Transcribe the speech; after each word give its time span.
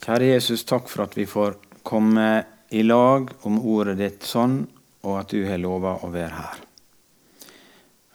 Kjære 0.00 0.30
Jesus, 0.30 0.62
takk 0.64 0.86
for 0.88 1.04
at 1.04 1.16
vi 1.18 1.26
får 1.28 1.58
komme 1.84 2.28
i 2.72 2.80
lag 2.86 3.28
om 3.44 3.58
ordet 3.60 3.98
ditt 3.98 4.24
sånn, 4.24 4.62
og 5.04 5.18
at 5.20 5.32
du 5.34 5.42
har 5.44 5.60
lova 5.60 5.98
å 6.00 6.08
være 6.12 6.36
her. 6.38 6.62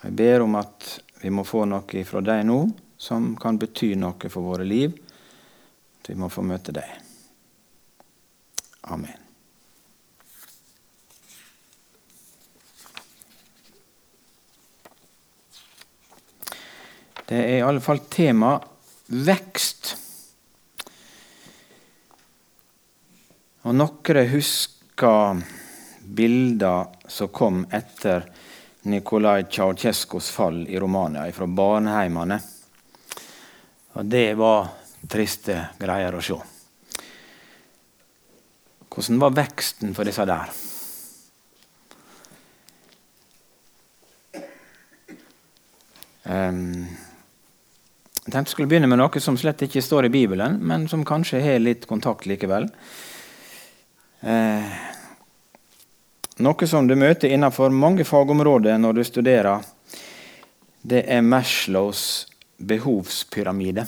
Jeg 0.01 0.15
ber 0.17 0.45
om 0.45 0.57
at 0.57 0.87
vi 1.21 1.29
må 1.29 1.43
få 1.45 1.61
noe 1.69 2.01
fra 2.09 2.23
deg 2.25 2.41
nå 2.49 2.57
som 2.97 3.35
kan 3.37 3.59
bety 3.61 3.91
noe 4.01 4.31
for 4.31 4.41
våre 4.41 4.65
liv. 4.65 4.95
At 6.01 6.09
vi 6.09 6.15
må 6.17 6.29
få 6.33 6.41
møte 6.45 6.73
deg. 6.73 6.89
Amen. 8.89 9.21
Det 17.25 17.37
er 17.37 17.59
i 17.59 17.65
alle 17.65 17.81
fall 17.81 18.01
tema 18.09 18.55
vekst. 19.09 19.95
Og 23.65 23.73
noen 23.73 24.27
husker 24.29 25.39
bilder 26.05 26.91
som 27.09 27.31
kom 27.33 27.63
etter 27.73 28.27
Nikolai 28.85 29.47
Ceaucescos 29.49 30.27
fall 30.29 30.67
i 30.69 30.77
Romania, 30.77 31.25
fra 31.33 31.47
barneheimene. 31.49 32.37
Og 33.97 34.05
det 34.05 34.35
var 34.37 34.67
triste 35.09 35.55
greier 35.81 36.13
å 36.13 36.21
se. 36.21 36.37
Hvordan 38.93 39.17
var 39.23 39.33
veksten 39.33 39.97
for 39.97 40.05
disse 40.05 40.27
der? 40.29 40.53
Jeg 46.25 46.85
tenkte 48.29 48.45
jeg 48.45 48.53
skulle 48.53 48.69
begynne 48.69 48.89
med 48.93 49.01
noe 49.01 49.21
som 49.21 49.41
slett 49.41 49.65
ikke 49.65 49.81
står 49.81 50.05
i 50.05 50.13
Bibelen, 50.13 50.61
men 50.61 50.85
som 50.89 51.01
kanskje 51.05 51.41
har 51.41 51.59
litt 51.65 51.89
kontakt 51.89 52.29
likevel. 52.29 52.69
Eh, 54.25 54.69
noe 56.41 56.67
som 56.67 56.87
du 56.89 56.95
møter 56.97 57.29
innenfor 57.29 57.69
mange 57.69 58.01
fagområder 58.09 58.79
når 58.81 58.97
du 58.97 59.01
studerer, 59.05 59.65
det 60.81 61.03
er 61.13 61.21
Maslows 61.21 62.25
behovspyramide. 62.57 63.83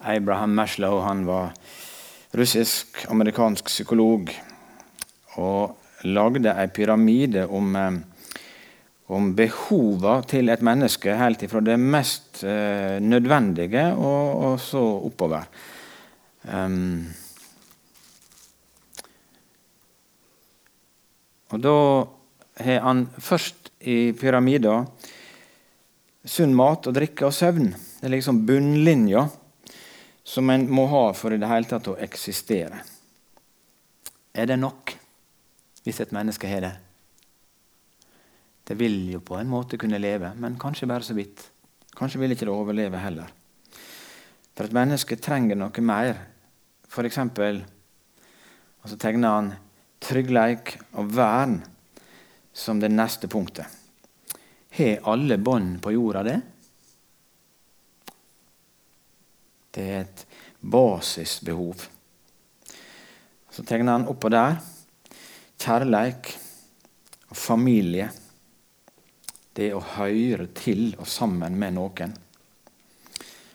Abraham 0.00 0.54
Maslow 0.56 1.02
han 1.04 1.26
var 1.28 1.52
russisk-amerikansk 2.32 3.68
psykolog 3.68 4.32
og 5.36 6.06
lagde 6.08 6.54
ei 6.54 6.70
pyramide 6.72 7.44
om, 7.44 7.76
eh, 7.76 7.98
om 9.12 9.34
behova 9.36 10.22
til 10.24 10.48
et 10.48 10.64
menneske 10.64 11.18
helt 11.20 11.44
ifra 11.44 11.60
det 11.60 11.76
mest 11.80 12.40
eh, 12.48 12.96
nødvendige 12.96 13.90
og, 13.92 14.40
og, 14.48 14.56
så 14.60 14.86
oppover. 15.04 15.44
Um, 16.48 17.23
Og 21.54 21.60
Da 21.62 21.76
har 22.64 22.80
han 22.82 23.06
først 23.06 23.70
i 23.86 24.12
pyramida 24.18 24.80
sunn 26.26 26.54
mat 26.56 26.88
og 26.88 26.96
drikke 26.96 27.28
og 27.28 27.34
søvn. 27.36 27.70
Det 27.70 28.08
er 28.08 28.14
liksom 28.16 28.42
bunnlinja 28.48 29.28
som 30.24 30.50
en 30.50 30.66
må 30.72 30.86
ha 30.90 31.04
for 31.14 31.34
i 31.34 31.38
det 31.38 31.50
hele 31.50 31.68
tatt 31.68 31.90
å 31.92 31.98
eksistere. 32.00 32.80
Er 34.34 34.50
det 34.50 34.58
nok 34.58 34.96
hvis 35.84 36.00
et 36.02 36.14
menneske 36.16 36.48
har 36.50 36.64
det? 36.64 36.74
Det 38.64 38.74
vil 38.80 39.12
jo 39.12 39.20
på 39.20 39.36
en 39.36 39.50
måte 39.50 39.78
kunne 39.78 40.00
leve, 40.00 40.32
men 40.40 40.58
kanskje 40.58 40.88
bare 40.90 41.06
så 41.06 41.14
vidt. 41.14 41.42
Kanskje 41.94 42.18
vil 42.22 42.32
ikke 42.34 42.48
det 42.48 42.54
overleve 42.54 42.98
heller. 42.98 43.28
For 44.56 44.66
et 44.66 44.74
menneske 44.74 45.20
trenger 45.20 45.58
noe 45.60 45.84
mer. 45.84 46.16
For 46.88 47.06
eksempel, 47.06 47.60
og 48.82 48.90
så 48.90 48.98
tegner 48.98 49.36
han 49.36 49.52
tryggleik 50.04 50.76
og 51.00 51.14
vern 51.16 51.58
som 52.54 52.80
det 52.80 52.92
neste 52.92 53.28
punktet. 53.30 53.66
Har 54.74 55.08
alle 55.14 55.38
bånd 55.38 55.80
på 55.82 55.94
jorda 55.94 56.22
det? 56.26 56.40
Det 59.74 59.84
er 59.90 60.04
et 60.04 60.26
basisbehov. 60.60 61.88
Så 63.50 63.62
tegner 63.66 63.96
han 63.96 64.08
oppå 64.10 64.30
der 64.34 64.58
kjærleik 65.64 66.28
og 67.30 67.38
familie. 67.38 68.10
Det 69.54 69.70
å 69.74 69.82
høre 69.94 70.48
til 70.56 70.88
og 70.98 71.06
sammen 71.08 71.56
med 71.58 71.76
noen. 71.76 72.14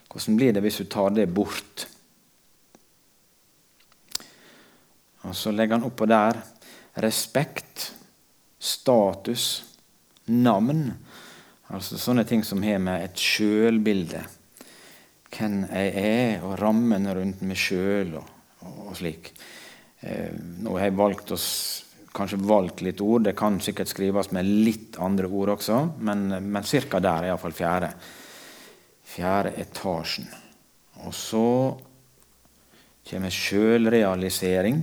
Hvordan 0.10 0.40
blir 0.40 0.56
det 0.56 0.64
hvis 0.64 0.80
du 0.82 0.88
tar 0.90 1.12
det 1.14 1.28
bort? 1.30 1.89
Og 5.28 5.36
Så 5.36 5.52
legger 5.52 5.78
han 5.78 5.88
oppå 5.88 6.08
der 6.08 6.40
respekt, 7.00 7.92
status, 8.60 9.64
navn. 10.30 10.92
Altså 11.70 12.00
sånne 12.02 12.26
ting 12.28 12.44
som 12.46 12.64
har 12.66 12.80
med 12.82 13.06
et 13.06 13.22
sjølbilde 13.22 14.24
Hvem 15.30 15.60
jeg 15.70 15.90
er, 16.02 16.40
og 16.42 16.56
rammen 16.58 17.06
rundt 17.14 17.44
meg 17.46 17.60
sjøl 17.62 18.16
og, 18.18 18.30
og, 18.66 18.96
slik. 18.98 19.30
Eh, 20.02 20.34
nå 20.66 20.74
har 20.74 20.88
jeg 20.88 20.96
valgt 20.98 21.34
oss, 21.36 21.46
kanskje 22.18 22.40
valgt 22.50 22.82
litt 22.82 23.04
ord. 23.06 23.28
Det 23.28 23.36
kan 23.38 23.60
sikkert 23.62 23.92
skrives 23.92 24.32
med 24.34 24.50
litt 24.50 24.98
andre 24.98 25.30
ord 25.30 25.54
også, 25.54 25.84
men, 26.02 26.26
men 26.50 26.66
ca. 26.66 26.98
der 26.98 27.12
er 27.12 27.30
iallfall 27.30 27.54
fjerde. 27.54 27.92
Fjerde 29.06 29.54
etasjen. 29.62 30.26
Og 31.06 31.14
så 31.14 31.46
kommer 33.06 33.34
sjølrealisering 33.34 34.82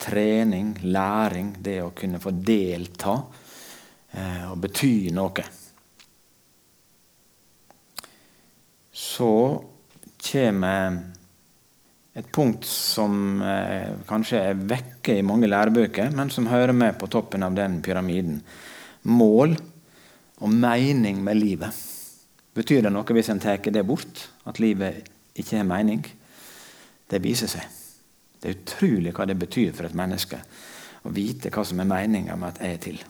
trening, 0.00 0.74
læring, 0.82 1.54
det 1.62 1.80
å 1.84 1.92
kunne 1.96 2.20
få 2.22 2.32
delta 2.34 3.16
eh, 4.16 4.44
og 4.50 4.58
bety 4.62 5.10
noe. 5.14 5.46
Så 8.90 9.32
kommer 10.20 10.98
et 12.20 12.30
punkt 12.34 12.66
som 12.66 13.40
eh, 13.44 13.92
kanskje 14.08 14.42
er 14.50 14.64
vekke 14.72 15.18
i 15.18 15.26
mange 15.26 15.48
lærebøker, 15.50 16.10
men 16.16 16.32
som 16.32 16.50
hører 16.50 16.74
med 16.76 16.98
på 17.00 17.08
toppen 17.12 17.46
av 17.46 17.56
den 17.56 17.78
pyramiden. 17.84 18.40
Mål 19.08 19.54
og 20.40 20.52
mening 20.52 21.22
med 21.24 21.38
livet. 21.38 21.86
Betyr 22.56 22.84
det 22.84 22.92
noe 22.92 23.16
hvis 23.16 23.30
en 23.32 23.40
tar 23.40 23.62
det 23.62 23.86
bort? 23.86 24.26
At 24.44 24.60
livet 24.60 25.06
ikke 25.38 25.60
har 25.60 25.68
mening? 25.68 26.02
Det 27.10 27.22
viser 27.22 27.50
seg. 27.50 27.79
Det 28.40 28.48
er 28.48 28.56
utrolig 28.56 29.12
hva 29.14 29.26
det 29.28 29.36
betyr 29.38 29.72
for 29.76 29.88
et 29.88 29.96
menneske 29.96 30.40
å 31.04 31.12
vite 31.12 31.52
hva 31.52 31.64
som 31.64 31.80
er 31.80 31.88
meninga 31.88 32.36
med 32.36 32.54
at 32.54 32.62
jeg 32.64 32.76
er 32.76 32.84
til. 32.84 33.00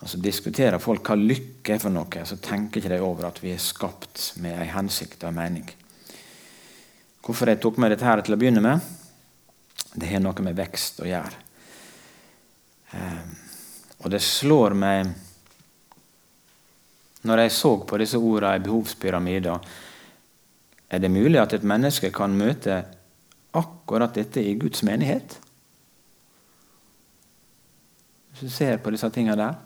Og 0.00 0.08
så 0.08 0.20
Diskuterer 0.22 0.80
folk 0.80 1.10
hva 1.10 1.18
lykke 1.18 1.74
er 1.74 1.82
for 1.82 1.92
noe, 1.92 2.24
så 2.24 2.38
tenker 2.40 2.80
ikke 2.80 2.92
de 2.94 3.02
over 3.04 3.28
at 3.28 3.42
vi 3.42 3.52
er 3.54 3.62
skapt 3.62 4.32
med 4.40 4.56
en 4.56 4.72
hensikt 4.78 5.22
og 5.24 5.30
en 5.30 5.38
mening. 5.38 5.68
Hvorfor 7.20 7.50
jeg 7.50 7.60
tok 7.60 7.76
med 7.78 7.92
dette 7.92 8.06
her 8.06 8.22
til 8.24 8.34
å 8.34 8.40
begynne 8.40 8.62
med? 8.64 8.80
Det 9.92 10.08
har 10.08 10.22
noe 10.22 10.46
med 10.46 10.56
vekst 10.56 11.02
å 11.02 11.08
gjøre. 11.08 11.42
Eh, 12.96 13.26
og 14.00 14.10
det 14.10 14.22
slår 14.24 14.74
meg 14.74 15.10
Når 17.20 17.38
jeg 17.42 17.52
så 17.52 17.74
på 17.84 17.98
disse 18.00 18.16
ordene 18.16 18.56
i 18.56 18.62
behovspyramiden, 18.64 19.66
er 20.88 20.98
det 20.98 21.10
mulig 21.12 21.36
at 21.36 21.52
et 21.52 21.66
menneske 21.68 22.08
kan 22.16 22.32
møte 22.32 22.78
akkurat 23.56 24.14
dette 24.14 24.42
i 24.42 24.54
Guds 24.54 24.82
menighet? 24.86 25.38
Hvis 28.30 28.40
du 28.46 28.50
ser 28.54 28.78
på 28.78 28.92
disse 28.94 29.10
tingene 29.10 29.36
der, 29.38 29.58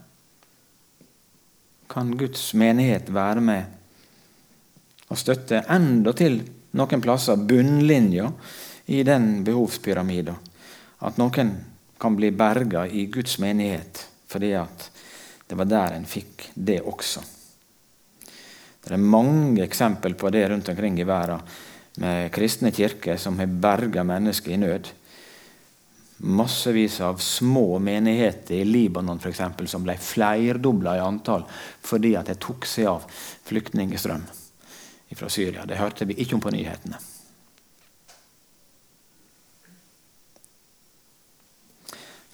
kan 1.88 2.14
Guds 2.18 2.54
menighet 2.58 3.10
være 3.12 3.42
med 3.44 3.64
og 5.12 5.20
støtte 5.20 5.60
endatil 5.70 6.40
noen 6.74 7.02
plasser 7.04 7.36
bunnlinja 7.38 8.30
i 8.90 9.02
den 9.06 9.44
behovspyramida. 9.46 10.34
At 11.04 11.20
noen 11.20 11.52
kan 12.00 12.16
bli 12.16 12.32
berga 12.34 12.86
i 12.88 13.06
Guds 13.12 13.38
menighet 13.38 14.08
fordi 14.34 14.50
at 14.58 14.88
det 15.46 15.58
var 15.60 15.68
der 15.70 15.94
en 15.94 16.08
fikk 16.08 16.48
det 16.54 16.80
også. 16.82 17.20
Det 18.84 18.92
er 18.92 19.00
mange 19.00 19.62
eksempel 19.62 20.16
på 20.18 20.32
det 20.34 20.48
rundt 20.50 20.68
omkring 20.72 20.98
i 20.98 21.06
verden 21.06 21.44
med 22.00 22.32
kristne 22.34 22.72
kirker 22.74 23.16
som 23.16 23.38
har 23.38 23.46
berga 23.46 24.04
mennesker 24.04 24.54
i 24.54 24.60
nød. 24.60 24.88
Massevis 26.16 27.00
av 27.00 27.18
små 27.22 27.78
menigheter 27.78 28.54
i 28.54 28.64
Libanon 28.64 29.20
for 29.20 29.30
eksempel, 29.30 29.68
som 29.68 29.84
ble 29.84 29.96
flerdobla 30.00 30.96
i 30.96 31.02
antall 31.04 31.44
fordi 31.84 32.14
at 32.18 32.30
de 32.30 32.38
tok 32.40 32.66
seg 32.66 32.90
av 32.90 33.04
flyktningstrøm 33.46 34.24
fra 35.14 35.28
Syria. 35.30 35.66
Det 35.66 35.78
hørte 35.78 36.06
vi 36.10 36.16
ikke 36.18 36.34
om 36.34 36.42
på 36.42 36.50
nyhetene. 36.50 36.98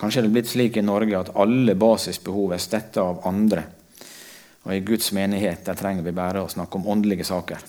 Kanskje 0.00 0.22
er 0.22 0.24
det 0.24 0.32
blitt 0.32 0.48
slik 0.48 0.78
i 0.80 0.84
Norge 0.84 1.18
at 1.18 1.34
alle 1.36 1.74
basisbehov 1.76 2.54
er 2.56 2.62
stetta 2.62 3.04
av 3.04 3.20
andre. 3.28 3.66
Og 4.64 4.72
i 4.72 4.80
Guds 4.84 5.10
menighet 5.12 5.66
der 5.66 5.76
trenger 5.76 6.06
vi 6.06 6.16
bare 6.16 6.40
å 6.40 6.48
snakke 6.48 6.80
om 6.80 6.88
åndelige 6.88 7.26
saker. 7.28 7.60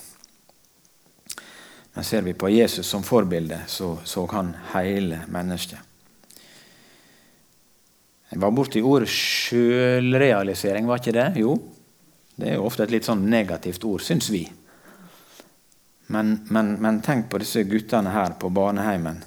Men 1.94 2.04
ser 2.04 2.22
vi 2.22 2.34
på 2.34 2.50
Jesus 2.50 2.88
som 2.88 3.04
forbilde, 3.04 3.60
så 3.68 3.98
så 4.04 4.26
han 4.32 4.54
hele 4.74 5.22
mennesket. 5.28 5.80
Jeg 8.32 8.40
var 8.40 8.52
borti 8.56 8.80
ordet 8.82 9.10
sjølrealisering, 9.12 10.88
var 10.88 11.02
ikke 11.02 11.16
det? 11.18 11.28
Jo, 11.44 11.58
det 12.36 12.48
er 12.48 12.56
jo 12.56 12.68
ofte 12.70 12.86
et 12.86 12.94
litt 12.94 13.08
sånn 13.08 13.26
negativt 13.28 13.84
ord, 13.84 14.04
syns 14.06 14.30
vi. 14.32 14.46
Men, 16.12 16.38
men, 16.48 16.78
men, 16.80 17.02
tenk 17.04 17.28
på 17.32 17.42
disse 17.44 17.66
guttene 17.68 18.14
her 18.16 18.38
på 18.40 18.50
barneheimen. 18.56 19.20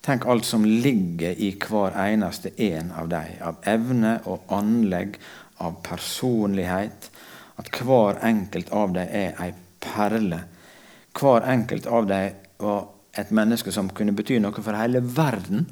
Tenk 0.00 0.24
alt 0.32 0.48
som 0.48 0.64
ligger 0.64 1.36
i 1.36 1.50
hver 1.60 1.96
eneste 2.06 2.54
en 2.56 2.88
av 2.96 3.08
dem. 3.12 3.36
Av 3.44 3.60
evne 3.68 4.14
og 4.24 4.48
anlegg, 4.52 5.18
av 5.60 5.76
personlighet. 5.84 7.10
At 7.60 7.68
hver 7.76 8.20
enkelt 8.24 8.72
av 8.72 8.96
dem 8.96 9.12
er 9.12 9.36
ei 9.44 9.52
perle 9.84 10.40
hver 11.20 11.46
enkelt 11.52 11.86
av 11.86 12.08
dem 12.08 12.40
var 12.60 12.88
et 13.20 13.30
menneske 13.34 13.72
som 13.74 13.90
kunne 13.92 14.14
bety 14.16 14.38
noe 14.40 14.62
for 14.62 14.76
hele 14.76 15.02
verden. 15.04 15.66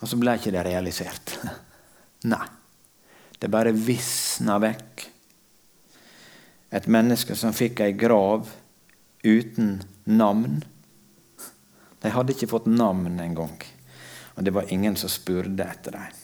Og 0.00 0.10
så 0.10 0.18
ble 0.20 0.36
ikke 0.36 0.52
det 0.52 0.64
realisert. 0.66 1.38
Nei. 2.32 2.44
Det 3.38 3.50
bare 3.52 3.74
visna 3.76 4.56
vekk. 4.62 5.02
Et 6.74 6.86
menneske 6.90 7.36
som 7.36 7.54
fikk 7.54 7.82
ei 7.84 7.92
grav 7.96 8.48
uten 9.24 9.78
navn. 10.08 10.62
De 12.00 12.12
hadde 12.12 12.34
ikke 12.34 12.50
fått 12.50 12.68
navn 12.70 13.20
engang. 13.20 13.56
Og 14.34 14.46
det 14.46 14.54
var 14.54 14.70
ingen 14.72 14.96
som 14.96 15.12
spurte 15.12 15.66
etter 15.66 15.98
dem. 15.98 16.23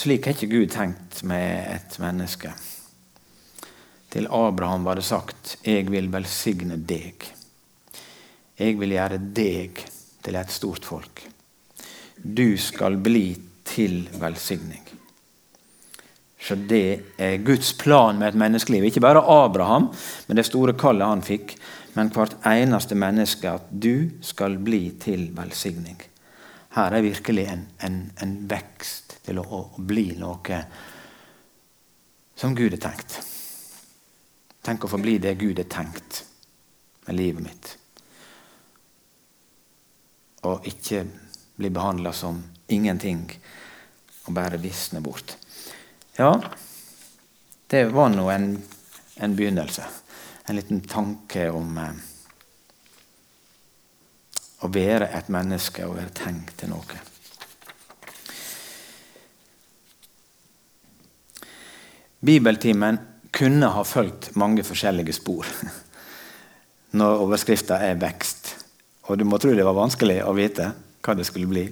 Slik 0.00 0.24
har 0.24 0.32
ikke 0.32 0.46
Gud 0.48 0.70
tenkt 0.72 1.18
med 1.28 1.66
et 1.74 1.96
menneske. 2.00 2.48
Til 4.08 4.28
Abraham 4.32 4.84
var 4.84 4.96
det 4.96 5.04
sagt 5.04 5.58
'Jeg 5.60 5.90
vil 5.90 6.08
velsigne 6.08 6.76
deg'. 6.76 7.26
Jeg 8.58 8.80
vil 8.80 8.90
gjøre 8.96 9.18
deg 9.18 9.84
til 10.22 10.36
et 10.36 10.50
stort 10.50 10.84
folk. 10.84 11.20
Du 12.16 12.56
skal 12.56 12.96
bli 12.96 13.36
til 13.64 14.08
velsigning. 14.12 14.88
Så 16.40 16.54
det 16.54 17.00
er 17.18 17.44
Guds 17.44 17.72
plan 17.72 18.18
med 18.18 18.28
et 18.28 18.34
menneskeliv. 18.34 18.84
Ikke 18.84 19.00
bare 19.00 19.44
Abraham, 19.44 19.94
med 20.28 20.36
det 20.36 20.46
store 20.46 20.72
kallet 20.72 21.06
han 21.06 21.22
fikk, 21.22 21.56
men 21.94 22.08
hvert 22.08 22.36
eneste 22.46 22.94
menneske 22.94 23.50
at 23.50 23.68
du 23.70 24.10
skal 24.22 24.56
bli 24.56 24.90
til 25.00 25.30
velsigning. 25.36 26.09
Her 26.70 26.94
er 26.94 27.02
virkelig 27.02 27.46
en, 27.50 27.66
en, 27.78 27.98
en 28.22 28.34
vekst 28.48 29.16
til 29.26 29.40
å, 29.42 29.44
å, 29.44 29.60
bli 29.82 30.12
noe 30.18 30.60
som 32.38 32.54
Gud 32.54 32.76
har 32.76 32.82
tenkt. 32.84 33.16
Tenk 34.62 34.84
å 34.84 34.90
få 34.92 35.00
bli 35.02 35.16
det 35.18 35.34
Gud 35.40 35.58
har 35.58 35.68
tenkt 35.72 36.22
med 37.08 37.18
livet 37.18 37.44
mitt. 37.44 37.72
Og 40.46 40.68
ikke 40.68 41.02
bli 41.58 41.72
behandla 41.74 42.12
som 42.16 42.38
ingenting 42.72 43.26
og 44.24 44.36
bare 44.36 44.60
visne 44.62 45.02
bort. 45.02 45.34
Ja, 46.16 46.32
det 47.66 47.84
var 47.90 48.14
nå 48.14 48.28
en, 48.30 48.52
en, 49.16 49.36
begynnelse. 49.36 49.84
En 50.46 50.56
liten 50.56 50.80
tanke 50.86 51.50
om 51.50 51.76
eh, 51.78 51.98
å 54.60 54.68
være 54.72 55.08
et 55.16 55.30
menneske 55.32 55.86
og 55.86 55.96
være 55.96 56.12
tenkt 56.16 56.58
til 56.60 56.72
noe. 56.72 56.98
Bibeltimen 62.20 62.98
kunne 63.32 63.70
ha 63.72 63.84
fulgt 63.86 64.34
mange 64.36 64.64
forskjellige 64.66 65.14
spor 65.16 65.48
når 66.98 67.22
overskrifta 67.24 67.78
er 67.86 67.96
'vekst'. 67.96 68.56
Og 69.08 69.18
du 69.18 69.24
må 69.24 69.38
tro 69.38 69.54
det 69.54 69.64
var 69.64 69.78
vanskelig 69.78 70.20
å 70.22 70.34
vite 70.36 70.72
hva 71.00 71.14
det 71.16 71.24
skulle 71.26 71.48
bli. 71.50 71.64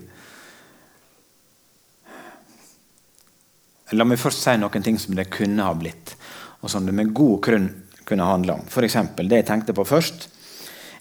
La 3.93 4.05
meg 4.05 4.21
først 4.21 4.43
si 4.43 4.57
noen 4.57 4.85
ting 4.85 4.99
som 5.01 5.15
det 5.17 5.31
kunne 5.33 5.65
ha 5.65 5.75
blitt, 5.77 6.17
og 6.61 6.71
som 6.71 6.87
det 6.87 6.95
med 6.97 7.15
god 7.17 7.41
grunn 7.45 7.69
kunne 8.09 8.25
handle 8.25 8.59
om. 8.59 8.67
F.eks. 8.69 8.97
det 9.17 9.43
jeg 9.43 9.47
tenkte 9.47 9.77
på 9.77 9.85
først. 9.85 10.29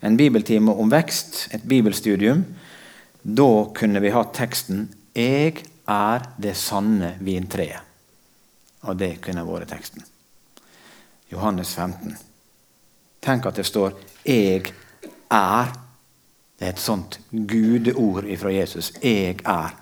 En 0.01 0.17
bibeltime 0.17 0.71
om 0.71 0.91
vekst, 0.91 1.47
et 1.53 1.63
bibelstudium. 1.63 2.45
Da 3.23 3.49
kunne 3.75 4.01
vi 4.01 4.13
hatt 4.13 4.33
teksten 4.33 4.89
'Jeg 5.15 5.63
er 5.87 6.19
det 6.37 6.55
sanne 6.55 7.15
vintreet'. 7.19 7.81
Og 8.81 8.99
det 8.99 9.21
kunne 9.21 9.45
vært 9.45 9.67
teksten. 9.67 10.03
Johannes 11.31 11.75
15. 11.75 12.17
Tenk 13.21 13.45
at 13.45 13.55
det 13.55 13.65
står 13.65 13.91
'Jeg 14.25 14.73
er'. 15.31 15.73
Det 16.59 16.65
er 16.65 16.69
et 16.69 16.79
sånt 16.79 17.19
gudeord 17.31 18.37
fra 18.37 18.49
Jesus. 18.49 18.91
'Jeg 19.03 19.41
er'. 19.45 19.75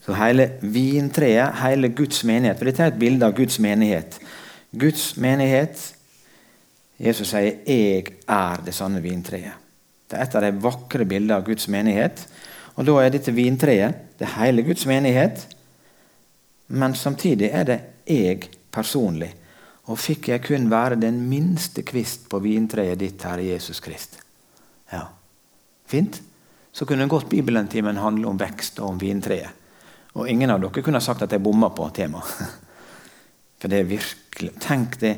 Så 0.00 0.14
hele 0.14 0.50
vintreet, 0.62 1.54
hele 1.62 1.88
Guds 1.88 2.24
menighet 2.24 2.58
For 2.58 2.64
dette 2.64 2.82
er 2.82 2.86
et 2.86 2.98
bilde 2.98 3.26
av 3.26 3.34
Guds 3.34 3.58
menighet. 3.58 4.18
Guds 4.78 5.16
menighet 5.16 5.95
Jesus 6.98 7.28
sier 7.30 7.58
'Jeg 7.66 8.06
er 8.28 8.62
det 8.64 8.74
sanne 8.74 9.02
vintreet'. 9.02 9.52
Det 10.08 10.18
er 10.18 10.22
et 10.22 10.34
av 10.34 10.42
de 10.42 10.52
vakre 10.52 11.04
bildene 11.04 11.34
av 11.34 11.44
Guds 11.44 11.68
menighet. 11.68 12.26
Og 12.76 12.84
Da 12.86 12.92
er 13.02 13.10
dette 13.10 13.32
vintreet 13.32 13.94
det 14.18 14.28
hele 14.36 14.62
Guds 14.62 14.86
menighet. 14.86 15.46
Men 16.68 16.94
samtidig 16.94 17.50
er 17.52 17.64
det 17.64 17.80
jeg 18.06 18.48
personlig. 18.72 19.34
Og 19.86 19.98
fikk 19.98 20.28
jeg 20.28 20.42
kun 20.42 20.70
være 20.70 21.00
den 21.00 21.28
minste 21.28 21.82
kvist 21.82 22.28
på 22.28 22.38
vintreet 22.42 22.98
ditt, 22.98 23.22
Herre 23.22 23.42
Jesus 23.42 23.80
Krist. 23.80 24.18
Ja, 24.92 25.06
Fint? 25.86 26.20
Så 26.72 26.84
kunne 26.84 27.08
godt 27.08 27.28
Bibelen-timen 27.28 27.96
handle 27.96 28.28
om 28.28 28.38
vekst 28.38 28.80
og 28.80 28.88
om 28.90 29.00
vintreet. 29.00 29.48
Og 30.16 30.28
ingen 30.28 30.50
av 30.50 30.60
dere 30.60 30.82
kunne 30.84 31.00
sagt 31.00 31.22
at 31.24 31.32
jeg 31.32 31.42
bomma 31.44 31.70
på 31.72 31.88
temaet. 31.94 32.50
For 33.60 33.72
det 33.72 33.80
er 33.80 33.88
virkelig 33.88 34.52
Tenk 34.60 34.98
det, 35.00 35.14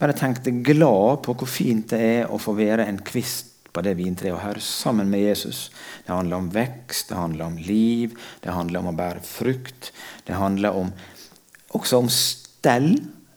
Bare 0.00 0.14
tenk 0.18 0.42
deg 0.44 0.62
glad 0.66 1.22
på 1.24 1.36
hvor 1.38 1.48
fint 1.48 1.92
det 1.92 2.00
er 2.02 2.32
å 2.32 2.40
få 2.42 2.56
være 2.58 2.86
en 2.90 2.98
kvist 3.06 3.52
på 3.74 3.82
det 3.82 3.96
vintreet 3.98 4.34
og 4.34 4.42
høre 4.42 4.62
sammen 4.62 5.10
med 5.10 5.24
Jesus. 5.24 5.68
Det 6.06 6.14
handler 6.14 6.42
om 6.42 6.50
vekst, 6.54 7.08
det 7.10 7.18
handler 7.18 7.48
om 7.48 7.58
liv, 7.58 8.14
det 8.42 8.54
handler 8.54 8.82
om 8.82 8.92
å 8.92 8.98
bære 8.98 9.22
frukt. 9.26 9.90
Det 10.26 10.38
handler 10.38 10.78
om 10.78 10.92
også 11.74 12.02
om 12.04 12.10
stell 12.12 12.92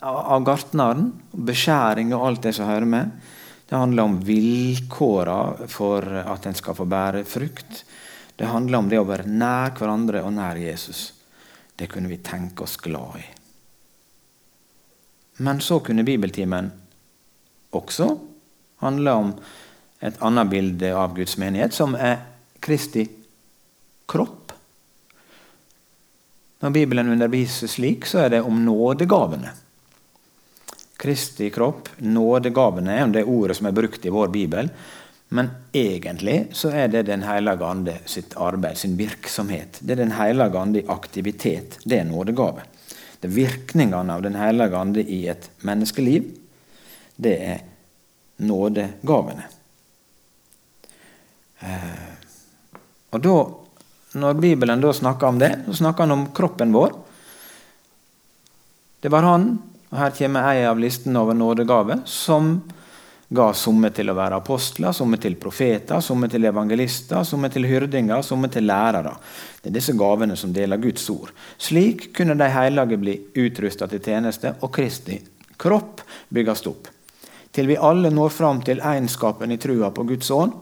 av 0.05 0.45
gartneren, 0.45 1.09
beskjæring 1.33 2.13
og 2.13 2.27
alt 2.27 2.45
det 2.45 2.53
som 2.57 2.69
hører 2.69 2.89
med. 2.89 3.15
Det 3.67 3.75
handler 3.75 4.07
om 4.07 4.19
vilkåra 4.23 5.67
for 5.67 6.05
at 6.21 6.45
en 6.47 6.57
skal 6.57 6.77
få 6.77 6.85
bære 6.87 7.25
frukt. 7.27 7.81
Det 8.37 8.49
handler 8.49 8.77
om 8.77 8.91
det 8.91 9.01
å 9.01 9.07
være 9.09 9.25
nær 9.27 9.73
hverandre 9.77 10.21
og 10.23 10.35
nær 10.37 10.61
Jesus. 10.61 11.09
Det 11.77 11.89
kunne 11.91 12.09
vi 12.13 12.21
tenke 12.21 12.63
oss 12.63 12.77
glad 12.81 13.17
i. 13.19 13.25
Men 15.37 15.61
så 15.61 15.79
kunne 15.79 16.03
bibeltimen 16.03 16.71
også 17.75 18.09
handle 18.81 19.11
om 19.11 19.31
et 20.01 20.17
annet 20.21 20.49
bilde 20.49 20.91
av 20.95 21.15
Guds 21.17 21.37
menighet, 21.37 21.73
som 21.73 21.95
er 21.95 22.19
Kristi 22.61 23.05
kropp. 24.09 24.53
Når 26.59 26.73
Bibelen 26.73 27.09
underviser 27.13 27.69
slik, 27.69 28.05
så 28.09 28.25
er 28.25 28.29
det 28.33 28.43
om 28.45 28.63
nådegavene. 28.65 29.53
Kristi 30.97 31.51
kropp, 31.53 31.91
nådegavene, 32.01 32.95
er 32.97 33.11
det 33.13 33.27
ordet 33.29 33.59
som 33.59 33.69
er 33.69 33.75
brukt 33.77 34.05
i 34.05 34.13
vår 34.13 34.31
bibel. 34.33 34.71
Men 35.29 35.51
egentlig 35.75 36.47
så 36.55 36.71
er 36.71 36.87
det 36.87 37.03
Den 37.09 37.25
hellige 37.27 37.65
ande 37.65 37.97
sitt 38.05 38.33
arbeid, 38.37 38.77
sin 38.77 38.95
virksomhet. 38.97 39.79
Det 39.81 39.93
er 39.93 40.03
Den 40.05 40.15
hellige 40.17 40.57
ande 40.59 40.81
i 40.81 40.87
aktivitet. 40.87 41.77
Det 41.83 41.99
er 41.99 42.09
nådegave. 42.09 42.65
Det 43.19 43.29
er 43.29 43.37
virkningene 43.37 44.13
av 44.13 44.21
Den 44.25 44.37
hellige 44.37 44.77
ande 44.77 45.03
i 45.03 45.23
et 45.31 45.49
menneskeliv. 45.65 46.29
Det 47.15 47.35
er 47.41 47.63
nådegavene. 48.45 49.47
Eh, 51.59 52.11
og 53.11 53.23
da 53.23 53.37
når 54.17 54.39
Bibelen 54.41 54.81
da 54.81 54.93
snakker 54.93 55.27
om 55.27 55.39
det, 55.41 55.51
så 55.65 55.81
snakker 55.81 56.05
han 56.05 56.15
om 56.15 56.27
kroppen 56.33 56.73
vår. 56.73 56.93
Det 59.01 59.11
var 59.13 59.25
han, 59.27 59.49
og 59.91 59.97
her 59.99 60.15
kommer 60.17 60.49
ei 60.51 60.65
av 60.65 60.79
listen 60.81 61.17
over 61.19 61.37
nådegaver, 61.37 62.01
som 62.05 62.59
ga 63.27 63.47
somme 63.53 63.89
til 63.91 64.07
å 64.07 64.15
være 64.15 64.37
apostler, 64.39 64.93
somme 64.95 65.17
til 65.19 65.35
profeter, 65.39 65.99
somme 66.03 66.29
til 66.31 66.47
evangelister, 66.47 67.25
somme 67.27 67.49
til 67.51 67.67
hyrdinger, 67.67 68.21
somme 68.23 68.47
til 68.51 68.67
lærere. 68.69 69.11
Det 69.61 69.71
er 69.71 69.75
disse 69.75 69.95
gavene 69.99 70.37
som 70.39 70.53
deler 70.55 70.79
Guds 70.79 71.09
ord. 71.11 71.33
Slik 71.59 72.13
kunne 72.15 72.37
de 72.39 72.47
hellige 72.53 72.99
bli 73.01 73.17
utrusta 73.43 73.89
til 73.91 74.03
tjeneste, 74.03 74.55
og 74.63 74.71
Kristi 74.75 75.19
kropp 75.59 76.05
bygges 76.31 76.63
opp. 76.69 76.87
Til 77.51 77.67
vi 77.67 77.79
alle 77.81 78.11
når 78.13 78.31
fram 78.31 78.61
til 78.63 78.79
egenskapen 78.85 79.51
i 79.51 79.59
trua 79.59 79.91
på 79.91 80.05
Guds 80.07 80.31
ånd 80.31 80.55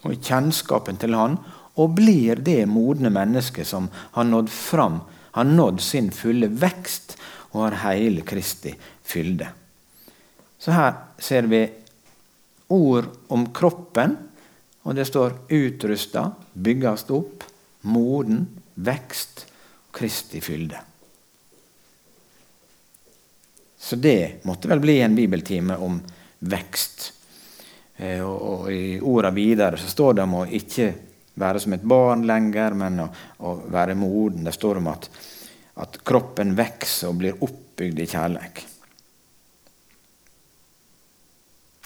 og 0.00 0.16
kjennskapen 0.16 0.98
til 0.98 1.14
Han, 1.14 1.38
og 1.78 1.94
blir 1.96 2.40
det 2.42 2.64
modne 2.68 3.12
mennesket 3.12 3.68
som 3.68 3.86
har 4.16 4.26
nådd 4.26 4.50
fram, 4.50 5.00
har 5.36 5.46
nådd 5.46 5.80
sin 5.84 6.10
fulle 6.10 6.48
vekst 6.50 7.14
og 7.52 7.68
har 7.68 7.78
hele 7.84 8.24
Kristi 8.26 8.72
fylde. 9.06 9.46
Så 10.60 10.74
her 10.74 10.96
ser 11.20 11.46
vi 11.48 11.62
ord 12.70 13.10
om 13.28 13.48
kroppen, 13.54 14.16
og 14.82 14.94
det 14.94 15.04
står 15.04 15.32
'utrusta, 15.48 16.30
byggast 16.52 17.10
opp, 17.10 17.44
moden, 17.82 18.46
vekst, 18.74 19.46
Kristi 19.92 20.40
fylde'. 20.40 20.80
Så 23.78 23.96
det 23.96 24.44
måtte 24.44 24.68
vel 24.68 24.80
bli 24.80 25.00
en 25.00 25.16
bibeltime 25.16 25.76
om 25.76 26.00
vekst. 26.38 27.12
Eh, 27.96 28.20
og 28.22 28.72
i 28.72 29.00
orda 29.00 29.30
videre 29.30 29.76
så 29.76 29.88
står 29.88 30.14
det 30.14 30.22
om 30.22 30.34
å 30.34 30.46
ikke 30.46 30.92
være 31.40 31.60
som 31.60 31.72
et 31.72 31.82
barn 31.82 32.26
lenger, 32.28 32.76
men 32.76 33.00
å, 33.00 33.08
å 33.38 33.54
være 33.72 33.96
moden. 33.98 34.44
Det 34.44 34.52
står 34.52 34.80
om 34.80 34.90
at, 34.92 35.08
at 35.80 36.00
kroppen 36.04 36.54
vokser 36.56 37.08
og 37.08 37.18
blir 37.22 37.40
oppbygd 37.40 38.04
i 38.04 38.08
kjærlighet. 38.12 38.69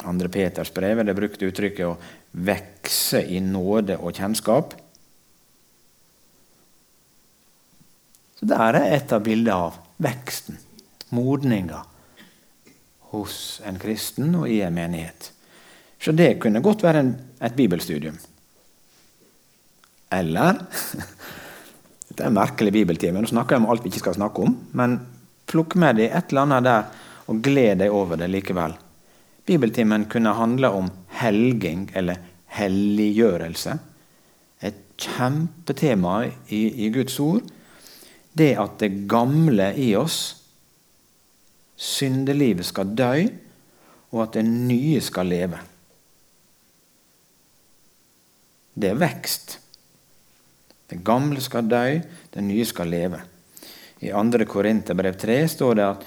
2. 0.04 0.28
Peters 0.28 0.72
brev 0.74 1.04
det 1.04 1.16
brukte 1.16 1.48
uttrykket 1.48 1.86
'å 1.86 1.96
vekse 2.32 3.24
i 3.24 3.40
nåde 3.40 3.96
og 3.98 4.12
kjennskap'. 4.12 4.74
Så 8.40 8.46
Der 8.46 8.74
er 8.76 8.94
et 8.96 9.12
av 9.12 9.22
bildene 9.22 9.54
av 9.54 9.78
veksten, 9.98 10.58
modninga, 11.10 11.84
hos 13.12 13.60
en 13.64 13.78
kristen 13.78 14.34
og 14.34 14.48
i 14.50 14.60
en 14.60 14.74
menighet. 14.74 15.30
Så 16.00 16.12
det 16.12 16.40
kunne 16.40 16.60
godt 16.60 16.82
være 16.82 16.98
en, 16.98 17.14
et 17.40 17.56
bibelstudium. 17.56 18.18
Eller 20.12 20.58
Dette 22.08 22.22
er 22.22 22.30
en 22.30 22.36
merkelig 22.36 22.70
bibeltime. 22.72 23.20
Nå 23.20 23.26
snakker 23.26 23.56
jeg 23.56 23.64
om 23.64 23.70
alt 23.72 23.82
vi 23.82 23.90
ikke 23.90 24.04
skal 24.04 24.14
snakke 24.14 24.44
om. 24.44 24.52
Men 24.76 25.00
plukk 25.50 25.74
med 25.80 25.96
deg 25.98 26.12
et 26.12 26.30
eller 26.30 26.44
annet 26.44 26.68
der, 26.68 26.84
og 27.26 27.40
gled 27.42 27.80
deg 27.80 27.90
over 27.90 28.20
det 28.20 28.28
likevel. 28.30 28.76
Bibeltimen 29.44 30.06
kunne 30.08 30.32
handle 30.32 30.70
om 30.72 30.88
helging 31.20 31.90
eller 31.94 32.20
helliggjørelse. 32.56 33.76
Et 34.64 34.80
kjempetema 34.96 36.22
i, 36.48 36.62
i 36.86 36.88
Guds 36.94 37.18
ord. 37.20 37.44
Det 38.32 38.54
at 38.58 38.78
det 38.80 39.04
gamle 39.10 39.68
i 39.78 39.92
oss, 39.98 40.18
syndelivet, 41.76 42.66
skal 42.66 42.94
dø, 42.96 43.12
og 44.14 44.22
at 44.24 44.38
det 44.38 44.46
nye 44.46 45.02
skal 45.02 45.28
leve. 45.30 45.60
Det 48.74 48.90
er 48.90 48.98
vekst. 48.98 49.58
Det 50.90 50.98
gamle 51.04 51.42
skal 51.42 51.68
dø, 51.70 51.86
det 52.34 52.42
nye 52.42 52.66
skal 52.66 52.90
leve. 52.90 53.20
I 54.04 54.10
2. 54.10 54.44
Korinterbrev 54.50 55.16
3 55.18 55.36
står 55.48 55.78
det 55.78 55.84
at 55.86 56.04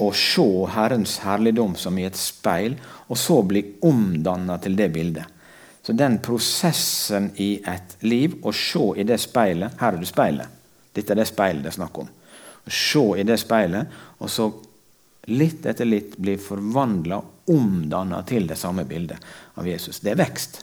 å 0.00 0.08
se 0.16 0.46
Herrens 0.72 1.18
herligdom 1.24 1.74
som 1.76 1.98
i 1.98 2.06
et 2.08 2.16
speil, 2.16 2.78
og 3.08 3.18
så 3.18 3.40
bli 3.44 3.62
omdanna 3.84 4.56
til 4.62 4.76
det 4.78 4.88
bildet. 4.94 5.26
Så 5.82 5.92
den 5.96 6.18
prosessen 6.22 7.30
i 7.40 7.54
et 7.68 7.96
liv, 8.04 8.38
å 8.42 8.52
se 8.52 8.82
i 9.00 9.04
det 9.08 9.16
speilet 9.20 9.80
Her 9.80 9.96
er 9.96 10.00
det 10.00 10.08
speilet. 10.10 10.56
Dette 10.92 11.14
er 11.14 11.20
det 11.22 11.28
speilet 11.28 11.64
det 11.64 11.72
er 11.72 11.78
snakk 11.78 12.02
om. 12.02 12.08
Å 12.66 12.72
se 12.72 13.04
i 13.20 13.24
det 13.26 13.38
speilet, 13.40 14.00
og 14.20 14.30
så 14.32 14.50
litt 15.30 15.66
etter 15.66 15.88
litt 15.88 16.16
bli 16.20 16.36
forvandla, 16.40 17.20
omdanna 17.50 18.20
til 18.28 18.46
det 18.46 18.58
samme 18.60 18.84
bildet 18.86 19.18
av 19.58 19.68
Jesus. 19.68 20.00
Det 20.00 20.12
er 20.12 20.20
vekst. 20.20 20.60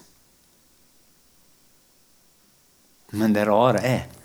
Men 3.18 3.34
det 3.34 3.46
rare 3.48 3.82
er 3.84 4.17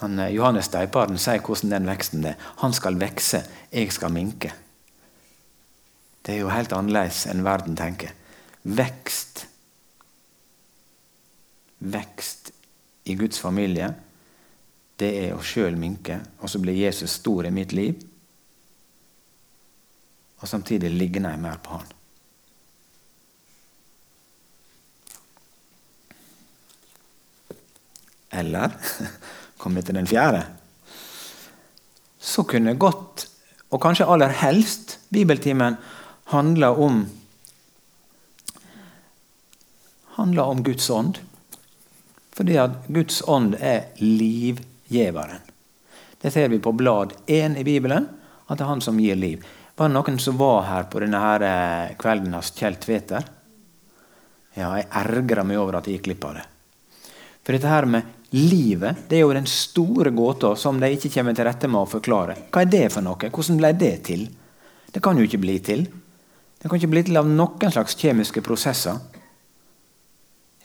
han, 0.00 0.18
eh, 0.18 0.32
Johannes 0.32 0.70
Deiparden 0.72 1.18
sier 1.20 1.42
hvordan 1.44 1.74
den 1.74 1.88
veksten 1.90 2.24
er. 2.24 2.38
Han 2.62 2.72
skal 2.72 2.96
vekse, 3.00 3.42
jeg 3.72 3.92
skal 3.92 4.12
minke. 4.12 4.52
Det 6.24 6.34
er 6.34 6.40
jo 6.40 6.52
helt 6.52 6.72
annerledes 6.72 7.26
enn 7.28 7.44
verden 7.44 7.76
tenker. 7.76 8.14
Vekst. 8.64 9.44
Vekst 11.80 12.52
i 13.04 13.16
Guds 13.16 13.40
familie, 13.40 13.90
det 15.00 15.10
er 15.24 15.36
å 15.36 15.44
sjøl 15.44 15.76
minke, 15.80 16.18
og 16.40 16.50
så 16.52 16.60
blir 16.60 16.76
Jesus 16.76 17.18
stor 17.20 17.48
i 17.48 17.52
mitt 17.52 17.72
liv. 17.72 18.00
Og 20.40 20.48
samtidig 20.48 20.90
ligner 20.92 21.34
jeg 21.34 21.40
mer 21.44 21.60
på 21.60 21.76
Han. 21.76 21.96
Eller 28.40 28.76
kom 29.60 29.76
vi 29.76 29.84
til 29.84 29.98
den 29.98 30.08
fjerde? 30.08 30.42
Så 32.20 32.44
kunne 32.48 32.76
godt, 32.80 33.26
og 33.70 33.80
kanskje 33.82 34.08
aller 34.08 34.32
helst, 34.40 34.98
bibeltimen 35.12 35.76
handle 36.32 36.74
om 36.76 37.00
handler 40.20 40.42
om 40.42 40.62
Guds 40.62 40.90
ånd. 40.90 41.18
Fordi 42.36 42.56
at 42.60 42.88
Guds 42.88 43.22
ånd 43.28 43.54
er 43.60 43.88
livgiveren. 44.00 45.40
Det 46.20 46.32
ser 46.32 46.48
vi 46.52 46.60
på 46.60 46.72
blad 46.76 47.14
1 47.26 47.56
i 47.56 47.64
Bibelen, 47.64 48.08
at 48.46 48.58
det 48.58 48.64
er 48.64 48.68
han 48.68 48.82
som 48.84 49.00
gir 49.00 49.16
liv. 49.16 49.44
Var 49.76 49.88
det 49.88 49.96
noen 49.96 50.18
som 50.20 50.36
var 50.36 50.66
her 50.68 50.88
på 50.92 51.00
denne 51.00 51.20
her 51.22 51.44
eh, 51.46 51.92
kvelden 52.00 52.34
hos 52.36 52.52
Kjell 52.52 52.76
Tveter? 52.76 53.24
Ja, 54.52 54.74
jeg 54.76 54.90
ergra 55.00 55.44
meg 55.46 55.60
over 55.60 55.78
at 55.78 55.88
jeg 55.88 55.96
gikk 55.98 56.10
glipp 56.10 56.26
av 56.28 56.36
det. 56.36 56.44
For 57.40 57.56
dette 57.56 57.70
her 57.70 57.88
med 57.88 58.19
livet 58.30 59.06
det 59.08 59.18
er 59.18 59.24
jo 59.24 59.34
den 59.34 59.48
store 59.50 60.12
gåta 60.14 60.52
som 60.56 60.78
de 60.80 60.92
ikke 60.94 61.10
kommer 61.16 61.34
til 61.34 61.48
rette 61.48 61.70
med 61.70 61.82
å 61.82 61.90
forklare. 61.90 62.36
Hva 62.50 62.62
er 62.62 62.70
det 62.70 62.84
for 62.94 63.04
noe? 63.04 63.30
Hvordan 63.30 63.58
ble 63.58 63.72
det 63.78 63.94
til? 64.10 64.28
Det 64.90 65.02
kan 65.02 65.18
jo 65.18 65.26
ikke 65.26 65.42
bli 65.42 65.56
til. 65.64 65.86
Det 66.60 66.68
kan 66.68 66.78
ikke 66.78 66.92
bli 66.92 67.02
til 67.08 67.18
av 67.18 67.28
noen 67.28 67.72
slags 67.72 67.96
kjemiske 67.98 68.42
prosesser. 68.44 68.98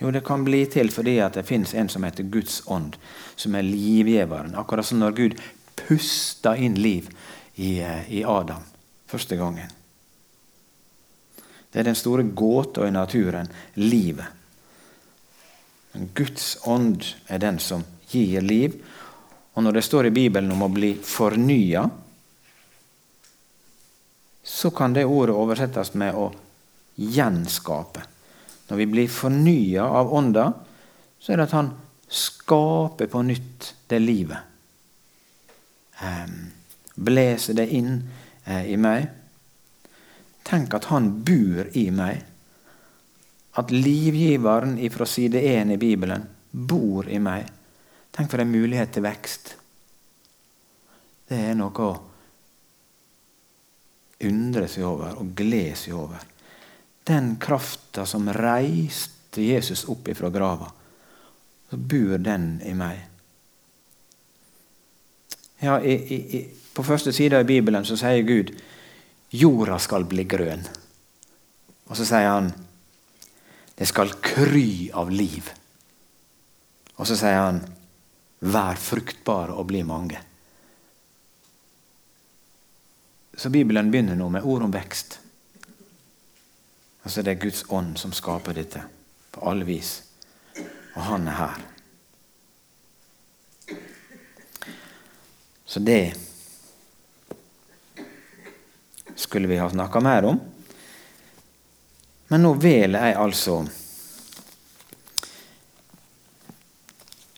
Jo, 0.01 0.11
det 0.11 0.25
kan 0.27 0.43
bli 0.43 0.65
til 0.67 0.91
fordi 0.91 1.17
at 1.23 1.37
det 1.39 1.45
fins 1.47 1.73
en 1.73 1.89
som 1.89 2.03
heter 2.03 2.27
Guds 2.27 2.61
ånd, 2.67 2.97
som 3.39 3.55
er 3.55 3.63
livgiveren. 3.63 4.55
Akkurat 4.59 4.85
som 4.85 4.99
når 4.99 5.15
Gud 5.15 5.39
pusta 5.79 6.55
inn 6.57 6.75
liv 6.75 7.07
i, 7.55 7.79
eh, 7.79 8.11
i 8.11 8.23
Adam 8.23 8.63
første 9.07 9.35
gangen. 9.39 9.71
Det 11.71 11.79
er 11.79 11.87
den 11.89 11.95
store 11.95 12.23
gåta 12.23 12.87
i 12.87 12.91
naturen 12.91 13.47
livet. 13.75 14.25
Men 15.95 16.09
Guds 16.13 16.57
ånd 16.67 17.05
er 17.31 17.39
den 17.39 17.59
som 17.63 17.85
gir 18.11 18.43
liv. 18.43 18.75
Og 19.55 19.63
når 19.63 19.77
det 19.77 19.85
står 19.87 20.09
i 20.09 20.15
Bibelen 20.15 20.51
om 20.51 20.65
å 20.65 20.71
bli 20.71 20.91
fornya, 20.99 21.85
så 24.43 24.71
kan 24.75 24.93
det 24.93 25.05
ordet 25.07 25.37
oversettes 25.39 25.93
med 25.95 26.19
å 26.19 26.27
gjenskape. 26.99 28.03
Når 28.67 28.81
vi 28.81 28.89
blir 28.91 29.07
fornya 29.11 29.87
av 29.87 30.11
Ånda, 30.13 30.49
så 31.19 31.31
er 31.31 31.39
det 31.39 31.47
at 31.47 31.55
Han 31.55 31.71
skaper 32.11 33.07
på 33.07 33.23
nytt 33.23 33.71
det 33.87 34.01
livet. 34.03 34.51
Blåser 36.95 37.55
det 37.55 37.69
inn 37.71 37.95
eh, 38.43 38.67
i 38.71 38.77
meg. 38.77 39.07
Tenk 40.43 40.75
at 40.75 40.91
Han 40.91 41.09
bor 41.23 41.71
i 41.71 41.87
meg 41.95 42.34
at 43.55 43.71
livgiveren 43.71 44.77
fra 44.91 45.05
side 45.05 45.41
1 45.41 45.71
i 45.71 45.77
Bibelen 45.77 46.25
bor 46.51 47.07
i 47.09 47.19
meg. 47.19 47.47
Tenk 48.11 48.31
for 48.31 48.43
en 48.43 48.51
mulighet 48.51 48.91
til 48.95 49.05
vekst. 49.05 49.55
Det 51.27 51.39
er 51.49 51.55
noe 51.57 51.87
å 51.87 51.95
undre 54.25 54.67
seg 54.71 54.85
over 54.87 55.19
og 55.19 55.33
glede 55.37 55.75
seg 55.79 55.95
over. 55.97 56.21
Den 57.05 57.35
krafta 57.41 58.05
som 58.09 58.29
reiste 58.33 59.43
Jesus 59.43 59.85
opp 59.91 60.07
ifra 60.11 60.31
grava, 60.33 60.69
så 61.69 61.77
bor 61.77 62.17
den 62.21 62.55
i 62.65 62.73
meg. 62.77 63.01
Ja, 65.63 65.79
i, 65.79 65.95
i, 65.95 66.41
på 66.75 66.83
første 66.83 67.13
side 67.15 67.39
i 67.41 67.47
Bibelen 67.47 67.85
så 67.87 67.97
sier 67.99 68.25
Gud 68.27 68.51
jorda 69.35 69.79
skal 69.81 70.05
bli 70.07 70.25
grønn. 70.29 70.65
Og 71.87 71.97
så 71.97 72.07
sier 72.07 72.29
han 72.29 72.51
det 73.75 73.85
skal 73.85 74.13
kry 74.23 74.89
av 74.93 75.11
liv. 75.11 75.49
Og 76.95 77.07
så 77.07 77.17
sier 77.19 77.41
han, 77.41 77.59
vær 78.39 78.79
fruktbare 78.79 79.55
og 79.55 79.67
bli 79.67 79.83
mange. 79.83 80.21
Så 83.35 83.51
Bibelen 83.51 83.91
begynner 83.91 84.15
nå 84.15 84.29
med 84.31 84.47
ord 84.47 84.63
om 84.63 84.71
vekst. 84.71 85.19
Altså 87.03 87.21
Det 87.21 87.35
er 87.35 87.41
Guds 87.43 87.65
ånd 87.69 87.97
som 87.99 88.15
skaper 88.15 88.55
dette 88.55 88.81
på 89.35 89.43
alle 89.49 89.67
vis. 89.67 89.97
Og 90.95 91.01
han 91.03 91.27
er 91.27 91.39
her. 91.41 91.65
Så 95.65 95.81
det 95.83 96.15
skulle 99.15 99.49
vi 99.51 99.59
ha 99.59 99.67
snakka 99.69 99.99
mer 99.99 100.31
om. 100.31 100.39
Men 102.35 102.43
nå 102.43 102.49
velger 102.59 102.99
jeg 102.99 103.15
altså 103.15 103.53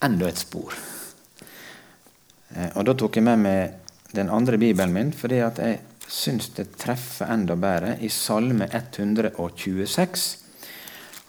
enda 0.08 0.25
et 0.25 0.39
spor. 0.42 0.74
Eh, 2.56 2.72
og 2.72 2.86
Da 2.88 2.96
tok 2.98 3.20
jeg 3.20 3.25
med 3.27 3.38
meg 3.44 3.60
den 4.18 4.32
andre 4.34 4.58
bibelen 4.58 4.96
min, 4.96 5.12
fordi 5.13 5.38
at 5.46 5.62
jeg 5.62 5.77
syns 6.10 6.50
det 6.58 6.82
treffer 6.82 7.30
enda 7.30 7.54
bedre 7.54 8.01
i 8.01 8.10
Salme 8.10 8.66
126. 8.74 10.25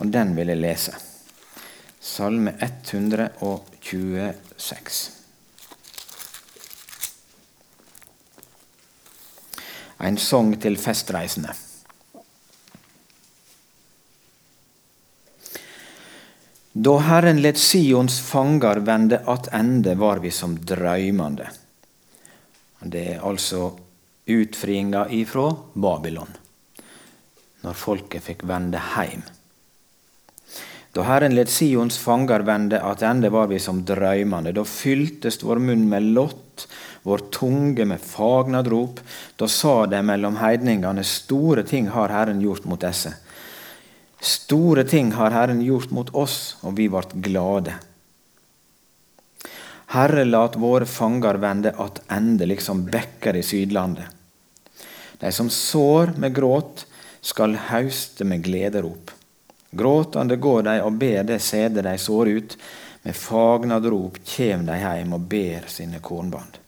Og 0.00 0.08
den 0.16 0.32
vil 0.40 0.48
jeg 0.54 0.64
lese. 0.64 0.96
Salme 2.00 2.56
126. 2.56 5.12
En 10.08 10.16
sang 10.16 10.56
til 10.56 10.80
festreisende. 10.80 11.67
Da 16.72 16.98
Herren 16.98 17.40
let 17.42 17.58
Sions 17.58 18.20
fanger 18.20 18.82
vende 18.84 19.22
attende, 19.26 19.94
var 19.94 20.20
vi 20.20 20.30
som 20.30 20.58
drøymande. 20.58 21.48
Det 22.80 23.04
er 23.14 23.24
altså 23.24 23.72
utfriinga 24.28 25.06
ifra 25.16 25.48
Babylon, 25.74 26.30
når 27.64 27.74
folket 27.74 28.26
fikk 28.28 28.44
vende 28.46 28.82
heim. 28.94 29.24
Da 30.92 31.04
Herren 31.06 31.34
let 31.36 31.50
Sions 31.52 31.98
fanger 32.00 32.44
vende 32.44 32.80
attende, 32.84 33.30
var 33.30 33.48
vi 33.48 33.58
som 33.62 33.80
drøymande. 33.86 34.52
Da 34.52 34.64
fyltes 34.64 35.40
vår 35.42 35.60
munn 35.62 35.88
med 35.88 36.12
lott, 36.16 36.66
vår 37.02 37.24
tunge 37.32 37.84
med 37.88 38.00
fagnadrop. 38.02 39.00
Da 39.40 39.48
sa 39.48 39.86
de 39.86 40.00
mellom 40.02 40.36
heidningene, 40.40 41.04
store 41.04 41.64
ting 41.64 41.88
har 41.94 42.12
Herren 42.12 42.40
gjort 42.44 42.68
mot 42.68 42.80
disse. 42.82 43.14
Store 44.20 44.84
ting 44.84 45.12
har 45.12 45.30
Herren 45.30 45.60
gjort 45.62 45.90
mot 45.90 46.10
oss, 46.14 46.56
og 46.66 46.74
vi 46.78 46.88
ble 46.90 47.22
glade. 47.22 47.76
Herre, 49.94 50.24
lat 50.24 50.56
våre 50.60 50.86
fanger 50.86 51.38
vende 51.40 51.72
attende, 51.80 52.46
liksom 52.46 52.84
bekker 52.90 53.38
i 53.38 53.44
Sydlandet. 53.46 54.10
De 55.18 55.30
som 55.32 55.50
sår 55.50 56.12
med 56.18 56.34
gråt, 56.34 56.84
skal 57.20 57.56
hauste 57.70 58.24
med 58.24 58.44
glederop. 58.44 59.10
Gråtande 59.70 60.36
går 60.36 60.62
de 60.62 60.76
og 60.82 60.92
ber 61.00 61.24
det 61.26 61.40
sæde 61.42 61.82
de 61.82 61.96
sår 61.98 62.28
ut. 62.28 62.56
Med 63.02 63.16
fagnad 63.16 63.86
rop 63.86 64.18
kjem 64.26 64.66
de 64.66 64.76
heim 64.78 65.12
og 65.16 65.26
ber 65.30 65.66
sine 65.70 66.00
kornband. 66.02 66.58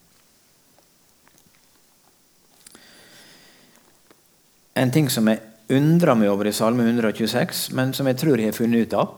En 4.75 4.92
ting 4.95 5.11
som 5.11 5.28
jeg 5.28 5.42
undrer 5.77 6.19
meg 6.19 6.31
over 6.33 6.50
i 6.50 6.55
Salme 6.55 6.87
126, 6.87 7.69
men 7.79 7.95
som 7.97 8.09
jeg 8.11 8.19
tror 8.21 8.41
jeg 8.41 8.50
har 8.50 8.57
funnet 8.57 8.89
ut 8.89 8.97
av, 8.99 9.15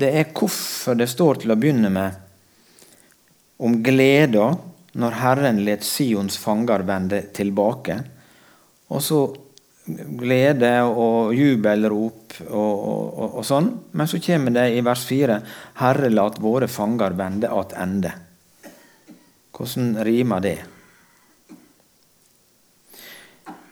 det 0.00 0.10
er 0.16 0.32
hvorfor 0.34 0.98
det 0.98 1.10
står 1.10 1.42
til 1.42 1.52
å 1.52 1.58
begynne 1.58 1.90
med 1.92 2.26
om 3.60 3.80
gleda 3.84 4.52
når 5.00 5.18
Herren 5.20 5.60
let 5.66 5.84
Sions 5.86 6.38
fanger 6.40 6.82
vende 6.86 7.22
tilbake. 7.36 7.98
Og 8.90 9.02
så 9.04 9.20
glede 10.20 10.72
og 10.86 11.34
jubelrop 11.34 12.36
og, 12.46 12.54
og, 12.54 13.04
og, 13.10 13.28
og, 13.28 13.44
sånn. 13.46 13.70
Men 13.96 14.10
så 14.10 14.20
kommer 14.22 14.54
det 14.54 14.66
i 14.74 14.82
vers 14.86 15.04
4.: 15.06 15.38
Herre, 15.82 16.10
lat 16.12 16.40
våre 16.42 16.68
fanger 16.70 17.16
vende 17.18 17.52
attende. 17.54 18.12
Hvordan 19.54 19.96
rimer 20.06 20.44
det? 20.44 20.58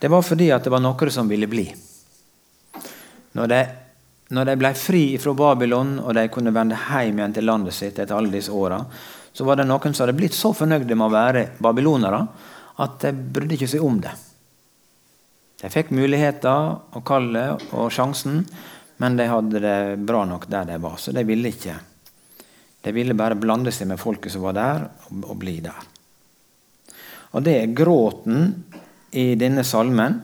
Det 0.00 0.08
var 0.08 0.22
fordi 0.22 0.50
at 0.54 0.64
det 0.64 0.70
var 0.70 0.82
noen 0.82 1.10
som 1.10 1.28
ville 1.28 1.48
bli. 1.50 1.66
Når 3.38 3.50
de, 3.50 3.60
når 4.34 4.50
de 4.50 4.56
ble 4.60 4.70
fri 4.78 5.02
fra 5.20 5.34
Babylon 5.34 5.96
og 6.02 6.14
de 6.16 6.28
kunne 6.32 6.54
vende 6.54 6.78
hjem 6.78 7.18
igjen 7.18 7.34
til 7.34 7.48
landet 7.48 7.76
sitt 7.76 7.98
etter 7.98 8.14
alle 8.16 8.32
disse 8.32 8.54
åra, 8.54 8.78
så 9.32 9.44
var 9.46 9.58
det 9.58 9.68
noen 9.68 9.94
som 9.94 10.06
hadde 10.06 10.16
blitt 10.18 10.34
så 10.34 10.52
fornøyde 10.56 10.94
med 10.94 11.06
å 11.06 11.14
være 11.14 11.44
babylonere 11.62 12.22
at 12.82 12.98
de 13.02 13.12
brydde 13.12 13.58
ikke 13.58 13.70
seg 13.74 13.84
om 13.84 14.00
det. 14.02 14.14
De 15.58 15.70
fikk 15.70 15.90
muligheter 15.94 16.74
og 16.94 17.04
kallet 17.06 17.70
og 17.74 17.90
sjansen, 17.90 18.44
men 19.02 19.18
de 19.18 19.26
hadde 19.30 19.62
det 19.62 19.78
bra 20.06 20.24
nok 20.26 20.46
der 20.50 20.66
de 20.70 20.78
var, 20.82 20.98
så 21.02 21.14
de 21.14 21.24
ville 21.26 21.50
ikke. 21.50 21.74
De 22.82 22.94
ville 22.94 23.14
bare 23.18 23.38
blande 23.38 23.74
seg 23.74 23.90
med 23.90 23.98
folket 23.98 24.34
som 24.34 24.44
var 24.46 24.54
der, 24.54 24.84
og 25.10 25.34
bli 25.38 25.58
der. 25.62 25.86
Og 27.34 27.42
det 27.44 27.56
er 27.58 27.74
gråten 27.76 28.52
i 29.10 29.34
denne 29.38 29.64
salmen 29.64 30.18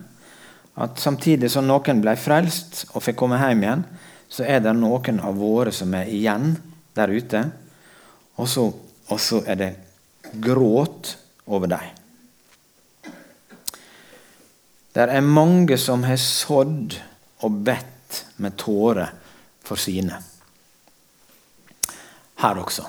at 0.75 0.99
samtidig 0.99 1.51
som 1.53 1.67
noen 1.69 2.01
ble 2.03 2.17
frelst 2.19 2.85
og 2.93 3.05
fikk 3.05 3.21
komme 3.21 3.39
hjem 3.39 3.63
igjen, 3.63 3.85
så 4.29 4.47
er 4.49 4.63
det 4.65 4.75
noen 4.75 5.21
av 5.23 5.37
våre 5.39 5.73
som 5.75 5.95
er 5.95 6.11
igjen 6.11 6.57
der 6.97 7.13
ute. 7.15 7.43
Og 8.43 8.49
så, 8.51 8.65
og 9.09 9.21
så 9.23 9.43
er 9.47 9.61
det 9.61 9.71
gråt 10.43 11.15
over 11.47 11.71
dem. 11.71 11.93
Det 14.95 15.07
er 15.11 15.27
mange 15.27 15.79
som 15.79 16.05
har 16.07 16.19
sådd 16.23 16.95
og 17.47 17.63
bedt 17.67 18.21
med 18.43 18.55
tårer 18.59 19.11
for 19.65 19.81
sine. 19.81 20.21
Her 22.43 22.61
også. 22.61 22.85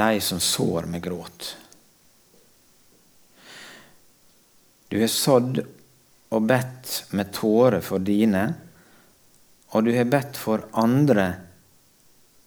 De 0.00 0.20
som 0.24 0.40
sår 0.42 0.88
med 0.90 1.02
gråt. 1.04 1.54
Du 4.90 5.00
har 5.00 5.06
sådd 5.06 5.60
og 6.34 6.46
bedt 6.50 7.04
med 7.14 7.28
tårer 7.30 7.82
for 7.82 8.02
dine, 8.02 8.42
og 9.70 9.84
du 9.86 9.92
har 9.94 10.08
bedt 10.10 10.38
for 10.38 10.64
andre 10.82 11.26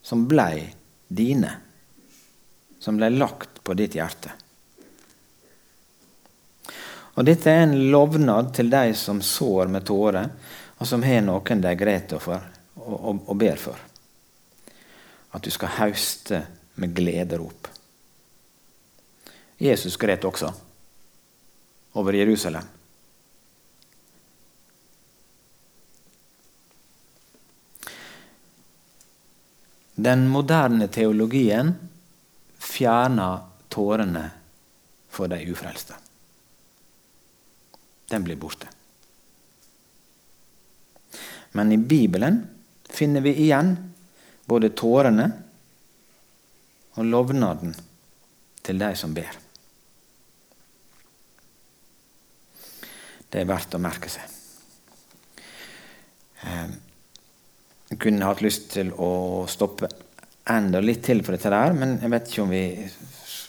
som 0.03 0.25
blei 0.27 0.65
dine, 1.08 1.53
som 2.84 2.99
blei 2.99 3.13
lagt 3.15 3.62
på 3.63 3.75
ditt 3.79 3.95
hjerte. 3.95 4.34
Og 7.13 7.23
Dette 7.29 7.47
er 7.47 7.63
en 7.63 7.77
lovnad 7.93 8.51
til 8.58 8.73
de 8.73 8.91
som 8.97 9.23
sår 9.23 9.71
med 9.71 9.88
tårer, 9.88 10.27
og 10.84 10.89
som 10.89 11.08
har 11.08 11.23
noen 11.23 11.63
de 11.63 11.73
gråter 11.79 12.19
for 12.19 12.43
og, 12.82 12.97
og, 12.97 13.23
og 13.23 13.39
ber 13.39 13.63
for. 13.69 13.88
At 15.32 15.47
du 15.47 15.51
skal 15.53 15.77
hauste 15.79 16.43
med 16.75 16.91
glederop. 16.97 17.71
Jesus 19.63 19.95
gråt 19.95 20.27
også 20.27 20.51
over 21.93 22.13
Jerusalem. 22.13 22.63
Den 29.95 30.27
moderne 30.29 30.88
teologien 30.88 31.73
fjerner 32.58 33.39
tårene 33.69 34.29
for 35.10 35.29
de 35.29 35.38
ufrelste. 35.51 35.93
Den 38.10 38.23
blir 38.23 38.36
borte. 38.36 38.67
Men 41.51 41.71
i 41.71 41.77
Bibelen 41.77 42.41
finner 42.89 43.21
vi 43.21 43.36
igjen 43.45 43.75
både 44.45 44.73
tårene 44.73 45.29
og 46.97 47.06
lovnaden 47.06 47.75
til 48.65 48.82
de 48.82 48.91
som 48.97 49.13
ber. 49.13 49.42
Det 53.34 53.41
er 53.41 53.50
verdt 53.50 53.74
å 53.74 53.82
merke 53.82 54.12
seg. 54.13 54.30
Jeg 56.43 56.69
eh, 56.69 57.98
kunne 57.98 58.28
hatt 58.30 58.43
lyst 58.46 58.67
til 58.76 58.91
å 58.93 59.43
stoppe 59.50 59.89
enda 60.54 60.82
litt 60.84 61.02
til 61.08 61.24
for 61.26 61.34
dette 61.34 61.50
der, 61.50 61.74
men 61.74 61.96
jeg 62.04 62.13
vet 62.13 62.30
ikke 62.30 62.43
om 62.43 62.54
vi 62.54 62.65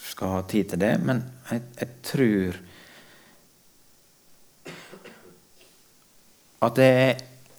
skal 0.09 0.37
ha 0.38 0.42
tid 0.49 0.70
til 0.73 0.81
det. 0.81 0.94
Men 1.05 1.20
jeg, 1.51 1.66
jeg 1.83 1.90
tror 2.09 2.61
at 6.64 6.81
det 6.81 6.88
er 6.88 7.16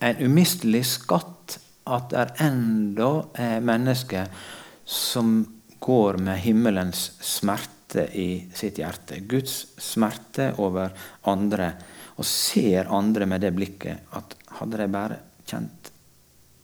en 0.10 0.24
umistelig 0.26 0.86
skatt 0.96 1.60
at 1.86 2.10
det 2.10 2.22
er 2.24 2.32
enda 2.48 3.10
er 3.38 3.60
mennesker 3.62 4.32
som 4.90 5.44
går 5.86 6.18
med 6.26 6.42
himmelens 6.42 7.12
smerte 7.22 8.08
i 8.18 8.48
sitt 8.58 8.80
hjerte. 8.82 9.22
Guds 9.30 9.76
smerte 9.78 10.56
over 10.58 10.90
andre 11.30 11.76
og 12.15 12.25
ser 12.28 12.91
andre 12.93 13.28
med 13.28 13.43
det 13.43 13.51
blikket 13.56 14.15
at 14.15 14.36
hadde 14.60 14.80
de 14.80 14.88
bare 14.91 15.19
kjent 15.45 15.91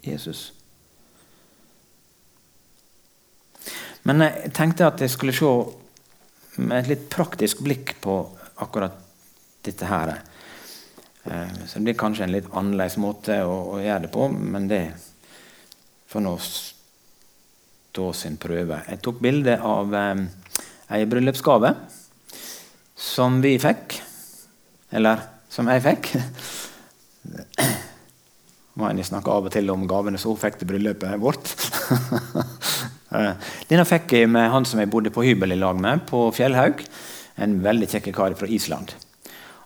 Jesus 0.01 0.49
Men 4.07 4.23
jeg 4.25 4.49
tenkte 4.57 4.87
at 4.87 5.01
jeg 5.03 5.13
skulle 5.13 5.35
se 5.35 5.49
med 6.61 6.79
et 6.79 6.89
litt 6.89 7.03
praktisk 7.13 7.61
blikk 7.61 7.93
på 8.01 8.15
akkurat 8.63 8.95
dette 9.61 9.85
her. 9.85 10.15
Eh, 11.23 11.53
så 11.65 11.77
det 11.77 11.85
blir 11.85 11.99
kanskje 11.99 12.25
en 12.25 12.33
litt 12.33 12.49
annerledes 12.49 12.97
måte 13.01 13.37
å, 13.45 13.77
gjøre 13.77 14.07
det 14.07 14.11
på, 14.13 14.27
men 14.33 14.67
det 14.69 14.81
får 16.09 16.25
nå 16.25 16.33
stå 16.41 18.07
sin 18.17 18.39
prøve. 18.41 18.81
Jeg 18.89 19.03
tok 19.05 19.21
bilde 19.21 19.59
av 19.61 19.93
eh, 19.95 20.23
ei 20.97 21.05
bryllupsgave 21.09 21.75
som 22.97 23.37
vi 23.45 23.53
fikk. 23.61 23.99
Eller 24.97 25.21
som 25.51 25.67
jeg 25.71 25.83
fikk. 25.83 26.11
Må 28.79 28.87
en 28.87 29.03
snakke 29.03 29.33
av 29.33 29.49
og 29.49 29.53
til 29.53 29.69
om 29.73 29.83
gavene 29.89 30.19
som 30.21 30.31
hun 30.31 30.39
fikk 30.39 30.61
til 30.61 30.71
bryllupet 30.71 31.19
vårt. 31.21 31.55
Eh, 33.11 33.33
denne 33.67 33.83
fikk 33.83 34.13
jeg 34.15 34.29
med 34.31 34.45
han 34.53 34.63
som 34.63 34.79
jeg 34.79 34.87
bodde 34.87 35.11
på 35.11 35.25
hybel 35.25 35.51
i 35.51 35.57
lag 35.59 35.75
med 35.83 36.05
på 36.07 36.29
Fjellhaug. 36.31 36.79
En 37.43 37.57
veldig 37.59 37.89
kjekk 37.91 38.05
kar 38.15 38.31
fra 38.39 38.47
Island. 38.47 38.93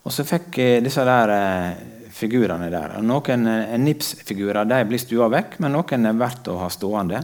Og 0.02 0.10
så 0.16 0.26
fikk 0.26 0.58
jeg 0.58 0.82
disse 0.82 1.06
der 1.06 1.34
eh, 1.36 1.84
figurene 2.10 2.72
der. 2.74 2.96
Noen 3.06 3.46
er 3.52 3.78
Nipsfigurer 3.84 4.66
de 4.66 4.80
blir 4.90 5.04
stua 5.04 5.30
vekk, 5.30 5.60
men 5.62 5.78
noen 5.78 6.10
er 6.10 6.18
verdt 6.18 6.50
å 6.50 6.58
ha 6.64 6.72
stående. 6.74 7.22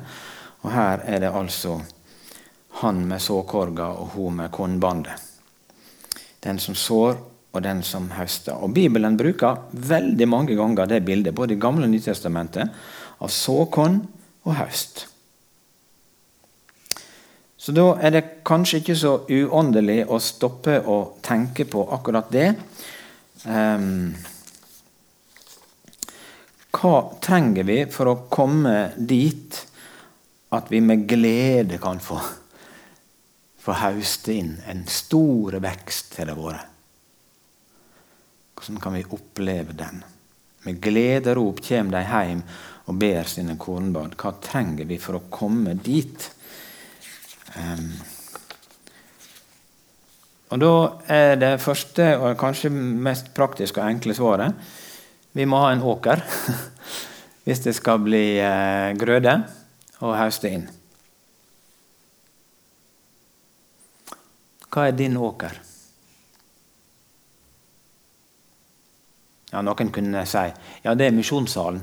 Og 0.62 0.69
her 0.76 1.02
er 1.10 1.26
det 1.26 1.34
altså 1.34 1.80
han 2.84 3.02
med 3.10 3.26
såkorga 3.26 3.89
og 3.97 4.13
hun 4.13 4.38
med 4.43 4.54
kornbandet. 4.54 5.30
Den 6.45 6.62
som 6.62 6.78
sår, 6.78 7.17
og 7.52 7.64
den 7.66 7.84
som 7.84 8.10
høster. 8.16 8.56
Og 8.56 8.74
Bibelen 8.76 9.18
bruker 9.20 9.66
veldig 9.72 10.28
mange 10.30 10.56
ganger 10.56 10.88
det 10.88 11.04
bildet, 11.06 11.36
både 11.36 11.58
i 11.58 11.62
Gamle 11.62 11.88
og 11.88 11.94
Nytestamentet, 11.94 12.72
av 13.22 13.32
såkorn 13.32 14.02
og 14.48 14.56
høst. 14.58 15.06
Så 17.62 17.76
da 17.78 17.92
er 18.02 18.16
det 18.16 18.24
kanskje 18.48 18.80
ikke 18.82 18.98
så 18.98 19.14
uåndelig 19.30 20.00
å 20.10 20.18
stoppe 20.24 20.80
og 20.90 21.20
tenke 21.22 21.68
på 21.70 21.84
akkurat 21.94 22.32
det. 22.34 22.48
Um, 23.46 24.16
hva 26.74 26.96
trenger 27.22 27.68
vi 27.68 27.78
for 27.94 28.10
å 28.10 28.20
komme 28.32 28.96
dit 28.98 29.60
at 30.56 30.72
vi 30.74 30.82
med 30.82 31.06
glede 31.10 31.78
kan 31.84 32.02
få, 32.02 32.18
få 33.62 33.78
hauste 33.84 34.34
inn 34.34 34.56
en 34.66 34.82
stor 34.90 35.60
vekst 35.62 36.16
til 36.16 36.32
det 36.32 36.38
våre? 36.40 36.64
Hvordan 38.62 38.82
kan 38.82 38.93
vi 38.93 39.06
oppleve 39.10 39.74
den? 39.74 40.04
Med 40.63 40.82
glederop 40.82 41.63
kommer 41.65 41.97
de 41.97 42.02
hjem 42.06 42.43
og 42.86 42.97
ber 43.02 43.26
sine 43.26 43.56
kornbad. 43.58 44.13
Hva 44.21 44.36
trenger 44.38 44.86
vi 44.86 45.00
for 45.02 45.17
å 45.17 45.24
komme 45.34 45.74
dit? 45.82 46.28
Um, 47.58 47.88
og 50.52 50.62
Da 50.62 50.76
er 51.10 51.34
det 51.41 51.62
første 51.63 52.06
og 52.19 52.38
kanskje 52.38 52.69
mest 52.69 53.34
praktiske 53.34 53.82
og 53.82 53.89
enkle 53.89 54.13
svaret 54.13 54.78
vi 55.34 55.47
må 55.47 55.62
ha 55.63 55.71
en 55.71 55.82
åker 55.88 56.21
hvis 57.47 57.63
det 57.65 57.74
skal 57.78 58.04
bli 58.04 58.38
eh, 58.43 58.91
grøde 59.00 59.38
og 60.04 60.17
høste 60.19 60.52
inn. 60.52 60.67
Hva 64.71 64.89
er 64.89 64.97
din 65.00 65.17
åker? 65.17 65.56
Ja, 69.52 69.62
Noen 69.66 69.92
kunne 69.92 70.24
si 70.30 70.44
ja, 70.84 70.94
det 70.96 71.10
er 71.10 71.16
misjonssalen. 71.16 71.82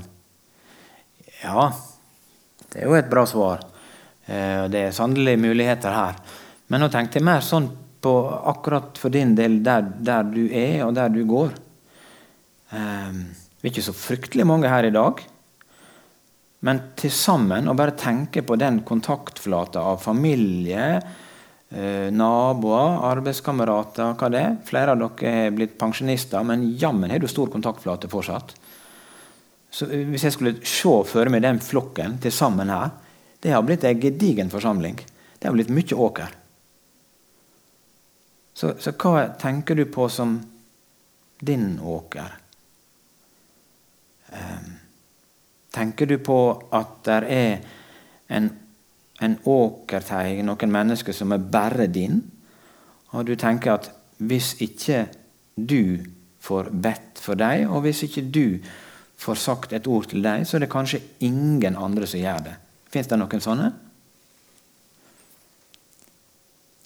Ja, 1.42 1.68
det 2.72 2.80
er 2.80 2.88
jo 2.88 2.96
et 2.98 3.10
bra 3.10 3.24
svar. 3.28 3.62
Eh, 4.26 4.64
det 4.72 4.86
er 4.86 4.96
sannelig 4.96 5.36
muligheter 5.40 5.94
her. 5.94 6.18
Men 6.68 6.82
nå 6.82 6.90
tenkte 6.92 7.20
jeg 7.20 7.28
mer 7.28 7.44
sånn 7.44 7.68
på 8.02 8.14
akkurat 8.50 8.98
for 9.00 9.12
din 9.12 9.34
del 9.38 9.60
der, 9.64 9.86
der 10.04 10.26
du 10.28 10.44
er, 10.46 10.84
og 10.86 10.94
der 10.96 11.12
du 11.12 11.22
går. 11.28 11.54
Um, 12.70 13.22
vi 13.58 13.68
er 13.68 13.72
ikke 13.72 13.86
så 13.88 13.94
fryktelig 13.96 14.44
mange 14.46 14.70
her 14.70 14.86
i 14.86 14.94
dag. 14.94 15.22
Men 16.66 16.82
til 16.98 17.12
sammen 17.14 17.70
å 17.70 17.76
bare 17.78 17.96
tenke 17.98 18.42
på 18.46 18.58
den 18.58 18.82
kontaktflata 18.86 19.82
av 19.92 20.02
familie, 20.02 20.84
eh, 20.98 21.26
naboer, 21.68 22.94
arbeidskamerater, 23.10 24.14
hva 24.16 24.28
det 24.32 24.40
er. 24.40 24.54
Flere 24.64 24.94
av 24.94 25.02
dere 25.02 25.32
er 25.44 25.52
blitt 25.52 25.74
pensjonister, 25.80 26.40
men 26.46 26.64
jammen 26.80 27.12
har 27.12 27.20
du 27.20 27.28
stor 27.28 27.50
kontaktflate 27.52 28.08
fortsatt. 28.08 28.54
Så 29.70 29.86
Hvis 29.86 30.24
jeg 30.24 30.32
skulle 30.32 30.54
se 30.64 30.94
for 31.04 31.28
meg 31.28 31.44
den 31.44 31.60
flokken 31.60 32.16
til 32.22 32.32
sammen 32.32 32.72
her, 32.72 32.90
det 33.40 33.52
har 33.52 33.62
blitt 33.62 33.84
en 33.84 34.00
gedigen 34.00 34.50
forsamling. 34.50 34.96
Det 35.38 35.46
har 35.46 35.54
blitt 35.54 35.70
mye 35.70 35.94
åker. 36.08 36.32
Så, 38.58 38.72
så 38.82 38.90
hva 38.98 39.28
tenker 39.38 39.78
du 39.78 39.84
på 39.86 40.08
som 40.10 40.38
din 41.38 41.76
åker? 41.78 42.32
Um, 44.32 44.72
tenker 45.70 46.10
du 46.10 46.16
på 46.18 46.38
at 46.74 46.96
det 47.06 47.18
er 47.36 47.60
en, 48.34 48.50
en 49.24 49.38
åkerteig, 49.44 50.42
noen 50.46 50.72
mennesker 50.72 51.16
som 51.16 51.32
er 51.34 51.48
bare 51.52 51.88
din? 51.90 52.20
Og 53.16 53.26
du 53.26 53.34
tenker 53.38 53.74
at 53.74 53.90
hvis 54.18 54.54
ikke 54.62 55.06
du 55.56 56.04
får 56.42 56.70
bedt 56.70 57.20
for 57.22 57.38
dem, 57.38 57.70
og 57.70 57.82
hvis 57.86 58.04
ikke 58.06 58.24
du 58.30 58.58
får 59.18 59.40
sagt 59.42 59.74
et 59.74 59.86
ord 59.90 60.06
til 60.10 60.22
dem, 60.22 60.44
så 60.46 60.56
er 60.56 60.64
det 60.64 60.72
kanskje 60.72 61.02
ingen 61.26 61.76
andre 61.76 62.06
som 62.06 62.20
gjør 62.20 62.44
det. 62.46 62.56
Fins 62.92 63.10
det 63.10 63.18
noen 63.18 63.42
sånne? 63.42 63.70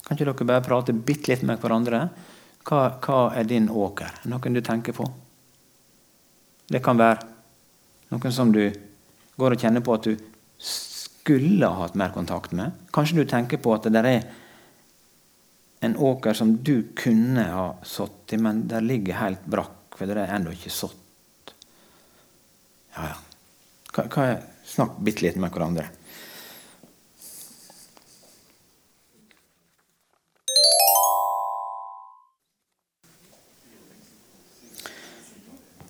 Kan 0.03 0.17
ikke 0.17 0.33
dere 0.33 0.49
bare 0.49 0.65
prate 0.65 0.95
bitte 0.97 1.31
litt 1.31 1.45
med 1.47 1.61
hverandre? 1.63 2.07
Hva, 2.67 2.81
hva, 3.03 3.19
er 3.37 3.47
din 3.49 3.69
åker? 3.71 4.23
Noen 4.31 4.57
du 4.57 4.63
tenker 4.65 4.97
på? 4.97 5.07
Det 6.73 6.81
kan 6.83 6.99
være 6.99 7.29
noen 8.13 8.35
som 8.35 8.53
du 8.55 8.65
går 9.37 9.55
og 9.55 9.63
kjenner 9.63 9.85
på 9.85 9.95
at 9.97 10.09
du 10.09 10.17
skulle 11.23 11.67
ha 11.67 11.85
hatt 11.85 11.95
mer 11.95 12.11
kontakt 12.11 12.53
med. 12.53 12.75
Kanskje 12.93 13.23
du 13.23 13.29
tenker 13.31 13.63
på 13.63 13.77
at 13.77 13.87
det 13.87 14.03
er 14.03 14.25
en 15.83 15.97
åker 15.97 16.35
som 16.35 16.57
du 16.63 16.89
kunne 16.99 17.45
ha 17.47 17.67
sådd 17.87 18.35
i, 18.35 18.39
men 18.43 18.67
der 18.71 18.83
ligger 18.83 19.19
helt 19.19 19.47
brakk, 19.47 19.95
for 19.95 20.07
det 20.07 20.19
er 20.19 20.35
ennå 20.37 20.55
ikke 20.55 20.71
sådd. 20.71 21.55
Ja, 22.97 23.13
ja. 23.13 23.21
Hva, 23.93 24.09
hva 24.09 24.27
Snakk 24.73 24.95
bitte 25.05 25.27
litt 25.27 25.37
med 25.43 25.51
hverandre. 25.53 25.89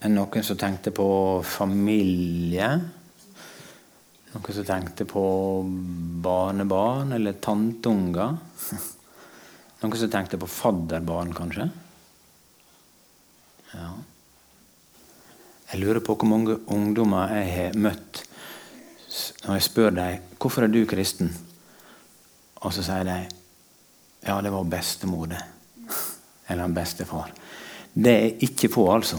Er 0.01 0.09
det 0.09 0.16
noen 0.16 0.42
som 0.42 0.59
tenkte 0.59 0.90
på 0.97 1.07
familie? 1.47 2.73
Noen 4.33 4.57
som 4.57 4.64
tenkte 4.64 5.05
på 5.09 5.23
barnebarn 6.25 7.12
eller 7.12 7.37
tanteunger? 7.45 8.38
Noen 9.83 9.99
som 10.01 10.12
tenkte 10.12 10.40
på 10.40 10.49
fadderbarn, 10.49 11.35
kanskje? 11.37 11.68
Ja. 13.73 13.90
Jeg 15.73 15.81
lurer 15.81 16.05
på 16.05 16.16
hvor 16.16 16.29
mange 16.29 16.59
ungdommer 16.73 17.33
jeg 17.37 17.53
har 17.57 17.81
møtt 17.81 18.27
når 19.45 19.59
jeg 19.59 19.64
spør 19.66 19.95
dem 19.97 20.29
hvorfor 20.40 20.64
er 20.64 20.73
du 20.73 20.83
kristen, 20.88 21.29
og 22.62 22.73
så 22.75 22.85
sier 22.87 23.05
de 23.07 23.16
ja, 24.23 24.37
det 24.40 24.53
var 24.55 24.68
bestemor, 24.71 25.27
det. 25.27 25.40
Eller 26.49 26.71
bestefar. 26.73 27.33
Det 27.92 28.12
er 28.12 28.45
ikke 28.47 28.71
få, 28.71 28.87
altså. 28.95 29.18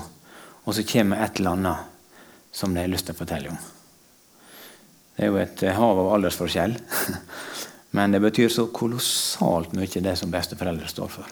Og 0.63 0.75
så 0.75 0.85
kommer 0.87 1.19
et 1.25 1.39
eller 1.39 1.57
annet 1.57 2.55
som 2.55 2.73
de 2.73 2.79
har 2.79 2.91
lyst 2.91 3.09
til 3.09 3.15
å 3.15 3.19
fortelle 3.19 3.51
om. 3.51 3.59
Det 5.13 5.25
er 5.25 5.31
jo 5.31 5.39
et 5.41 5.63
hav 5.77 5.99
av 6.03 6.11
aldersforskjell. 6.17 6.77
Men 7.95 8.15
det 8.15 8.23
betyr 8.23 8.49
så 8.49 8.67
kolossalt 8.73 9.75
mye, 9.77 10.01
det 10.01 10.15
som 10.17 10.31
besteforeldre 10.33 10.89
står 10.89 11.11
for. 11.13 11.27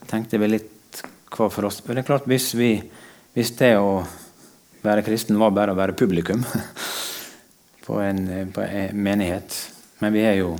Jeg 0.00 0.10
tenkte 0.10 0.40
vi 0.42 0.50
litt 0.50 1.02
hva 1.30 1.46
for 1.52 1.68
oss. 1.68 1.82
Det 1.84 1.94
er 2.00 2.06
klart 2.08 2.26
Hvis 2.26 2.54
vi 2.58 2.72
hvis 3.38 3.52
det 3.54 3.76
å 3.78 4.00
være 4.82 5.04
kristen 5.06 5.36
var 5.38 5.52
bare 5.54 5.70
å 5.70 5.78
være 5.78 5.94
publikum 5.94 6.40
på 7.86 7.98
en, 8.02 8.24
på 8.50 8.64
en 8.64 8.96
menighet 8.98 9.54
Men 10.00 10.14
vi 10.14 10.24
er 10.26 10.40
jo 10.40 10.56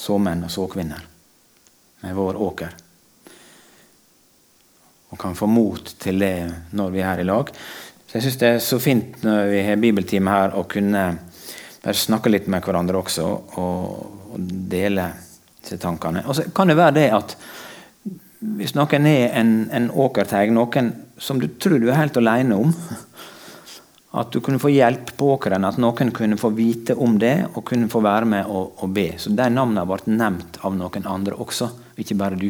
såmenn 0.00 0.46
og 0.46 0.52
såkvinner 0.52 1.04
med 2.00 2.16
vår 2.16 2.38
åker. 2.40 2.72
Og 5.10 5.18
kan 5.18 5.34
få 5.34 5.48
mot 5.50 5.94
til 5.98 6.22
det 6.22 6.34
når 6.76 6.92
vi 6.94 7.02
er 7.02 7.10
her 7.10 7.22
i 7.22 7.26
lag. 7.26 7.50
Så 8.06 8.18
Jeg 8.18 8.22
syns 8.26 8.38
det 8.38 8.48
er 8.48 8.62
så 8.62 8.78
fint 8.82 9.24
når 9.26 9.50
vi 9.50 9.62
har 9.66 9.82
bibeltime 9.82 10.30
her, 10.30 10.54
å 10.58 10.66
kunne 10.70 11.04
bare 11.80 11.96
snakke 11.96 12.30
litt 12.32 12.48
med 12.50 12.64
hverandre 12.64 12.98
også 13.00 13.26
og, 13.62 14.16
dele 14.70 15.08
disse 15.60 15.80
tankene. 15.82 16.22
Og 16.26 16.36
så 16.38 16.44
kan 16.54 16.70
det 16.70 16.78
være 16.78 16.96
det 17.00 17.06
at 17.14 17.34
hvis 18.40 18.74
noen 18.74 19.06
er 19.06 19.34
en, 19.36 19.52
en 19.74 19.88
åkerteig, 19.90 20.52
noen 20.54 20.92
som 21.20 21.40
du 21.40 21.48
tror 21.60 21.80
du 21.82 21.88
er 21.90 21.98
helt 21.98 22.16
alene 22.16 22.56
om 22.56 22.74
At 24.10 24.32
du 24.34 24.40
kunne 24.42 24.58
få 24.58 24.72
hjelp 24.72 25.12
på 25.14 25.28
åkeren, 25.36 25.62
at 25.62 25.76
noen 25.78 26.10
kunne 26.10 26.38
få 26.38 26.48
vite 26.50 26.96
om 26.98 27.12
det 27.22 27.44
og 27.52 27.62
kunne 27.68 27.86
få 27.90 28.00
være 28.02 28.26
med 28.26 28.48
og, 28.50 28.72
og 28.82 28.90
be. 28.90 29.12
Så 29.22 29.30
de 29.30 29.46
navnene 29.54 29.84
ble 29.86 30.16
nevnt 30.16 30.58
av 30.66 30.74
noen 30.74 31.06
andre 31.06 31.36
også, 31.38 31.68
ikke 32.02 32.16
bare 32.18 32.40
du. 32.40 32.48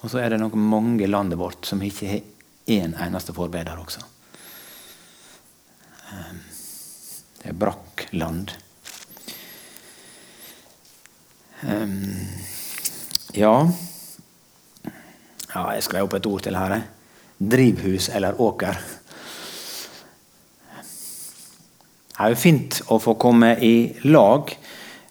Og 0.00 0.08
så 0.10 0.22
er 0.22 0.32
det 0.32 0.40
nok 0.40 0.54
mange 0.56 1.04
i 1.04 1.10
landet 1.10 1.38
vårt 1.38 1.66
som 1.68 1.82
ikke 1.84 2.08
har 2.08 2.22
én 2.70 2.94
eneste 3.04 3.34
forbeder 3.36 3.76
også. 3.80 4.00
Ehm, 6.10 6.40
det 7.40 7.50
er 7.52 7.58
brakk 7.60 8.06
land. 8.12 8.54
Um, 11.60 12.16
ja. 13.36 13.52
ja 15.54 15.64
Jeg 15.74 15.84
skrev 15.84 16.08
opp 16.08 16.16
et 16.16 16.26
ord 16.26 16.42
til 16.46 16.56
her. 16.56 16.80
drivhus 17.40 18.08
eller 18.08 18.40
åker. 18.40 18.80
Det 22.20 22.26
er 22.26 22.34
jo 22.34 22.36
fint 22.36 22.82
å 22.92 22.98
få 23.00 23.14
komme 23.16 23.54
i 23.64 23.96
lag 24.04 24.52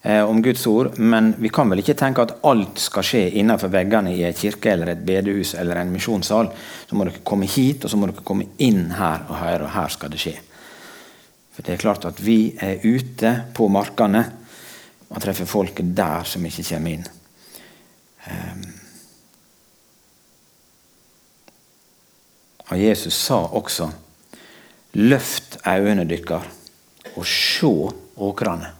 eh, 0.09 0.23
om 0.25 0.41
Guds 0.41 0.65
ord, 0.67 0.97
men 0.97 1.31
vi 1.37 1.51
kan 1.53 1.69
vel 1.69 1.83
ikke 1.83 1.95
tenke 1.99 2.25
at 2.25 2.35
alt 2.49 2.81
skal 2.81 3.05
skje 3.05 3.23
innenfor 3.41 3.71
veggene 3.73 4.15
i 4.15 4.25
en 4.27 4.37
kirke 4.37 4.73
eller 4.73 4.93
et 4.93 5.05
bedehus 5.05 5.53
eller 5.59 5.79
en 5.79 5.93
misjonssal. 5.93 6.49
Så 6.89 6.97
må 6.97 7.05
dere 7.07 7.21
komme 7.23 7.47
hit, 7.49 7.85
og 7.85 7.93
så 7.93 7.99
må 7.99 8.09
dere 8.09 8.25
komme 8.25 8.49
inn 8.57 8.89
her 8.97 9.27
og 9.29 9.37
høre, 9.37 9.67
og 9.67 9.75
her 9.75 9.93
skal 9.93 10.13
det 10.13 10.21
skje. 10.23 10.35
For 11.53 11.67
det 11.67 11.75
er 11.75 11.81
klart 11.81 12.05
at 12.07 12.19
vi 12.23 12.55
er 12.63 12.83
ute 12.87 13.33
på 13.53 13.67
markene 13.71 14.25
og 15.09 15.21
treffer 15.23 15.49
folk 15.49 15.81
der 15.83 16.27
som 16.29 16.45
ikke 16.45 16.67
kommer 16.69 16.95
inn. 16.95 17.07
Um, 18.29 18.61
og 22.69 22.79
Jesus 22.79 23.13
sa 23.13 23.41
også 23.43 23.89
'Løft 24.93 25.57
øynene 25.67 26.07
deres 26.09 26.47
og 27.15 27.25
se 27.25 27.67
åkrene'. 28.17 28.78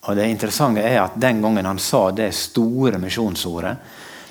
Og 0.00 0.16
Det 0.16 0.28
interessante 0.28 0.80
er 0.80 1.02
at 1.02 1.18
den 1.20 1.42
gangen 1.42 1.66
han 1.66 1.78
sa 1.78 2.10
det 2.10 2.32
store 2.34 2.98
misjonsordet, 2.98 3.76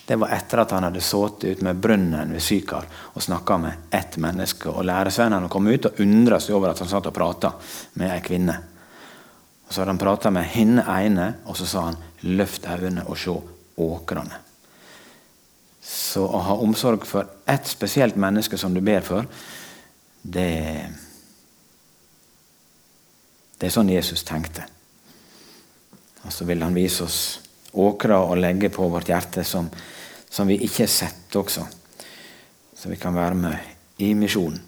det 0.10 0.16
var 0.18 0.32
etter 0.34 0.64
at 0.64 0.72
han 0.74 0.88
hadde 0.88 1.02
sittet 1.06 1.52
ute 1.52 1.66
med 1.68 1.78
brønnen 1.78 2.32
ved 2.34 2.42
Sykar 2.42 2.88
og 3.14 3.22
snakka 3.22 3.58
med 3.62 3.94
ett 3.94 4.18
menneske. 4.18 4.70
og 4.70 4.86
Læresvennene 4.86 5.50
kom 5.50 5.68
ut 5.68 5.86
og 5.86 6.00
undra 6.02 6.40
seg 6.42 6.56
over 6.56 6.72
at 6.72 6.80
han 6.82 6.90
satt 6.90 7.06
og 7.12 7.14
prata 7.14 7.52
med 7.94 8.10
ei 8.10 8.22
kvinne. 8.26 8.56
Og 9.68 9.74
Så 9.74 9.82
hadde 9.82 9.94
han 9.94 10.02
prata 10.02 10.32
med 10.34 10.50
henne 10.50 10.82
ene, 10.82 11.34
og 11.46 11.58
så 11.58 11.66
sa 11.66 11.82
han 11.82 11.98
'løft 12.24 12.66
øynene 12.66 13.06
og 13.06 13.18
se 13.18 13.42
åkrene'. 13.78 14.40
Så 15.82 16.26
å 16.26 16.42
ha 16.42 16.54
omsorg 16.54 17.06
for 17.06 17.28
ett 17.48 17.68
spesielt 17.68 18.16
menneske 18.16 18.58
som 18.58 18.74
du 18.74 18.82
ber 18.82 19.02
for, 19.02 19.26
det 20.24 20.90
Det 23.60 23.68
er 23.68 23.72
sånn 23.72 23.90
Jesus 23.90 24.24
tenkte. 24.24 24.64
Og 26.26 26.34
så 26.34 26.46
vil 26.46 26.64
han 26.64 26.76
vise 26.76 27.06
oss 27.06 27.22
åkra 27.72 28.20
å 28.26 28.36
legge 28.36 28.72
på 28.74 28.88
vårt 28.92 29.10
hjerte 29.12 29.44
som 29.48 29.70
som 30.30 30.48
vi 30.48 30.60
ikke 30.64 30.84
har 30.84 30.88
sett 30.94 31.36
også. 31.36 31.66
Så 32.76 32.90
vi 32.90 32.96
kan 32.96 33.16
være 33.16 33.36
med 33.36 33.58
i 33.98 34.14
misjonen. 34.16 34.60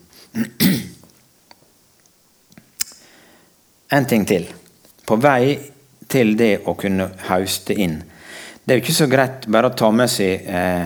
En 3.92 4.06
ting 4.08 4.26
til. 4.26 4.48
På 5.06 5.16
vei 5.22 5.60
til 6.12 6.36
det 6.40 6.64
å 6.68 6.74
kunne 6.80 7.10
hauste 7.28 7.76
inn. 7.76 8.02
Det 8.64 8.74
er 8.74 8.80
jo 8.80 8.84
ikke 8.86 8.96
så 8.96 9.10
greit 9.12 9.48
bare 9.52 9.72
å 9.72 9.76
ta 9.78 9.90
med 9.96 10.10
seg 10.12 10.48
eh, 10.48 10.86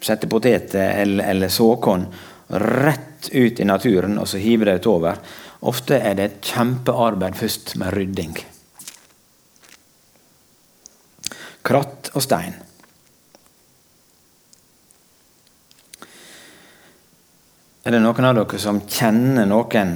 sette 0.00 0.26
poteter 0.30 1.00
eller, 1.02 1.24
eller 1.30 1.52
såkorn 1.52 2.06
rett 2.50 3.28
ut 3.30 3.60
i 3.60 3.68
naturen 3.68 4.18
og 4.18 4.28
så 4.28 4.40
hive 4.42 4.66
det 4.66 4.80
utover. 4.82 5.20
Ofte 5.70 6.00
er 6.00 6.16
det 6.16 6.24
et 6.26 6.52
kjempearbeid 6.52 7.36
først 7.38 7.76
med 7.78 7.94
rydding. 7.94 8.34
Kratt 11.62 12.10
og 12.14 12.24
stein. 12.24 12.54
Er 17.84 17.96
det 17.96 18.00
noen 18.04 18.26
av 18.28 18.36
dere 18.36 18.60
som 18.60 18.82
kjenner 18.84 19.48
noen, 19.48 19.94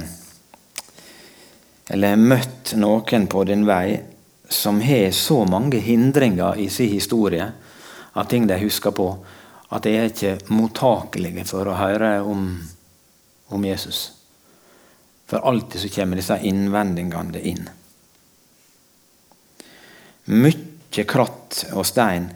eller 1.93 2.13
har 2.15 2.21
møtt 2.33 2.73
noen 2.81 3.27
på 3.29 3.43
din 3.45 3.65
vei, 3.67 4.01
som 4.49 4.81
har 4.81 5.11
så 5.13 5.43
mange 5.49 5.81
hindringer 5.81 6.57
i 6.61 6.67
sin 6.69 6.91
historie 6.91 7.45
av 8.13 8.29
ting 8.29 8.47
de 8.49 8.57
husker 8.61 8.93
på, 8.93 9.07
at 9.69 9.85
de 9.85 9.95
er 9.97 10.09
ikke 10.09 10.53
mottakelige 10.53 11.45
for 11.49 11.69
å 11.69 11.77
høre 11.77 12.19
om, 12.21 12.45
om 13.53 13.65
Jesus? 13.65 14.03
For 15.25 15.41
alltid 15.41 15.81
så 15.81 15.93
kommer 15.95 16.21
disse 16.21 16.37
innvendingene 16.45 17.41
inn. 17.41 17.65
Mye 20.33 20.74
kratt 21.03 21.65
og 21.73 21.85
stein 21.85 22.29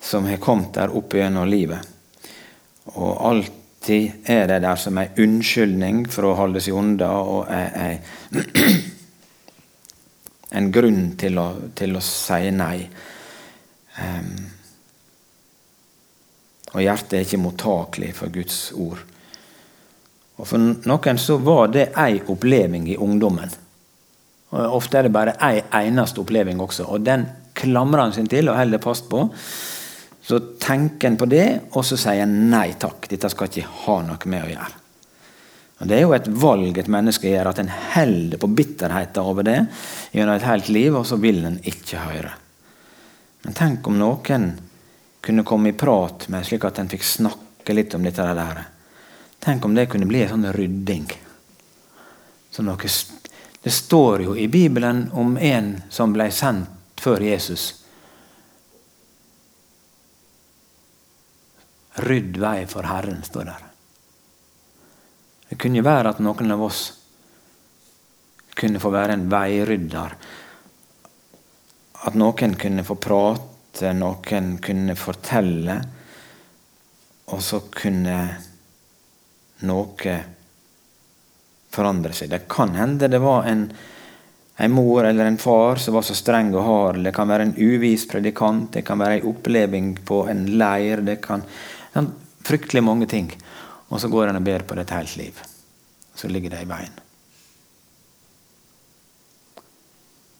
som 0.00 0.24
har 0.24 0.36
kommet 0.40 0.74
der 0.74 0.96
opp 0.96 1.14
gjennom 1.14 1.48
livet. 1.48 1.78
Og 2.96 3.26
alltid 3.28 4.10
er 4.24 4.46
det 4.48 4.62
der 4.64 4.76
som 4.80 4.98
en 4.98 5.08
unnskyldning 5.18 6.06
for 6.10 6.30
å 6.30 6.36
holde 6.38 6.60
seg 6.64 6.78
unna, 6.78 7.10
og 7.20 7.50
en 10.58 10.72
grunn 10.72 11.16
til 11.20 11.38
å, 11.38 11.48
til 11.76 11.96
å 11.98 12.04
si 12.04 12.50
nei. 12.54 12.88
Um, 13.98 14.34
og 16.74 16.82
hjertet 16.84 17.18
er 17.18 17.26
ikke 17.26 17.42
mottakelig 17.42 18.12
for 18.16 18.32
Guds 18.32 18.58
ord. 18.76 19.00
Og 20.38 20.46
For 20.46 20.62
noen 20.62 21.18
så 21.18 21.36
var 21.42 21.72
det 21.74 21.90
ei 21.98 22.20
oppleving 22.22 22.86
i 22.92 22.96
ungdommen. 22.96 23.50
Og 24.54 24.76
Ofte 24.78 25.00
er 25.00 25.08
det 25.08 25.12
bare 25.12 25.34
ei 25.44 25.58
eneste 25.80 26.22
oppleving 26.22 26.60
også, 26.62 26.86
og 26.86 27.02
den 27.04 27.26
klamrer 27.58 28.06
han 28.06 28.14
seg 28.14 28.28
til 28.30 28.50
og 28.50 28.58
holder 28.58 28.82
fast 28.82 29.08
på. 29.10 29.24
Så 30.28 30.40
tenker 30.60 31.08
han 31.08 31.16
på 31.20 31.28
det, 31.30 31.46
og 31.72 31.84
så 31.88 31.96
sier 31.96 32.22
han 32.22 32.50
nei 32.52 32.74
takk. 32.80 33.08
Dette 33.10 33.30
skal 33.32 33.48
ikke 33.48 33.70
ha 33.86 33.96
noe 34.04 34.30
med 34.30 34.44
å 34.44 34.52
gjøre. 34.52 34.84
Og 35.78 35.86
Det 35.86 35.94
er 35.94 36.02
jo 36.02 36.14
et 36.16 36.28
valg 36.42 36.78
et 36.78 36.90
menneske 36.90 37.30
gjør, 37.30 37.52
at 37.52 37.60
en 37.62 37.70
holder 37.70 38.40
på 38.42 38.50
bitterheten 38.50 39.22
over 39.22 39.46
det 39.46 39.58
gjennom 40.12 40.34
et 40.34 40.46
helt 40.48 40.68
liv, 40.74 40.96
og 40.98 41.06
så 41.06 41.20
vil 41.22 41.44
en 41.46 41.60
ikke 41.62 42.02
høre. 42.02 42.32
Men 43.44 43.54
tenk 43.54 43.86
om 43.86 43.98
noen 44.00 44.48
kunne 45.22 45.46
komme 45.46 45.70
i 45.70 45.78
prat 45.78 46.26
med 46.28 46.46
slik 46.46 46.66
at 46.66 46.80
en 46.82 46.90
fikk 46.90 47.06
snakke 47.06 47.76
litt 47.76 47.94
om 47.94 48.02
dette 48.02 48.26
der. 48.26 48.64
Tenk 49.38 49.64
om 49.64 49.74
det 49.74 49.86
kunne 49.92 50.08
bli 50.10 50.24
en 50.24 50.34
sånn 50.34 50.50
rydding. 50.54 51.06
Så 52.50 52.64
noe, 52.66 52.90
det 53.62 53.74
står 53.74 54.26
jo 54.26 54.34
i 54.34 54.48
Bibelen 54.50 55.06
om 55.14 55.36
en 55.38 55.76
som 55.94 56.12
ble 56.14 56.26
sendt 56.34 56.74
før 57.00 57.24
Jesus 57.28 57.70
Rydd 61.98 62.36
vei 62.38 62.62
for 62.70 62.86
Herren, 62.86 63.24
står 63.26 63.48
der. 63.48 63.62
Det 65.48 65.56
kunne 65.58 65.82
være 65.82 66.12
at 66.12 66.20
noen 66.22 66.54
av 66.54 66.62
oss 66.62 66.82
kunne 68.58 68.78
få 68.82 68.92
være 68.94 69.16
en 69.16 69.24
veirydder. 69.32 70.14
At 72.06 72.18
noen 72.18 72.54
kunne 72.60 72.84
få 72.86 72.98
prate, 73.02 73.92
noen 73.98 74.52
kunne 74.62 74.94
fortelle, 74.98 75.78
og 77.28 77.42
så 77.44 77.64
kunne 77.74 78.18
noe 79.66 80.18
forandre 81.74 82.14
seg. 82.16 82.30
Det 82.32 82.46
kan 82.50 82.76
hende 82.78 83.10
det 83.10 83.20
var 83.22 83.48
en, 83.50 83.66
en 84.60 84.72
mor 84.74 85.06
eller 85.06 85.24
en 85.24 85.38
far 85.38 85.76
som 85.76 85.94
var 85.94 86.02
så 86.02 86.16
streng 86.18 86.50
og 86.54 86.64
hard. 86.66 87.02
Det 87.04 87.12
kan 87.14 87.28
være 87.30 87.46
en 87.46 87.54
uvis 87.56 88.08
predikant, 88.10 88.72
det 88.74 88.82
kan 88.86 88.98
være 88.98 89.20
en 89.20 89.28
oppleving 89.30 89.92
på 90.04 90.24
en 90.30 90.46
leir. 90.58 91.04
det 91.06 91.20
kan 91.22 91.44
være 91.94 92.08
fryktelig 92.48 92.82
mange 92.82 93.06
ting. 93.06 93.28
Og 93.88 94.00
så 94.00 94.08
går 94.08 94.28
en 94.28 94.40
og 94.40 94.44
ber 94.44 94.64
på 94.66 94.74
det 94.74 94.88
et 94.88 94.96
helt 94.96 95.16
liv. 95.16 95.44
Så 96.14 96.28
ligger 96.28 96.50
det 96.50 96.64
i 96.64 96.68
veien. 96.68 96.96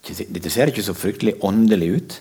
Dette 0.08 0.50
ser 0.50 0.72
ikke 0.72 0.82
så 0.84 0.96
fryktelig 0.96 1.36
åndelig 1.44 1.88
ut. 1.94 2.18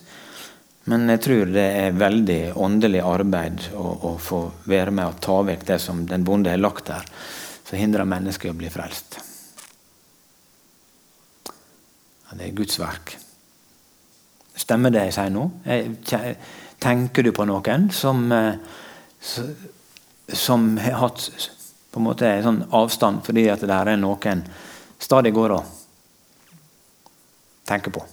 Men 0.92 1.10
jeg 1.12 1.24
tror 1.24 1.50
det 1.52 1.66
er 1.82 1.98
veldig 2.00 2.42
åndelig 2.56 3.02
arbeid 3.04 3.66
å, 3.76 3.88
å 4.12 4.12
få 4.22 4.44
være 4.70 4.94
med 4.96 5.10
og 5.10 5.24
ta 5.24 5.42
vekk 5.50 5.66
det 5.68 5.80
som 5.84 6.06
den 6.08 6.24
bonde 6.28 6.54
har 6.54 6.62
lagt 6.62 6.88
der, 6.88 7.10
som 7.68 7.80
hindrer 7.80 8.08
mennesket 8.08 8.54
å 8.54 8.60
bli 8.60 8.72
frelst. 8.72 9.20
Det 12.34 12.50
er 12.50 12.58
Guds 12.58 12.80
verk. 12.80 13.16
Stemmer 14.58 14.92
det 14.92 15.08
jeg 15.08 15.16
sier 15.16 15.32
nå? 15.34 15.48
Tenker 16.84 17.26
du 17.26 17.32
på 17.34 17.46
noen 17.48 17.88
som 17.94 18.26
eh, 18.36 18.60
som 20.34 20.78
har 20.78 20.92
hatt 20.92 21.50
på 21.92 22.00
en 22.00 22.06
måte 22.06 22.30
sånn 22.44 22.63
avstand 22.76 23.24
fordi 23.26 23.48
at 23.52 23.63
det 23.63 23.74
er 23.74 23.98
noen 24.00 24.44
stadig 25.00 25.34
går 25.36 25.56
og 25.56 25.74
tenker 27.68 27.94
på. 27.96 28.04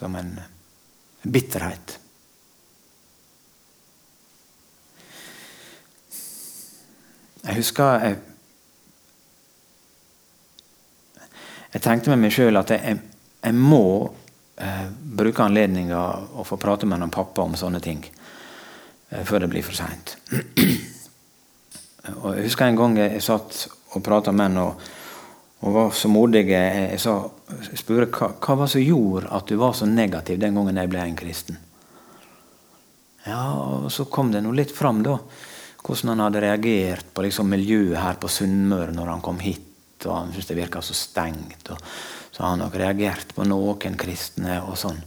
Som 0.00 0.16
en 0.16 0.32
bitterhet. 1.22 1.98
Jeg 7.40 7.56
husker 7.56 8.04
jeg, 8.04 8.16
jeg 11.70 11.82
tenkte 11.84 12.10
med 12.10 12.24
meg 12.24 12.34
sjøl 12.34 12.58
at 12.58 12.72
jeg, 12.74 12.96
jeg 13.44 13.54
må 13.56 13.84
eh, 14.58 14.86
bruke 14.90 15.44
anledninga 15.44 16.00
og 16.34 16.46
få 16.48 16.58
prate 16.60 16.88
med 16.88 17.02
noen 17.02 17.12
pappa 17.14 17.44
om 17.46 17.54
sånne 17.58 17.82
ting. 17.84 18.02
Eh, 19.10 19.22
før 19.24 19.44
det 19.44 19.50
blir 19.52 19.66
for 19.66 19.76
seint. 19.78 20.16
Jeg 22.00 22.46
husker 22.46 22.64
en 22.64 22.78
gang 22.78 22.94
jeg 22.96 23.20
satt 23.22 23.66
og 23.92 24.02
prata 24.02 24.32
med 24.32 24.48
en 24.48 24.60
og, 24.62 24.84
og, 25.60 25.68
var 25.74 25.90
så 25.94 26.08
modig. 26.08 26.46
Jeg, 26.48 26.96
sa, 26.98 27.12
jeg 27.68 27.76
spurte 27.78 28.08
hva, 28.16 28.30
hva 28.40 28.56
var 28.62 28.70
som 28.72 28.82
gjorde 28.82 29.28
at 29.36 29.50
du 29.50 29.58
var 29.60 29.76
så 29.76 29.86
negativ 29.86 30.40
den 30.40 30.56
gangen 30.56 30.80
jeg 30.80 30.90
ble 30.90 31.02
en 31.04 31.18
kristen. 31.20 31.60
Ja, 33.28 33.52
og 33.52 33.90
Så 33.92 34.08
kom 34.08 34.32
det 34.32 34.40
noe 34.42 34.56
litt 34.56 34.72
fram, 34.72 35.04
da. 35.04 35.18
Hvordan 35.84 36.14
han 36.14 36.24
hadde 36.24 36.42
reagert 36.46 37.12
på 37.14 37.26
liksom, 37.28 37.52
miljøet 37.52 38.00
her 38.00 38.18
på 38.20 38.32
Sunnmøre 38.32 38.96
når 38.96 39.12
han 39.12 39.24
kom 39.24 39.44
hit. 39.44 39.69
Og 40.06 40.16
Han 40.16 40.32
syntes 40.32 40.50
det 40.50 40.58
virka 40.58 40.82
så 40.82 40.94
stengt. 40.96 41.70
og 41.70 41.78
Så 42.30 42.42
har 42.42 42.54
han 42.54 42.62
nok 42.64 42.76
reagert 42.80 43.34
på 43.34 43.46
noen 43.48 43.96
kristne 44.00 44.60
og 44.64 44.78
sånn. 44.80 45.00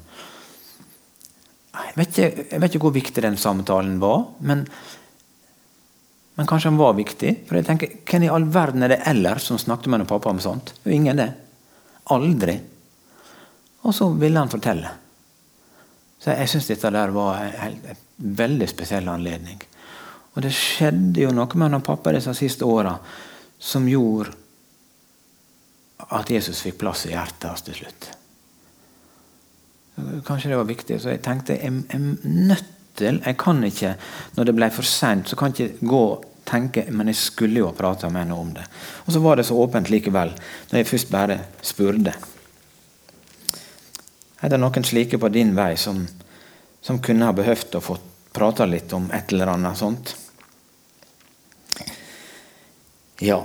Jeg 1.74 1.96
vet, 1.98 2.18
ikke, 2.18 2.44
jeg 2.52 2.62
vet 2.62 2.76
ikke 2.76 2.86
hvor 2.86 2.94
viktig 2.94 3.22
den 3.26 3.38
samtalen 3.42 3.96
var, 4.02 4.28
men, 4.46 4.68
men 6.38 6.50
kanskje 6.50 6.70
den 6.70 6.82
var 6.82 6.94
viktig. 6.98 7.32
For 7.48 7.58
jeg 7.58 7.66
tenker, 7.66 7.96
Hvem 8.06 8.28
i 8.28 8.30
all 8.30 8.46
verden 8.46 8.86
er 8.86 8.94
det 8.94 9.02
ellers 9.10 9.50
som 9.50 9.58
snakket 9.58 9.90
med 9.90 10.06
pappa 10.10 10.30
om 10.30 10.42
sånt? 10.44 10.76
Det 10.84 10.92
jo 10.92 11.00
ingen 11.00 11.18
det. 11.18 11.32
Aldri. 12.14 12.60
Og 13.84 13.96
så 13.96 14.12
ville 14.14 14.40
han 14.40 14.52
fortelle. 14.54 14.92
Så 16.24 16.32
jeg 16.32 16.52
syns 16.52 16.70
dette 16.70 16.94
der 16.94 17.12
var 17.12 17.42
en, 17.44 17.80
veldig 18.16 18.68
spesiell 18.70 19.10
anledning. 19.12 19.58
Og 20.34 20.46
det 20.46 20.54
skjedde 20.56 21.26
jo 21.26 21.34
noe 21.36 21.60
med 21.60 21.76
han 21.76 21.84
pappa 21.86 22.14
disse 22.16 22.32
siste 22.38 22.66
åra 22.66 22.94
som 23.60 23.90
gjorde 23.90 24.32
at 25.98 26.30
Jesus 26.30 26.62
fikk 26.66 26.82
plass 26.82 27.06
i 27.08 27.14
hjertet 27.14 27.50
hans 27.50 27.66
til 27.66 27.78
slutt. 27.78 28.10
Kanskje 30.26 30.50
det 30.50 30.58
var 30.58 30.70
viktig. 30.70 31.00
Så 31.02 31.14
jeg 31.14 31.22
tenkte 31.26 31.58
jeg 31.58 31.84
er 31.94 32.06
nødt 32.24 32.70
til 32.94 33.22
Jeg 33.26 33.38
kan 33.42 33.64
ikke, 33.66 33.96
når 34.36 34.46
det 34.46 34.54
ble 34.54 34.70
for 34.70 34.86
seint, 34.86 35.30
så 35.30 35.36
kan 35.36 35.54
jeg 35.58 35.72
ikke 35.72 35.88
gå 35.90 36.02
og 36.12 36.26
tenke 36.46 36.84
Men 36.92 37.08
jeg 37.10 37.18
skulle 37.18 37.58
jo 37.58 37.70
ha 37.70 37.74
prata 37.74 38.10
med 38.10 38.22
henne 38.22 38.38
om 38.38 38.52
det. 38.54 38.66
Og 39.06 39.14
så 39.14 39.22
var 39.24 39.36
det 39.40 39.46
så 39.48 39.58
åpent 39.58 39.90
likevel, 39.90 40.34
når 40.70 40.78
jeg 40.78 40.88
først 40.88 41.10
bare 41.10 41.40
spurte. 41.62 42.14
Er 44.44 44.52
det 44.52 44.60
noen 44.60 44.84
slike 44.86 45.18
på 45.18 45.32
din 45.32 45.56
vei 45.56 45.74
som, 45.80 46.04
som 46.84 47.00
kunne 47.02 47.26
ha 47.26 47.34
behøvd 47.34 47.78
å 47.80 47.82
få 47.82 47.98
prata 48.34 48.68
litt 48.68 48.94
om 48.94 49.08
et 49.16 49.32
eller 49.32 49.54
annet 49.56 49.80
sånt? 49.80 50.16
Ja. 53.24 53.40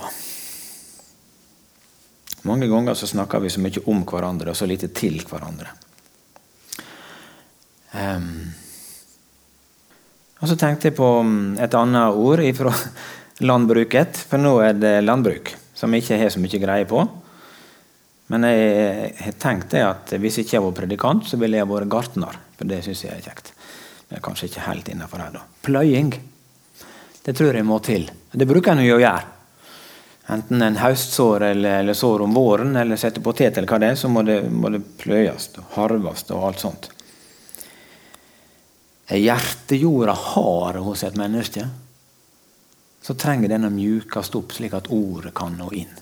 Mange 2.48 2.68
ganger 2.70 2.96
så 2.96 3.08
snakker 3.10 3.42
vi 3.44 3.52
så 3.52 3.60
mye 3.60 3.84
om 3.90 4.02
hverandre 4.08 4.54
og 4.54 4.56
så 4.56 4.68
lite 4.68 4.88
til 4.96 5.20
hverandre. 5.28 5.70
Um, 7.92 8.48
og 10.38 10.50
så 10.50 10.56
tenkte 10.58 10.88
jeg 10.88 10.96
på 10.98 11.06
mm, 11.24 11.56
et 11.64 11.74
annet 11.74 12.18
ord 12.18 12.42
fra 12.56 12.72
landbruket, 13.50 14.20
for 14.30 14.40
nå 14.40 14.58
er 14.64 14.76
det 14.78 14.94
landbruk 15.04 15.54
som 15.78 15.94
jeg 15.94 16.04
ikke 16.04 16.18
har 16.22 16.32
så 16.34 16.42
mye 16.42 16.60
greie 16.62 16.88
på. 16.90 17.04
Men 18.28 18.44
jeg 18.44 19.12
har 19.22 19.38
tenkt 19.40 19.76
at 19.78 20.12
hvis 20.20 20.38
jeg 20.38 20.46
ikke 20.46 20.58
jeg 20.58 20.64
var 20.66 20.76
predikant, 20.76 21.28
så 21.28 21.38
ville 21.40 21.56
jeg 21.56 21.68
vært 21.70 21.92
gartner. 21.92 22.36
For 22.58 22.68
det 22.68 22.82
syns 22.84 23.04
jeg 23.06 23.14
er 23.14 23.24
kjekt. 23.24 23.52
Det 24.08 24.18
er 24.18 24.24
kanskje 24.24 24.50
ikke 24.50 24.66
helt 24.66 24.90
innafor 24.92 25.22
her, 25.22 25.32
da. 25.36 25.44
Pløying. 25.64 26.12
Det 27.24 27.34
tror 27.36 27.56
jeg 27.56 27.66
må 27.68 27.78
til. 27.84 28.08
Det 28.32 28.48
bruker 28.48 28.74
en 28.74 28.84
jo 28.84 28.98
å 28.98 29.02
gjøre. 29.02 29.37
Enten 30.28 30.62
en 30.62 30.76
høstsår 30.76 31.46
eller, 31.46 31.80
eller, 31.82 31.96
sår 31.96 32.26
om 32.26 32.34
våren, 32.36 32.76
eller 32.76 33.00
sette 33.00 33.22
potet, 33.24 33.56
eller 33.56 33.68
hva 33.70 33.78
det 33.80 33.92
er, 33.94 33.96
så 33.96 34.10
må 34.12 34.22
det, 34.26 34.42
må 34.52 34.68
det 34.74 34.82
pløyes 35.00 35.48
og 35.56 35.76
harves 35.78 36.26
og 36.28 36.48
alt 36.50 36.64
sånt. 36.64 36.90
Er 39.08 39.22
hjertejorda 39.22 40.12
hard 40.12 40.82
hos 40.84 41.06
et 41.08 41.16
menneske, 41.16 41.64
så 43.00 43.16
trenger 43.16 43.54
den 43.54 43.64
å 43.64 43.72
mjukes 43.72 44.34
opp 44.36 44.52
slik 44.52 44.76
at 44.76 44.92
ordet 44.92 45.32
kan 45.36 45.56
nå 45.56 45.70
inn. 45.80 45.96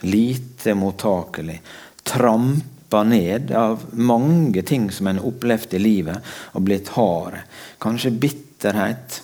lite 0.00 0.74
mottakelig, 0.74 1.62
trampa 2.02 3.02
ned 3.02 3.52
av 3.52 3.84
mange 3.90 4.62
ting 4.62 4.90
som 4.90 5.06
en 5.06 5.20
opplevd 5.20 5.74
i 5.74 5.78
livet 5.78 6.30
og 6.52 6.62
blitt 6.62 6.88
hard. 6.96 7.42
Kanskje 7.78 8.10
bitterhet. 8.10 9.22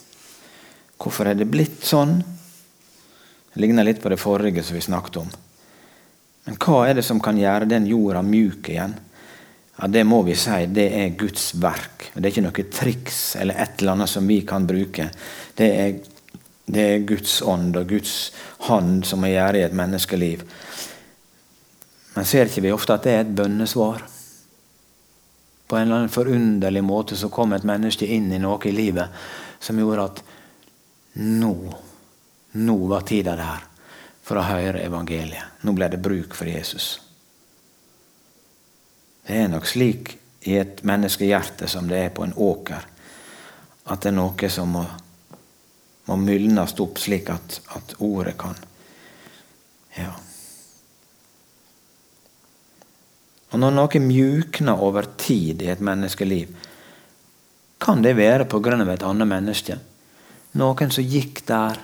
Hvorfor 0.96 1.28
er 1.30 1.38
det 1.38 1.48
blitt 1.50 1.84
sånn? 1.84 2.18
Det 3.52 3.60
ligner 3.60 3.86
litt 3.86 4.02
på 4.02 4.12
det 4.12 4.20
forrige 4.20 4.64
som 4.64 4.76
vi 4.76 4.84
snakket 4.84 5.20
om. 5.22 5.28
Men 6.46 6.58
hva 6.62 6.82
er 6.86 6.98
det 6.98 7.04
som 7.06 7.20
kan 7.20 7.38
gjøre 7.40 7.68
den 7.68 7.88
jorda 7.90 8.22
mjuk 8.22 8.70
igjen? 8.70 8.94
Ja, 9.76 9.86
Det 9.92 10.04
må 10.08 10.22
vi 10.24 10.34
si, 10.38 10.66
det 10.72 10.88
er 10.94 11.16
Guds 11.18 11.54
verk. 11.60 12.10
Det 12.14 12.24
er 12.24 12.32
ikke 12.32 12.46
noe 12.46 12.68
triks 12.72 13.36
eller 13.36 13.58
et 13.60 13.80
eller 13.80 13.92
annet 13.92 14.12
som 14.12 14.26
vi 14.26 14.40
kan 14.48 14.66
bruke. 14.66 15.10
Det 15.56 15.70
er 15.72 15.96
det 16.66 16.82
er 16.82 17.04
Guds 17.06 17.38
ånd 17.46 17.76
og 17.78 17.88
Guds 17.88 18.32
hånd 18.66 19.04
som 19.06 19.20
må 19.22 19.30
gjøre 19.30 19.60
i 19.60 19.64
et 19.68 19.74
menneskeliv. 19.76 20.42
Men 22.16 22.26
ser 22.26 22.50
ikke 22.50 22.64
vi 22.64 22.72
ofte 22.74 22.96
at 22.96 23.06
det 23.06 23.12
er 23.14 23.22
et 23.22 23.34
bønnesvar? 23.38 24.02
På 25.66 25.78
en 25.78 25.86
eller 25.86 26.00
annen 26.00 26.14
forunderlig 26.14 26.82
måte 26.86 27.18
så 27.18 27.30
kom 27.30 27.54
et 27.54 27.66
menneske 27.66 28.08
inn 28.10 28.32
i 28.34 28.42
noe 28.42 28.58
i 28.66 28.74
livet 28.74 29.14
som 29.62 29.78
gjorde 29.78 30.08
at 30.10 30.22
nå, 31.22 31.54
nå 32.52 32.76
var 32.90 33.06
tida 33.08 33.36
der 33.38 33.64
for 34.26 34.40
å 34.40 34.46
høre 34.46 34.84
evangeliet. 34.84 35.62
Nå 35.62 35.72
ble 35.76 35.88
det 35.92 36.02
bruk 36.02 36.34
for 36.34 36.50
Jesus. 36.50 36.96
Det 39.26 39.40
er 39.42 39.50
nok 39.50 39.66
slik 39.66 40.16
i 40.46 40.58
et 40.60 40.84
menneskehjerte 40.86 41.68
som 41.70 41.88
det 41.90 42.04
er 42.04 42.14
på 42.14 42.26
en 42.26 42.36
åker, 42.36 42.86
at 43.86 44.02
det 44.02 44.12
er 44.12 44.18
noe 44.18 44.50
som 44.52 44.70
må 44.76 44.84
må 46.06 46.16
mylnes 46.16 46.74
opp 46.82 47.00
slik 47.02 47.30
at, 47.34 47.60
at 47.74 47.96
ordet 47.98 48.36
kan 48.38 48.56
Ja. 49.96 50.12
Og 53.54 53.60
Når 53.62 53.72
noe 53.72 54.00
mjukner 54.02 54.82
over 54.82 55.06
tid 55.16 55.62
i 55.62 55.70
et 55.72 55.80
menneskeliv, 55.80 56.50
kan 57.80 58.02
det 58.02 58.16
være 58.16 58.44
pga. 58.44 58.92
et 58.92 59.02
annet 59.02 59.28
menneske. 59.28 59.78
Noen 60.56 60.92
som 60.92 61.04
gikk 61.04 61.42
der. 61.48 61.80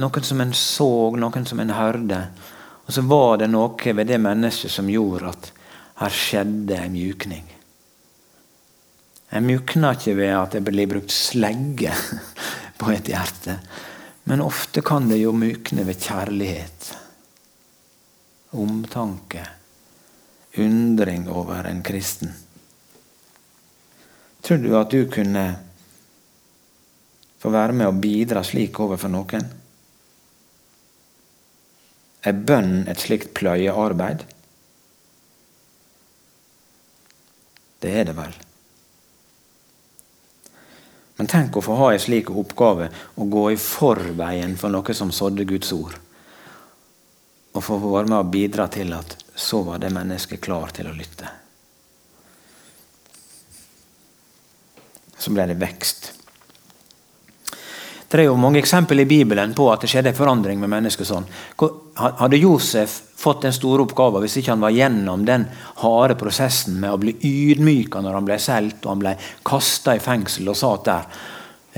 Noen 0.00 0.26
som 0.26 0.42
en 0.42 0.54
så, 0.56 0.90
noen 1.16 1.46
som 1.46 1.60
en 1.62 1.74
hørte. 1.74 2.20
Og 2.86 2.94
så 2.94 3.04
var 3.06 3.38
det 3.38 3.50
noe 3.52 3.94
ved 3.94 4.10
det 4.10 4.18
mennesket 4.22 4.72
som 4.74 4.90
gjorde 4.90 5.30
at 5.30 5.50
her 6.00 6.14
skjedde 6.16 6.78
en 6.80 6.94
mjukning. 6.94 7.46
En 9.30 9.46
mjukner 9.46 9.94
ikke 9.94 10.16
ved 10.18 10.34
at 10.34 10.56
det 10.56 10.64
blir 10.66 10.90
brukt 10.90 11.14
slegge 11.14 11.92
på 12.80 12.90
et 12.90 13.12
hjerte. 13.12 13.60
Men 14.26 14.42
ofte 14.42 14.82
kan 14.82 15.06
det 15.10 15.20
jo 15.20 15.32
mykne 15.36 15.84
ved 15.86 16.02
kjærlighet, 16.02 16.90
omtanke, 18.58 19.44
undring 20.58 21.28
over 21.30 21.68
en 21.70 21.82
kristen. 21.86 22.34
Tror 24.42 24.62
du 24.64 24.70
at 24.78 24.90
du 24.90 25.04
kunne 25.12 25.44
få 27.40 27.52
være 27.52 27.76
med 27.76 27.88
å 27.88 27.96
bidra 27.96 28.42
slik 28.44 28.78
overfor 28.82 29.12
noen? 29.12 29.48
Er 32.20 32.36
bønn 32.36 32.84
et 32.90 33.00
slikt 33.00 33.32
pløyearbeid? 33.38 34.26
Det 37.80 37.92
er 37.96 38.10
det 38.10 38.16
vel. 38.18 38.34
Men 41.16 41.28
tenk 41.28 41.56
å 41.56 41.64
få 41.64 41.76
ha 41.76 41.90
en 41.94 42.00
slik 42.00 42.30
oppgave 42.32 42.90
å 43.20 43.26
gå 43.28 43.46
i 43.52 43.58
forveien 43.60 44.54
for 44.60 44.72
noe 44.72 44.94
som 44.96 45.12
sådde 45.12 45.48
Guds 45.48 45.72
ord. 45.76 45.96
Og 47.56 47.64
få 47.64 47.80
være 47.82 48.08
med 48.08 48.18
å 48.20 48.30
bidra 48.30 48.68
til 48.72 48.92
at 48.96 49.16
så 49.34 49.62
var 49.64 49.80
det 49.80 49.92
mennesket 49.92 50.40
klar 50.44 50.72
til 50.76 50.88
å 50.88 50.94
lytte. 50.96 51.28
Så 55.20 55.32
ble 55.32 55.48
det 55.50 55.58
vekst. 55.60 56.12
Det 58.10 58.18
er 58.18 58.26
jo 58.26 58.34
mange 58.34 58.58
eksempel 58.58 59.04
i 59.04 59.06
Bibelen 59.06 59.52
på 59.54 59.68
at 59.70 59.84
det 59.84 59.88
skjedde 59.92 60.10
en 60.10 60.18
forandring 60.18 60.58
med 60.58 60.72
mennesker 60.72 61.06
sånn. 61.06 61.28
Hadde 61.94 62.40
Josef 62.40 62.96
fått 63.20 63.44
den 63.46 63.54
store 63.54 63.84
oppgaven 63.84 64.24
hvis 64.24 64.40
ikke 64.40 64.50
han 64.50 64.64
var 64.64 64.74
gjennom 64.74 65.22
den 65.28 65.44
harde 65.84 66.16
prosessen 66.18 66.80
med 66.82 66.90
å 66.90 66.98
bli 66.98 67.14
ydmyka 67.22 68.02
når 68.02 68.18
han 68.18 68.26
ble 68.26 68.40
solgt 68.42 68.82
og 68.82 68.96
han 68.96 69.04
ble 69.04 69.14
kasta 69.46 69.94
i 69.94 70.02
fengsel 70.02 70.50
og 70.50 70.58
satt 70.58 70.90
der? 70.90 71.24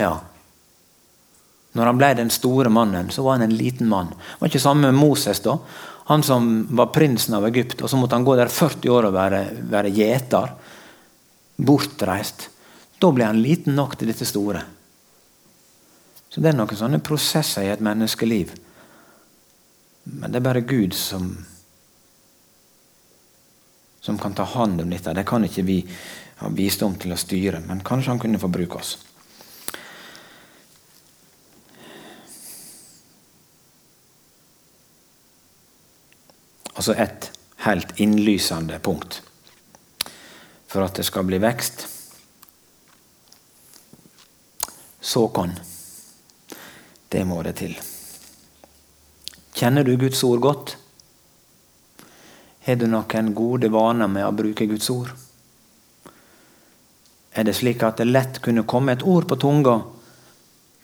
Ja. 0.00 0.14
Når 1.76 1.92
han 1.92 2.00
ble 2.00 2.12
den 2.16 2.32
store 2.32 2.72
mannen, 2.72 3.12
så 3.12 3.28
var 3.28 3.36
han 3.36 3.50
en 3.50 3.56
liten 3.56 3.92
mann. 3.92 4.14
Det 4.16 4.40
var 4.40 4.52
ikke 4.54 4.66
samme 4.70 4.88
med 4.88 5.00
Moses. 5.04 5.44
da. 5.44 5.58
Han 6.08 6.24
som 6.24 6.52
var 6.72 6.94
prinsen 6.96 7.36
av 7.36 7.44
Egypt, 7.52 7.82
og 7.84 7.92
så 7.92 8.00
måtte 8.00 8.16
han 8.16 8.24
gå 8.24 8.40
der 8.40 8.48
40 8.48 8.88
år 8.92 9.08
og 9.08 9.18
være, 9.20 9.46
være 9.68 9.92
gjeter. 9.92 10.52
Bortreist. 11.60 12.48
Da 12.96 13.12
ble 13.12 13.28
han 13.28 13.44
liten 13.44 13.76
nok 13.76 13.98
til 14.00 14.08
dette 14.08 14.24
store. 14.28 14.64
Så 16.32 16.40
det 16.40 16.48
er 16.48 16.56
noen 16.56 16.78
sånne 16.78 17.02
prosesser 17.04 17.66
i 17.66 17.72
et 17.74 17.82
menneskeliv. 17.84 18.54
Men 20.08 20.32
det 20.32 20.40
er 20.40 20.46
bare 20.48 20.64
Gud 20.64 20.96
som 20.96 21.34
som 24.02 24.16
kan 24.18 24.34
ta 24.34 24.42
hånd 24.42 24.80
om 24.82 24.90
dette. 24.90 25.12
Det 25.14 25.22
kan 25.22 25.44
ikke 25.46 25.62
vi 25.62 25.76
ha 26.40 26.48
visdom 26.50 26.96
til 26.98 27.12
å 27.14 27.18
styre, 27.20 27.60
men 27.68 27.84
kanskje 27.86 28.10
han 28.10 28.18
kunne 28.18 28.40
få 28.42 28.48
bruke 28.50 28.80
oss. 28.80 28.96
Altså 36.74 36.96
et 36.98 37.28
helt 37.62 38.00
innlysende 38.02 38.80
punkt. 38.82 39.22
for 40.72 40.80
at 40.80 40.96
det 40.96 41.04
skal 41.04 41.26
bli 41.28 41.36
vekst. 41.36 41.82
Såkorn. 45.00 45.52
Det 47.12 47.24
må 47.28 47.42
det 47.44 47.58
til. 47.60 47.74
Kjenner 49.52 49.84
du 49.84 49.96
Guds 50.00 50.22
ord 50.24 50.40
godt? 50.40 50.76
Har 52.64 52.78
du 52.80 52.86
noen 52.88 53.32
gode 53.36 53.68
vaner 53.74 54.08
med 54.08 54.24
å 54.24 54.32
bruke 54.32 54.68
Guds 54.70 54.88
ord? 54.94 55.10
Er 57.36 57.44
det 57.48 57.56
slik 57.58 57.82
at 57.84 58.00
det 58.00 58.08
lett 58.08 58.40
kunne 58.44 58.64
komme 58.68 58.94
et 58.96 59.04
ord 59.04 59.28
på 59.28 59.40
tunga 59.40 59.80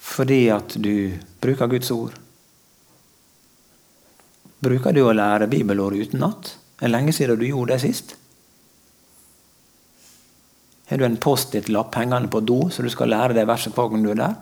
fordi 0.09 0.47
at 0.53 0.77
du 0.81 1.17
bruker 1.43 1.71
Guds 1.71 1.91
ord? 1.95 2.15
Bruker 4.65 4.97
du 4.97 5.05
å 5.05 5.15
lære 5.15 5.51
bibelord 5.51 5.97
utenat? 5.97 6.55
Er 6.81 6.89
det 6.89 6.93
lenge 6.93 7.15
siden 7.15 7.39
du 7.39 7.47
gjorde 7.47 7.77
det 7.77 7.83
sist? 7.87 8.17
Har 10.89 11.01
du 11.01 11.05
en 11.05 11.21
Post-It-lapp 11.21 11.95
hengende 12.01 12.33
på 12.33 12.41
do, 12.41 12.63
så 12.73 12.83
du 12.83 12.89
skal 12.93 13.13
lære 13.13 13.37
det 13.37 13.49
verset 13.49 13.77
hver 13.77 13.93
gang 13.93 14.05
du 14.05 14.13
er 14.13 14.23
der? 14.23 14.39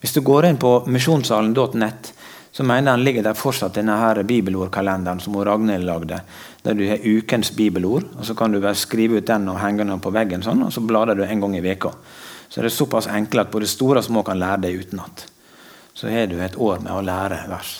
Hvis 0.00 0.14
du 0.14 0.20
går 0.22 0.46
inn 0.48 0.60
på 0.60 0.72
misjonssalen.nett, 0.86 2.12
så 2.52 2.64
mener 2.64 2.94
han 2.94 3.04
ligger 3.04 3.22
der 3.26 3.38
fortsatt 3.38 3.76
denne 3.76 3.96
her 4.00 4.22
bibelordkalenderen 4.26 5.20
som 5.22 5.36
Ragnhild 5.36 5.86
lagde. 5.86 6.20
Der 6.62 6.74
du 6.74 6.84
har 6.88 7.02
ukens 7.04 7.50
bibelord, 7.54 8.06
og 8.18 8.26
så 8.26 8.34
kan 8.34 8.52
du 8.52 8.60
bare 8.60 8.78
skrive 8.78 9.18
ut 9.18 9.26
den 9.26 9.48
og 9.50 9.60
henge 9.62 9.84
den 9.84 10.02
på 10.02 10.12
veggen, 10.14 10.42
sånn, 10.42 10.64
og 10.66 10.72
så 10.74 10.82
blader 10.82 11.18
du 11.18 11.24
en 11.26 11.42
gang 11.44 11.56
i 11.58 11.64
veka. 11.64 11.92
Så 12.48 12.62
det 12.62 12.70
er 12.70 12.76
såpass 12.78 13.10
enkelt 13.12 13.46
at 13.46 13.52
både 13.52 13.68
store 13.68 14.00
og 14.00 14.08
små 14.08 14.22
kan 14.26 14.40
lære 14.40 14.62
det 14.64 14.76
utenat. 14.80 15.26
Så 15.94 16.08
har 16.10 16.30
du 16.30 16.38
et 16.40 16.56
år 16.56 16.80
med 16.80 16.94
å 16.94 17.02
lære 17.04 17.42
vers. 17.50 17.74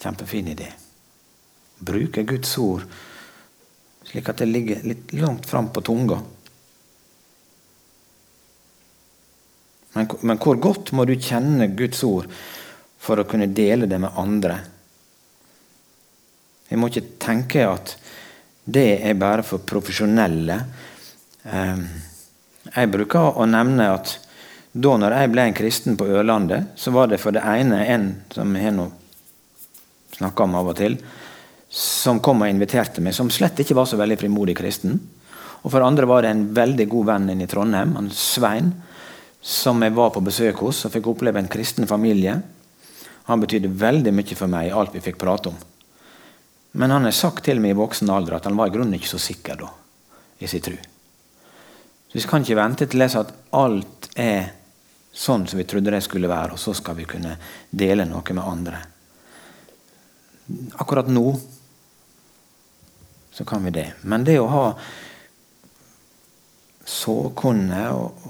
Kjempefin 0.00 0.54
idé. 0.54 0.70
Bruke 1.82 2.24
Guds 2.24 2.56
ord 2.62 2.86
slik 4.06 4.28
at 4.30 4.40
det 4.40 4.48
ligger 4.48 4.84
litt 4.86 5.12
langt 5.18 5.46
fram 5.48 5.70
på 5.74 5.82
tunga. 5.84 6.20
Men, 9.96 10.08
men 10.28 10.40
hvor 10.42 10.58
godt 10.60 10.92
må 10.92 11.06
du 11.08 11.16
kjenne 11.16 11.70
Guds 11.76 12.02
ord 12.06 12.28
for 13.00 13.20
å 13.20 13.26
kunne 13.28 13.48
dele 13.48 13.88
det 13.88 14.00
med 14.02 14.16
andre? 14.20 14.58
Vi 16.68 16.76
må 16.76 16.90
ikke 16.90 17.18
tenke 17.22 17.64
at 17.68 17.94
det 18.66 18.98
er 19.06 19.18
bare 19.18 19.44
for 19.46 19.62
profesjonelle. 19.62 20.58
Ehm, 21.46 21.84
jeg 22.66 22.90
bruker 22.90 23.38
å 23.38 23.46
nevne 23.46 23.92
at 23.94 24.16
da 24.76 24.96
når 25.00 25.14
jeg 25.16 25.32
ble 25.32 25.44
en 25.46 25.56
kristen 25.56 25.96
på 25.96 26.08
Ørlandet, 26.10 26.74
så 26.76 26.92
var 26.92 27.08
det 27.08 27.20
for 27.22 27.32
det 27.32 27.44
ene 27.46 27.84
en 27.86 28.08
som 28.34 28.50
jeg 28.58 28.66
har 28.66 28.90
snakka 30.16 30.44
om 30.44 30.58
av 30.58 30.72
og 30.72 30.76
til, 30.76 30.98
som 31.72 32.20
kom 32.24 32.42
og 32.42 32.50
inviterte 32.50 33.02
meg, 33.04 33.14
som 33.16 33.30
slett 33.32 33.62
ikke 33.62 33.76
var 33.78 33.88
så 33.88 33.98
veldig 34.00 34.18
frimodig 34.20 34.56
kristen. 34.58 34.98
Og 35.62 35.70
for 35.72 35.86
andre 35.86 36.08
var 36.08 36.26
det 36.26 36.34
en 36.34 36.44
veldig 36.56 36.86
god 36.90 37.08
venn 37.08 37.30
i 37.40 37.48
Trondheim, 37.50 37.94
han 37.96 38.10
Svein, 38.14 38.74
som 39.46 39.82
jeg 39.82 39.94
var 39.94 40.10
på 40.10 40.24
besøk 40.26 40.58
hos 40.64 40.80
og 40.88 40.90
fikk 40.90 41.06
oppleve 41.12 41.38
en 41.38 41.50
kristen 41.50 41.86
familie. 41.86 42.34
Han 43.28 43.42
betydde 43.42 43.70
veldig 43.78 44.12
mye 44.14 44.38
for 44.38 44.50
meg 44.50 44.68
i 44.68 44.74
alt 44.74 44.94
vi 44.94 45.02
fikk 45.04 45.20
prate 45.22 45.52
om. 45.52 45.58
Men 46.76 46.90
han 46.90 47.06
har 47.06 47.14
sagt 47.14 47.44
til 47.46 47.62
meg 47.62 47.76
i 47.76 47.78
voksen 47.78 48.10
alder 48.10 48.40
at 48.40 48.48
han 48.50 48.58
var 48.58 48.68
i 48.68 48.74
grunnen 48.74 48.98
ikke 48.98 49.12
så 49.12 49.20
sikker 49.22 49.60
da, 49.60 49.68
i 50.42 50.50
sin 50.50 50.64
tro. 50.66 50.74
Så 52.10 52.18
Vi 52.18 52.24
kan 52.26 52.42
ikke 52.42 52.58
vente 52.58 52.88
til 52.90 53.06
at 53.06 53.30
alt 53.54 54.08
er 54.18 54.50
sånn 55.14 55.46
som 55.46 55.62
vi 55.62 55.64
trodde 55.64 55.94
det 55.94 56.02
skulle 56.02 56.28
være, 56.28 56.56
og 56.56 56.58
så 56.58 56.74
skal 56.74 56.98
vi 56.98 57.06
kunne 57.06 57.36
dele 57.70 58.04
noe 58.04 58.34
med 58.34 58.42
andre. 58.42 58.82
Akkurat 60.74 61.06
nå 61.06 61.26
så 63.30 63.46
kan 63.46 63.62
vi 63.62 63.70
det. 63.70 63.92
Men 64.02 64.26
det 64.26 64.40
å 64.40 64.50
ha 64.50 64.66
såkorne 66.86 67.86
og 67.94 68.26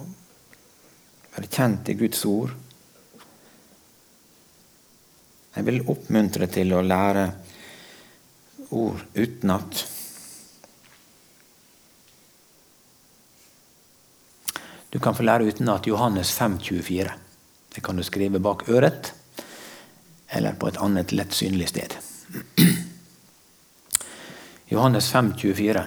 kjent 1.45 1.89
i 1.93 1.95
Guds 2.01 2.25
ord. 2.25 2.55
Jeg 5.57 5.65
vil 5.65 5.85
oppmuntre 5.89 6.49
til 6.53 6.73
å 6.73 6.81
lære 6.85 7.27
ord 8.77 9.05
utenat. 9.15 9.85
Du 14.91 14.99
kan 15.01 15.17
få 15.17 15.25
lære 15.29 15.45
utenat 15.45 15.87
Johannes 15.87 16.33
5,24. 16.41 17.13
Det 17.75 17.85
kan 17.85 17.97
du 17.97 18.05
skrive 18.05 18.41
bak 18.41 18.69
øret 18.69 19.13
eller 20.29 20.57
på 20.57 20.69
et 20.69 20.79
annet 20.83 21.13
lett 21.13 21.33
synlig 21.37 21.69
sted. 21.69 21.93
Johannes 24.73 25.13
5,24. 25.15 25.85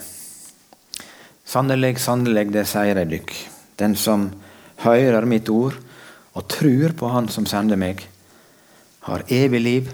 Sannelig, 1.46 2.00
sannelig, 2.00 2.52
det 2.54 2.66
sier 2.70 3.02
jeg 3.02 3.10
dykk. 3.10 3.34
Den 3.82 3.96
som 3.98 4.30
hører 4.84 5.28
mitt 5.28 5.50
ord 5.50 5.78
og 6.38 6.48
tror 6.48 6.94
på 6.96 7.10
Han 7.12 7.28
som 7.32 7.48
sender 7.50 7.80
meg, 7.80 8.06
har 9.08 9.26
evig 9.28 9.62
liv 9.62 9.90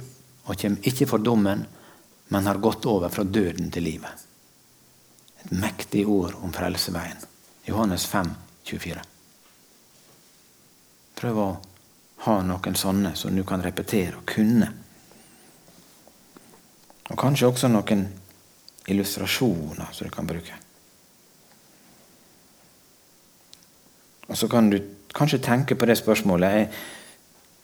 og 0.46 0.58
kommer 0.62 0.88
ikke 0.90 1.08
for 1.10 1.24
dommen, 1.24 1.66
men 2.30 2.48
har 2.50 2.62
gått 2.62 2.86
over 2.90 3.10
fra 3.10 3.24
døden 3.24 3.72
til 3.72 3.86
livet. 3.86 4.26
Et 5.44 5.52
mektig 5.62 6.06
ord 6.10 6.36
om 6.42 6.54
frelseveien. 6.54 7.22
Johannes 7.66 8.06
5, 8.10 8.30
24. 8.66 9.02
Prøv 11.16 11.40
å 11.42 11.48
ha 12.26 12.36
noen 12.46 12.78
sånne 12.78 13.14
som 13.18 13.36
du 13.36 13.44
kan 13.48 13.64
repetere 13.64 14.20
og 14.20 14.26
kunne. 14.30 14.70
Og 17.10 17.18
kanskje 17.22 17.50
også 17.50 17.70
noen 17.70 18.08
illustrasjoner 18.90 19.94
som 19.94 20.08
du 20.08 20.14
kan 20.14 20.30
bruke. 20.30 20.65
Og 24.30 24.38
så 24.40 24.50
kan 24.52 24.70
du 24.72 24.80
kanskje 25.16 25.42
tenke 25.44 25.78
på 25.78 25.88
det 25.88 25.98
spørsmålet. 26.00 26.56
Jeg, 26.58 26.70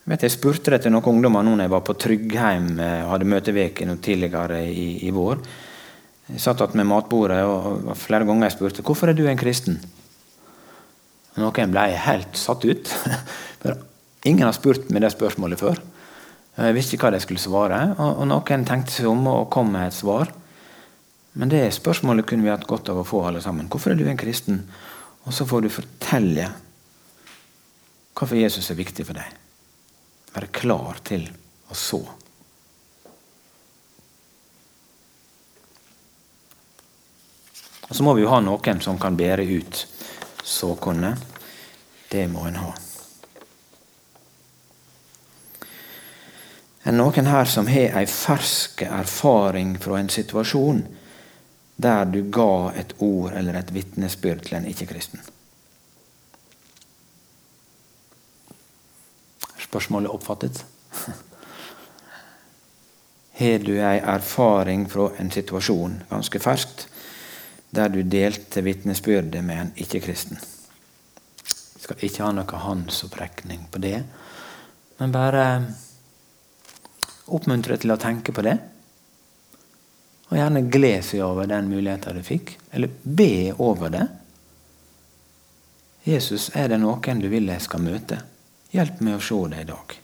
vet 0.08 0.26
jeg 0.26 0.34
spurte 0.34 0.74
det 0.74 0.82
til 0.84 0.94
noen 0.94 1.08
ungdommer 1.14 1.44
nå 1.46 1.56
når 1.56 1.66
jeg 1.66 1.74
var 1.74 1.84
på 1.86 1.96
Tryggheim 2.04 2.68
og 2.76 2.84
eh, 2.86 3.04
hadde 3.10 3.30
møteveke 3.32 3.88
tidligere 4.02 4.62
i, 4.68 4.86
i, 5.06 5.10
vår. 5.14 5.42
Jeg 6.32 6.42
satt 6.42 6.62
igjen 6.62 6.82
med 6.82 6.90
matbordet 6.94 7.42
og, 7.44 7.88
og 7.90 7.98
flere 7.98 8.26
ganger 8.28 8.48
jeg 8.48 8.56
spurte 8.56 8.86
hvorfor 8.86 9.12
er 9.12 9.18
du 9.18 9.26
en 9.26 9.40
kristen. 9.40 9.80
Noen 11.40 11.72
ble 11.72 11.86
helt 12.06 12.36
satt 12.36 12.64
ut. 12.68 12.92
Ingen 14.28 14.46
har 14.46 14.54
spurt 14.54 14.90
meg 14.92 15.02
det 15.02 15.14
spørsmålet 15.14 15.60
før. 15.60 15.80
Jeg 16.52 16.76
visste 16.76 16.94
ikke 16.94 17.08
hva 17.08 17.16
de 17.16 17.22
skulle 17.24 17.40
svare, 17.40 17.78
og, 17.96 18.20
og 18.20 18.26
noen 18.28 18.66
tenkte 18.68 18.92
seg 18.92 19.08
om 19.08 19.24
og 19.30 19.48
kom 19.52 19.72
med 19.72 19.88
et 19.88 19.96
svar. 19.96 20.30
Men 21.32 21.48
det 21.48 21.64
spørsmålet 21.72 22.26
kunne 22.28 22.44
vi 22.44 22.52
hatt 22.52 22.68
godt 22.68 22.90
av 22.92 23.00
å 23.00 23.06
få, 23.08 23.22
alle 23.24 23.40
sammen. 23.40 23.70
Hvorfor 23.72 23.94
er 23.94 23.98
du 23.98 24.04
en 24.04 24.20
kristen? 24.20 24.60
Og 25.24 25.34
så 25.34 25.46
får 25.46 25.62
du 25.62 25.70
fortelle 25.70 26.48
hvorfor 28.12 28.38
Jesus 28.38 28.70
er 28.70 28.78
viktig 28.78 29.06
for 29.06 29.18
deg. 29.18 29.38
Være 30.32 30.50
klar 30.54 31.00
til 31.06 31.26
å 31.70 31.76
så. 31.76 32.02
Og 37.88 37.96
Så 37.96 38.04
må 38.06 38.14
vi 38.16 38.22
jo 38.24 38.30
ha 38.32 38.38
noen 38.40 38.80
som 38.80 38.96
kan 38.98 39.16
bære 39.18 39.44
ut 39.44 39.82
såkornet. 40.44 41.20
Det 42.08 42.24
må 42.30 42.46
en 42.48 42.56
ha. 42.56 42.70
Er 46.88 46.96
noen 46.96 47.28
her 47.28 47.44
som 47.46 47.68
har 47.68 47.98
ei 48.00 48.06
fersk 48.08 48.82
erfaring 48.88 49.76
fra 49.80 50.00
en 50.00 50.08
situasjon 50.10 50.82
der 51.82 52.04
du 52.08 52.22
ga 52.30 52.72
et 52.78 52.94
ord 53.02 53.34
eller 53.36 53.58
et 53.58 53.72
vitnesbyrd 53.74 54.46
til 54.46 54.58
en 54.58 54.68
ikke-kristen? 54.70 55.20
Spørsmålet 59.66 60.12
oppfattet? 60.12 60.64
Har 63.42 63.58
du 63.64 63.72
ei 63.74 63.98
erfaring 63.98 64.84
fra 64.92 65.08
en 65.18 65.30
situasjon, 65.32 66.02
ganske 66.10 66.40
ferskt, 66.42 66.86
der 67.72 67.88
du 67.88 68.02
delte 68.04 68.62
vitnesbyrdet 68.62 69.44
med 69.44 69.60
en 69.60 69.72
ikke-kristen? 69.80 70.38
Skal 71.82 72.04
ikke 72.04 72.22
ha 72.22 72.34
noe 72.36 72.60
handsopprekning 72.66 73.64
på 73.72 73.80
det, 73.82 74.02
men 75.00 75.14
bare 75.14 75.46
oppmuntre 77.32 77.80
til 77.80 77.90
å 77.94 77.98
tenke 78.00 78.34
på 78.36 78.44
det. 78.44 78.58
Og 80.32 80.38
gjerne 80.38 80.62
glede 80.72 81.02
seg 81.04 81.20
over 81.26 81.44
den 81.44 81.66
muligheten 81.68 82.16
du 82.16 82.24
fikk, 82.24 82.54
eller 82.72 82.88
be 83.04 83.52
over 83.60 83.92
det. 83.92 84.06
Jesus, 86.08 86.48
er 86.56 86.72
det 86.72 86.78
noen 86.80 87.20
du 87.20 87.28
vil 87.28 87.52
jeg 87.52 87.60
skal 87.60 87.84
møte? 87.84 88.16
Hjelp 88.72 89.02
meg 89.04 89.18
å 89.18 89.20
se 89.20 89.36
det 89.52 89.60
i 89.60 89.68
dag. 89.68 89.94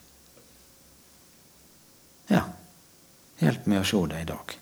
Ja, 2.28 2.44
hjelp 3.40 3.72
meg 3.72 3.80
å 3.80 3.88
se 3.88 4.04
det 4.12 4.20
i 4.20 4.28
dag. 4.28 4.54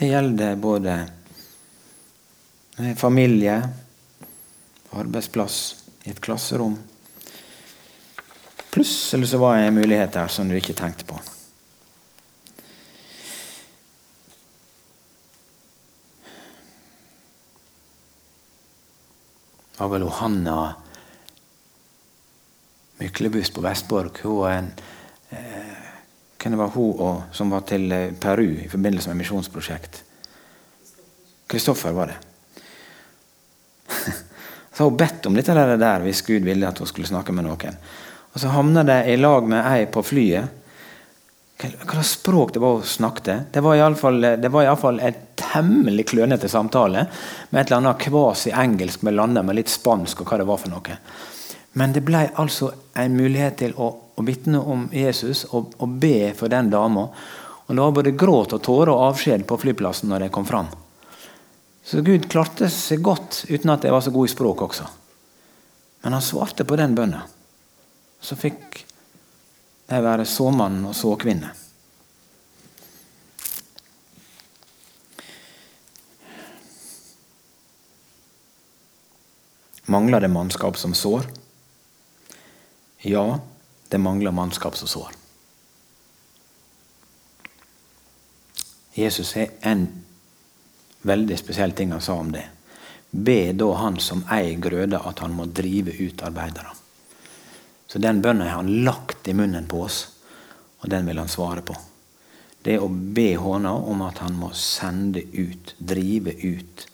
Det 0.00 0.08
gjelder 0.08 0.56
både 0.64 0.98
familie, 2.96 3.60
arbeidsplass, 4.96 5.62
i 6.08 6.16
et 6.16 6.24
klasserom. 6.24 6.80
Plutselig 8.72 9.28
så 9.28 9.44
var 9.44 9.58
det 9.58 9.68
en 9.68 9.82
mulighet 9.82 10.16
der 10.16 10.32
som 10.32 10.48
du 10.48 10.56
ikke 10.56 10.80
tenkte 10.80 11.04
på. 11.12 11.20
Var 19.78 19.88
vel 19.88 20.08
Hanna 20.08 20.74
Myklebust 22.98 23.54
på 23.54 23.62
Vestborg. 23.62 24.18
Hun 24.22 24.72
eh, 25.30 25.78
hvem 26.38 26.58
var 26.58 26.72
hun 26.74 26.98
og, 26.98 27.22
som 27.34 27.50
var 27.50 27.64
til 27.66 27.92
eh, 27.92 28.12
Peru 28.18 28.46
i 28.62 28.68
forbindelse 28.70 29.10
med 29.10 29.20
misjonsprosjekt? 29.22 30.02
Kristoffer 31.48 31.94
var 31.94 32.12
det. 32.12 32.18
Så 34.72 34.82
har 34.82 34.90
hun 34.90 34.98
bedt 34.98 35.26
om 35.26 35.38
dette 35.38 35.54
der 35.54 36.04
hvis 36.04 36.22
Gud 36.26 36.46
ville 36.46 36.68
at 36.68 36.78
hun 36.78 36.90
skulle 36.90 37.08
snakke 37.10 37.34
med 37.34 37.46
noen. 37.46 37.78
Og 38.32 38.40
Så 38.40 38.50
havna 38.52 38.84
de 38.86 38.98
i 39.12 39.16
lag 39.16 39.46
med 39.48 39.62
ei 39.66 39.86
på 39.90 40.02
flyet. 40.02 40.54
Hva 41.58 41.94
slags 41.96 42.14
språk 42.20 42.52
det 42.54 42.62
var 42.62 42.78
hun 42.78 42.86
snakket? 42.86 43.48
Det 43.54 43.62
var 43.62 43.78
iallfall 43.78 45.00
et 45.02 45.24
temmelig 45.48 46.08
klønete 46.12 46.48
samtale 46.48 47.06
med 47.50 47.60
et 47.60 47.66
eller 47.66 47.80
annet 47.80 48.04
kvasi-engelsk 48.04 49.02
med 49.02 49.16
landa 49.18 49.42
med 49.42 49.58
litt 49.58 49.72
spansk 49.72 50.22
og 50.22 50.30
hva 50.30 50.40
det 50.40 50.48
var 50.48 50.60
for 50.62 50.72
noe. 50.72 50.98
Men 51.78 51.92
det 51.92 52.02
ble 52.06 52.24
altså 52.40 52.70
en 52.98 53.16
mulighet 53.16 53.58
til 53.60 53.74
å, 53.76 53.90
å 54.18 54.24
vitne 54.26 54.60
om 54.60 54.88
Jesus 54.92 55.44
og, 55.50 55.74
og, 55.78 55.88
be 56.00 56.32
for 56.36 56.50
den 56.50 56.70
dama. 56.72 57.08
Og 57.66 57.74
det 57.74 57.84
var 57.84 57.96
både 58.00 58.16
gråt 58.18 58.54
og 58.56 58.62
tårer 58.64 58.92
og 58.94 59.04
avskjed 59.12 59.44
på 59.46 59.58
flyplassen 59.62 60.10
når 60.10 60.26
jeg 60.26 60.34
kom 60.34 60.48
fram. 60.48 60.70
Så 61.84 62.02
Gud 62.04 62.26
klarte 62.28 62.68
seg 62.72 63.04
godt 63.04 63.44
uten 63.48 63.72
at 63.72 63.84
jeg 63.84 63.94
var 63.94 64.04
så 64.04 64.12
god 64.12 64.28
i 64.28 64.32
språk 64.32 64.64
også. 64.68 64.88
Men 66.02 66.16
han 66.16 66.24
svarte 66.24 66.66
på 66.68 66.76
den 66.80 66.96
bønnen. 66.98 67.24
Så 68.20 68.36
fikk 68.36 68.82
de 69.88 70.02
være 70.04 70.26
såmann 70.28 70.82
og 70.88 70.96
såkvinne. 70.96 71.54
Mangler 79.88 80.20
det 80.20 80.28
mannskap 80.28 80.76
som 80.76 80.94
sår? 80.94 81.22
Ja, 82.98 83.40
det 83.88 83.98
mangler 83.98 84.30
mannskap 84.30 84.76
som 84.76 84.88
sår. 84.88 85.12
Jesus 88.92 89.34
har 89.34 89.46
en 89.60 90.04
veldig 91.02 91.38
spesiell 91.38 91.72
ting 91.72 91.92
han 91.92 92.04
sa 92.04 92.18
om 92.20 92.32
det. 92.32 92.44
Be 93.10 93.52
da 93.56 93.70
han 93.80 93.96
som 94.00 94.26
eier 94.28 94.60
grøda, 94.60 95.00
at 95.08 95.22
han 95.24 95.32
må 95.32 95.46
drive 95.48 95.94
ut 95.96 96.20
arbeidere. 96.22 96.74
Så 97.86 97.96
den 97.98 98.20
bønnen 98.20 98.44
har 98.44 98.58
han 98.58 98.84
lagt 98.84 99.28
i 99.28 99.32
munnen 99.32 99.70
på 99.72 99.86
oss, 99.86 100.02
og 100.84 100.92
den 100.92 101.08
vil 101.08 101.22
han 101.22 101.32
svare 101.32 101.64
på. 101.64 101.78
Det 102.60 102.76
å 102.76 102.90
be 102.92 103.30
håna 103.40 103.72
om 103.72 104.04
at 104.04 104.20
han 104.20 104.36
må 104.36 104.52
sende 104.52 105.24
ut, 105.32 105.72
drive 105.78 106.36
ut, 106.44 106.86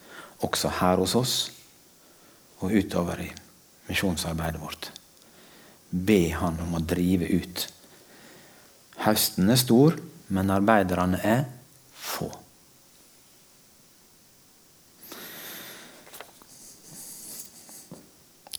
også 0.47 0.71
her 0.79 1.03
hos 1.03 1.17
oss 1.19 1.35
og 2.61 2.71
utover 2.71 3.21
i 3.25 3.29
misjonsarbeidet 3.89 4.61
vårt. 4.61 4.89
Be 5.89 6.31
han 6.35 6.57
om 6.63 6.77
å 6.77 6.83
drive 6.83 7.27
ut. 7.29 7.67
Høsten 9.05 9.51
er 9.51 9.59
stor, 9.59 9.97
men 10.33 10.53
arbeiderne 10.53 11.19
er 11.23 11.45
få. 11.93 12.31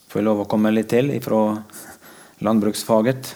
Får 0.07 0.23
jeg 0.23 0.29
lov 0.29 0.45
å 0.45 0.49
komme 0.49 0.73
litt 0.73 0.89
til 0.93 1.11
ifra 1.17 1.41
landbruksfaget. 2.47 3.35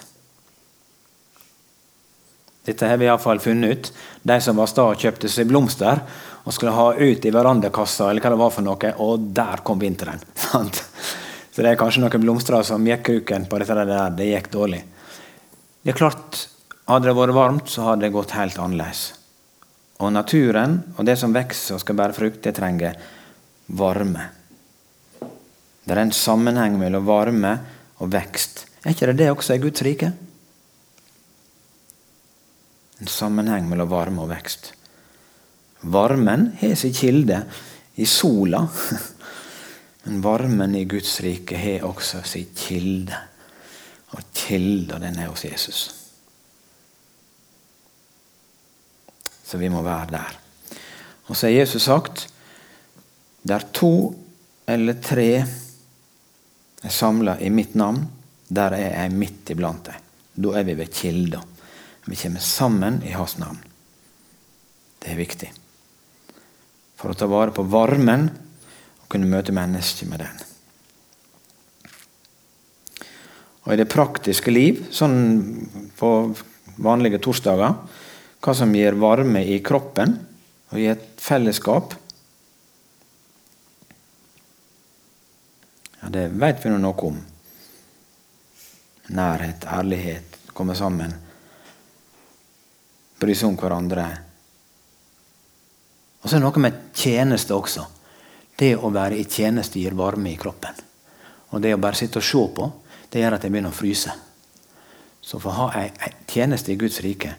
Dette 2.69 2.89
har 2.89 3.01
vi 3.01 3.09
iallfall 3.09 3.41
funnet 3.43 3.73
ut. 3.73 3.91
De 4.23 4.37
som 4.45 4.57
var 4.61 4.69
sta 4.71 4.87
og 4.93 5.01
kjøpte 5.01 5.29
seg 5.33 5.49
blomster 5.51 6.05
og 6.45 6.55
skulle 6.55 6.75
ha 6.75 6.93
ut 6.97 7.25
i 7.27 7.33
verandakassa, 7.35 8.11
eller 8.11 8.25
hva 8.25 8.33
det 8.33 8.41
var 8.41 8.55
for 8.55 8.67
noe, 8.67 8.93
og 9.05 9.27
der 9.37 9.65
kom 9.67 9.83
vinteren. 9.83 10.23
Så 11.51 11.65
det 11.65 11.73
er 11.73 11.81
kanskje 11.81 12.05
noen 12.05 12.23
blomster 12.23 12.63
som 12.65 12.87
gikk 12.87 13.03
kuken 13.09 13.49
på 13.51 13.59
dette 13.61 13.77
der. 13.83 14.15
Det 14.15 14.29
gikk 14.31 14.53
dårlig. 14.53 14.85
Det 15.83 15.93
er 15.93 15.99
klart, 15.99 16.47
Hadde 16.91 17.07
det 17.07 17.15
vært 17.15 17.37
varmt, 17.37 17.69
så 17.71 17.85
hadde 17.87 18.03
det 18.03 18.15
gått 18.17 18.33
helt 18.35 18.57
annerledes. 18.59 19.13
Og 20.03 20.11
naturen 20.11 20.81
og 20.97 21.05
det 21.07 21.15
som 21.21 21.35
vokser 21.35 21.77
og 21.77 21.83
skal 21.85 21.99
bære 22.01 22.17
frukt, 22.17 22.41
det 22.43 22.57
trenger 22.57 22.97
varme. 23.79 24.25
Det 25.21 25.95
er 25.95 26.01
en 26.03 26.15
sammenheng 26.15 26.81
mellom 26.81 27.07
varme 27.07 27.53
og 28.03 28.11
vekst. 28.11 28.65
Er 28.83 28.97
ikke 28.97 29.11
det 29.13 29.21
det 29.21 29.31
også 29.31 29.55
i 29.55 29.63
Guds 29.63 29.85
rike? 29.87 30.11
En 33.01 33.11
sammenheng 33.11 33.71
mellom 33.71 33.91
varme 33.93 34.25
og 34.25 34.33
vekst. 34.33 34.73
Varmen 35.81 36.51
har 36.61 36.75
sin 36.75 36.95
kilde 36.95 37.43
i 37.95 38.07
sola. 38.07 38.69
Men 40.03 40.21
varmen 40.21 40.75
i 40.75 40.85
Guds 40.85 41.21
rike 41.21 41.57
har 41.57 41.87
også 41.89 42.23
sin 42.25 42.49
kilde. 42.57 43.17
Og 44.11 44.23
kilda 44.35 44.99
den 44.99 45.19
er 45.19 45.31
hos 45.31 45.45
Jesus. 45.45 45.81
Så 49.45 49.59
vi 49.59 49.69
må 49.69 49.83
være 49.83 50.11
der. 50.11 50.37
Og 51.27 51.37
så 51.37 51.47
har 51.47 51.61
Jesus 51.61 51.83
sagt 51.83 52.29
der 53.43 53.65
to 53.73 54.15
eller 54.69 54.99
tre 55.03 55.29
er 56.83 56.93
samla 56.93 57.37
i 57.41 57.51
mitt 57.53 57.75
navn, 57.75 58.05
der 58.49 58.77
er 58.77 59.03
jeg 59.03 59.13
midt 59.13 59.51
iblant 59.53 59.87
dem. 59.87 60.07
Da 60.41 60.53
er 60.59 60.65
vi 60.65 60.77
ved 60.79 60.93
kilda. 60.95 61.41
Vi 62.07 62.17
kommer 62.17 62.41
sammen 62.41 63.03
i 63.05 63.13
hans 63.13 63.39
navn. 63.39 63.59
Det 65.01 65.13
er 65.13 65.19
viktig. 65.21 65.51
For 67.01 67.13
å 67.13 67.17
ta 67.17 67.29
vare 67.31 67.55
på 67.57 67.65
varmen 67.65 68.29
og 68.29 69.09
kunne 69.09 69.31
møte 69.31 69.55
mennesker 69.57 70.09
med 70.11 70.21
den. 70.21 70.47
Og 73.65 73.73
i 73.75 73.79
det 73.81 73.89
praktiske 73.93 74.53
liv, 74.53 74.85
sånn 74.93 75.17
på 75.99 76.11
vanlige 76.81 77.21
torsdager, 77.23 77.77
hva 78.41 78.55
som 78.57 78.73
gir 78.75 78.97
varme 79.01 79.43
i 79.45 79.59
kroppen 79.65 80.17
og 80.71 80.79
i 80.81 80.89
et 80.93 81.11
fellesskap 81.21 81.97
Ja, 86.01 86.09
Det 86.09 86.31
vet 86.33 86.65
vi 86.65 86.71
noe 86.73 87.05
om 87.05 87.19
nærhet, 89.13 89.67
ærlighet, 89.69 90.39
komme 90.57 90.73
sammen. 90.73 91.13
Bry 93.21 93.35
seg 93.37 93.51
om 93.51 93.59
hverandre. 93.61 94.07
Og 96.21 96.29
så 96.29 96.37
er 96.37 96.41
det 96.41 96.47
noe 96.47 96.63
med 96.63 96.81
tjeneste 96.95 97.57
også. 97.57 97.87
Det 98.61 98.75
å 98.77 98.93
være 98.93 99.17
i 99.17 99.25
tjeneste 99.25 99.81
gir 99.81 99.97
varme 99.97 100.33
i 100.33 100.39
kroppen. 100.41 100.77
Og 101.51 101.63
det 101.65 101.73
å 101.75 101.81
bare 101.81 101.97
sitte 101.99 102.21
og 102.21 102.27
se 102.27 102.43
på, 102.57 102.67
det 103.11 103.23
gjør 103.23 103.37
at 103.37 103.47
jeg 103.47 103.55
begynner 103.55 103.73
å 103.73 103.79
fryse. 103.79 104.13
Så 105.21 105.41
for 105.41 105.51
å 105.51 105.67
ha 105.67 105.85
ei 105.85 106.13
tjeneste 106.29 106.73
i 106.73 106.79
Guds 106.81 107.01
rike, 107.05 107.35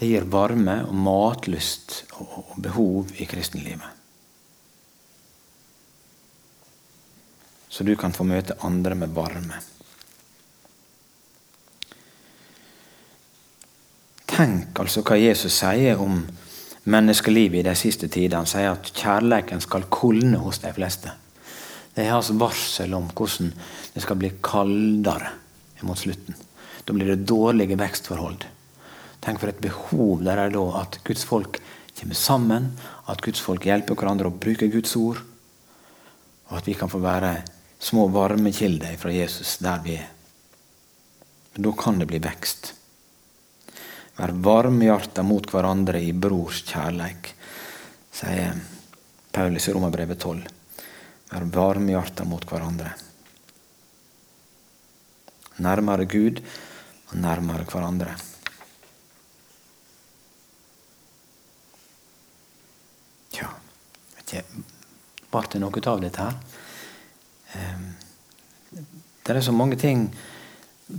det 0.00 0.08
gir 0.08 0.24
varme 0.32 0.78
og 0.86 0.96
matlyst 0.96 2.06
og 2.22 2.54
behov 2.56 3.12
i 3.20 3.26
kristenlivet. 3.28 3.98
Så 7.70 7.84
du 7.84 7.92
kan 7.96 8.12
få 8.16 8.24
møte 8.26 8.56
andre 8.66 8.96
med 8.98 9.12
varme. 9.14 9.60
Tenk 14.30 14.80
altså 14.80 15.04
hva 15.06 15.18
Jesus 15.20 15.60
sier 15.60 16.00
om 16.00 16.24
menneskelivet 16.90 17.60
i 17.60 17.66
de 17.68 17.74
siste 17.78 18.08
tider. 18.12 18.46
Sier 18.48 18.74
at 18.74 18.92
kjærleiken 18.94 19.62
skal 19.62 19.88
kulne 19.92 20.40
hos 20.42 20.62
de 20.62 20.72
fleste. 20.76 21.12
Det 21.94 22.04
er 22.04 22.14
hans 22.14 22.30
varsel 22.38 22.94
om 22.94 23.08
hvordan 23.10 23.52
det 23.94 24.04
skal 24.04 24.18
bli 24.20 24.32
kaldere 24.44 25.32
mot 25.86 25.98
slutten. 25.98 26.36
Da 26.84 26.94
blir 26.94 27.12
det 27.12 27.26
dårlige 27.28 27.78
vekstforhold. 27.78 28.46
Tenk 29.20 29.40
for 29.40 29.50
et 29.50 29.60
behov 29.62 30.22
der 30.24 30.46
er 30.46 30.54
da 30.54 30.64
at 30.80 31.00
Guds 31.04 31.26
folk 31.28 31.60
kommer 32.00 32.16
sammen, 32.16 32.70
at 33.10 33.20
Guds 33.20 33.42
folk 33.44 33.66
hjelper 33.68 33.98
hverandre 33.98 34.30
å 34.30 34.38
bruke 34.40 34.70
Guds 34.72 34.94
ord, 34.96 35.20
og 36.48 36.56
at 36.56 36.68
vi 36.68 36.74
kan 36.78 36.90
få 36.90 37.02
være 37.02 37.34
små 37.80 38.06
varmekilder 38.12 38.96
fra 39.00 39.12
Jesus 39.12 39.58
der 39.60 39.82
vi 39.84 39.98
er. 40.00 40.08
Men 41.54 41.66
da 41.66 41.72
kan 41.76 41.98
det 42.00 42.08
bli 42.08 42.20
vekst. 42.22 42.72
Vær 44.20 44.34
varmhjarta 44.44 45.22
mot 45.24 45.46
hverandre 45.48 46.00
i 46.04 46.10
brors 46.12 46.58
kjærleik, 46.68 47.30
sier 48.12 48.58
Paulus 49.32 49.68
i 49.70 49.72
Romerbrevet 49.72 50.20
12. 50.20 50.42
Vær 51.30 51.46
varmhjarta 51.54 52.26
mot 52.28 52.42
hverandre. 52.44 52.90
Nærmere 55.64 56.04
Gud 56.04 56.42
og 57.08 57.14
nærmere 57.16 57.64
hverandre. 57.70 58.16
Tja, 63.32 63.48
vet 64.18 64.34
ikke 64.34 64.66
Ble 65.30 65.42
det 65.52 65.60
noe 65.62 65.80
av 65.92 66.02
dette 66.02 66.26
her? 66.26 66.36
Ehm, 67.56 67.86
det 69.24 69.36
er 69.36 69.40
så 69.46 69.54
mange 69.54 69.78
ting 69.78 70.08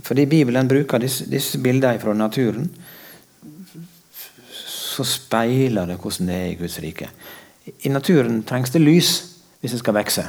Fordi 0.02 0.24
Bibelen 0.26 0.70
bruker 0.70 1.02
disse 1.02 1.60
bildene 1.60 2.00
fra 2.00 2.16
naturen 2.16 2.70
så 4.92 5.06
speiler 5.08 5.88
det 5.88 5.98
hvordan 6.00 6.28
det 6.28 6.38
er 6.38 6.50
i 6.50 6.58
Guds 6.60 6.78
rike. 6.84 7.08
I 7.86 7.92
naturen 7.92 8.42
trengs 8.46 8.72
det 8.74 8.82
lys 8.82 9.12
hvis 9.62 9.74
det 9.76 9.80
skal 9.80 9.96
vokse. 9.96 10.24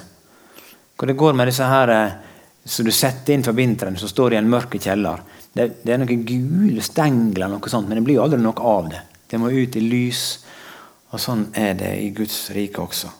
Hvor 0.96 1.10
det 1.10 1.18
går 1.18 1.36
med 1.36 1.50
disse 1.50 1.68
her 1.68 1.92
eh, 1.92 2.20
som 2.66 2.86
du 2.86 2.94
setter 2.96 3.34
inn 3.34 3.44
for 3.44 3.58
vinteren, 3.58 3.98
som 4.00 4.10
står 4.10 4.36
i 4.36 4.40
en 4.40 4.50
mørk 4.50 4.78
kjeller. 4.80 5.24
Det, 5.54 5.66
det 5.84 5.94
er 5.94 6.00
noen 6.02 6.24
gule 6.28 6.84
stengler, 6.86 7.50
noe 7.52 7.72
sånt, 7.72 7.90
men 7.90 8.00
det 8.00 8.06
blir 8.08 8.22
aldri 8.24 8.40
noe 8.42 8.70
av 8.70 8.88
det. 8.94 9.02
Det 9.30 9.42
må 9.42 9.52
ut 9.52 9.76
i 9.76 9.84
lys. 9.84 10.24
Og 11.14 11.22
sånn 11.22 11.48
er 11.58 11.76
det 11.78 11.92
i 12.02 12.10
Guds 12.16 12.48
rike 12.56 12.82
også. 12.82 13.12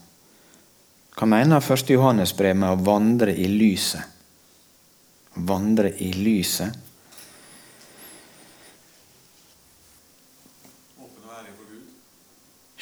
Hva 1.14 1.28
mener 1.30 1.62
1. 1.62 1.92
Johannes 1.94 2.34
brev 2.38 2.56
med 2.58 2.72
å 2.72 2.82
vandre 2.86 3.36
i 3.38 3.46
lyset? 3.52 4.02
Vandre 5.46 5.92
i 6.02 6.10
lyset. 6.18 6.74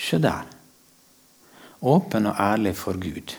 Se 0.01 0.17
der. 0.17 0.47
Åpen 1.81 2.25
og 2.25 2.39
ærlig 2.39 2.75
for 2.75 2.93
Gud. 2.93 3.35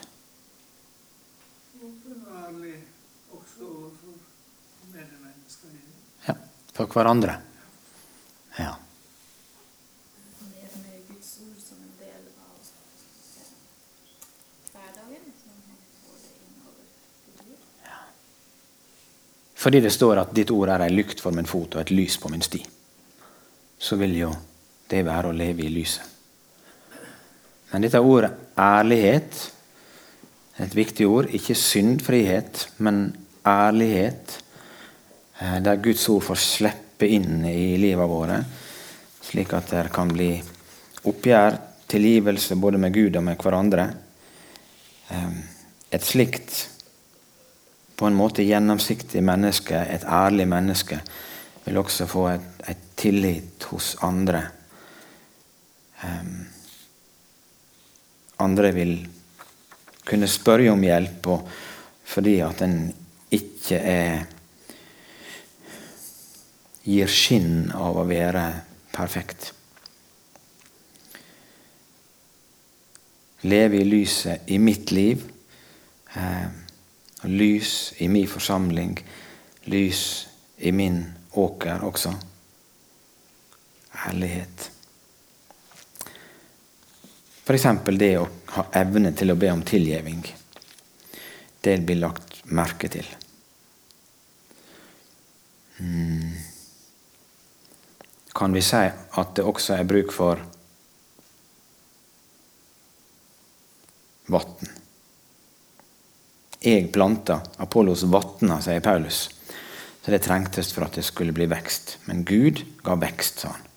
Åpen 1.83 2.23
og 2.27 2.39
ærlig 2.47 2.75
også 3.33 3.67
overfor 3.67 4.15
medmenneskene. 4.93 5.81
Ja, 6.29 6.35
for 6.75 6.87
hverandre. 6.87 7.37
Ja. 8.59 8.75
Fordi 19.55 19.81
det 19.81 19.93
står 19.93 20.19
at 20.19 20.33
ditt 20.35 20.51
ord 20.51 20.73
er 20.75 20.83
ei 20.83 20.91
lykt 20.91 21.21
for 21.23 21.31
min 21.31 21.47
fot 21.47 21.77
og 21.77 21.85
et 21.85 21.91
lys 21.95 22.19
på 22.19 22.31
min 22.33 22.43
sti. 22.43 22.65
Så 23.79 23.97
vil 23.97 24.17
jo 24.19 24.33
det 24.91 25.05
være 25.07 25.31
å 25.31 25.37
leve 25.37 25.63
i 25.63 25.71
lyset. 25.71 26.22
Men 27.73 27.85
dette 27.85 28.01
ordet 28.05 28.33
ærlighet 28.61 29.39
er 30.59 30.67
et 30.67 30.77
viktig 30.77 31.09
ord. 31.09 31.31
Ikke 31.33 31.57
syndfrihet, 31.57 32.67
men 32.85 33.07
ærlighet. 33.49 34.39
Eh, 35.41 35.59
der 35.65 35.81
Guds 35.83 36.09
ord 36.13 36.27
får 36.29 36.41
slippe 36.41 37.09
inn 37.09 37.45
i 37.49 37.77
livet 37.81 38.09
våre, 38.09 38.43
slik 39.25 39.55
at 39.57 39.73
det 39.73 39.89
kan 39.95 40.13
bli 40.13 40.35
oppgjør, 41.09 41.57
tilgivelse 41.93 42.57
både 42.57 42.79
med 42.81 42.95
Gud 42.95 43.17
og 43.17 43.25
med 43.27 43.41
hverandre. 43.41 43.89
Eh, 45.11 45.33
et 45.93 46.05
slikt 46.05 46.69
på 47.97 48.09
en 48.09 48.17
måte 48.17 48.45
gjennomsiktig 48.45 49.23
menneske, 49.25 49.79
et 49.79 50.05
ærlig 50.05 50.49
menneske, 50.49 51.01
vil 51.65 51.79
også 51.79 52.09
få 52.11 52.27
et, 52.33 52.49
et 52.69 52.89
tillit 52.99 53.67
hos 53.71 53.95
andre. 54.03 54.41
Um, 56.03 56.41
andre 58.41 58.73
vil 58.73 58.95
kunne 60.09 60.29
spørre 60.29 60.73
om 60.73 60.83
hjelp 60.83 61.29
fordi 62.13 62.39
at 62.45 62.63
en 62.65 62.79
ikke 63.33 63.79
er 63.79 64.25
gir 66.83 67.11
skinn 67.11 67.71
av 67.75 68.01
å 68.01 68.07
være 68.09 68.47
perfekt. 68.93 69.53
Leve 73.47 73.81
i 73.81 73.87
lyset 73.87 74.51
i 74.51 74.59
mitt 74.63 74.91
liv. 74.95 75.23
Eh, 76.15 76.51
lys 77.23 77.95
i 78.03 78.09
min 78.09 78.29
forsamling, 78.29 78.99
lys 79.71 80.03
i 80.59 80.73
min 80.75 81.05
åker 81.39 81.85
også. 81.87 82.13
Herlighet. 84.05 84.72
F.eks. 87.43 87.67
det 87.99 88.13
å 88.21 88.29
ha 88.55 88.65
evne 88.79 89.11
til 89.19 89.33
å 89.33 89.39
be 89.39 89.51
om 89.51 89.65
tilgivning. 89.67 90.23
Det 91.63 91.75
blir 91.83 91.99
lagt 91.99 92.45
merke 92.55 92.91
til. 92.91 93.09
Hmm. 95.79 96.37
Kan 98.33 98.55
vi 98.55 98.63
si 98.63 98.85
at 98.87 99.35
det 99.37 99.45
også 99.47 99.75
er 99.75 99.89
bruk 99.91 100.15
for 100.15 100.39
vann? 104.31 104.79
Jeg 106.63 106.93
planta, 106.95 107.41
Apollos 107.59 108.05
vatna, 108.07 108.61
sier 108.63 108.79
Paulus. 108.85 109.25
Så 110.03 110.15
det 110.15 110.23
trengtes 110.23 110.71
for 110.75 110.87
at 110.87 110.95
det 110.95 111.03
skulle 111.07 111.35
bli 111.35 111.49
vekst. 111.51 111.97
Men 112.07 112.23
Gud 112.27 112.63
ga 112.87 112.95
vekst, 113.03 113.43
sa 113.43 113.51
han. 113.57 113.72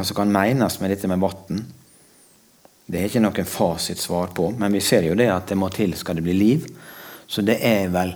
Hva 0.00 0.04
som 0.08 0.16
kan 0.16 0.30
menes 0.32 0.78
med 0.80 0.88
dette 0.94 1.08
med 1.12 1.20
vann, 1.20 1.58
det 2.88 3.02
er 3.02 3.10
ikke 3.10 3.20
noen 3.20 3.48
fasitsvar 3.52 4.30
på, 4.32 4.46
men 4.56 4.72
vi 4.72 4.80
ser 4.80 5.04
jo 5.04 5.18
det 5.18 5.26
at 5.28 5.52
det 5.52 5.58
må 5.60 5.68
til 5.74 5.92
skal 5.92 6.16
det 6.16 6.24
bli 6.24 6.38
liv. 6.38 6.64
Så 7.28 7.44
det 7.44 7.58
er 7.60 7.92
vel 7.92 8.14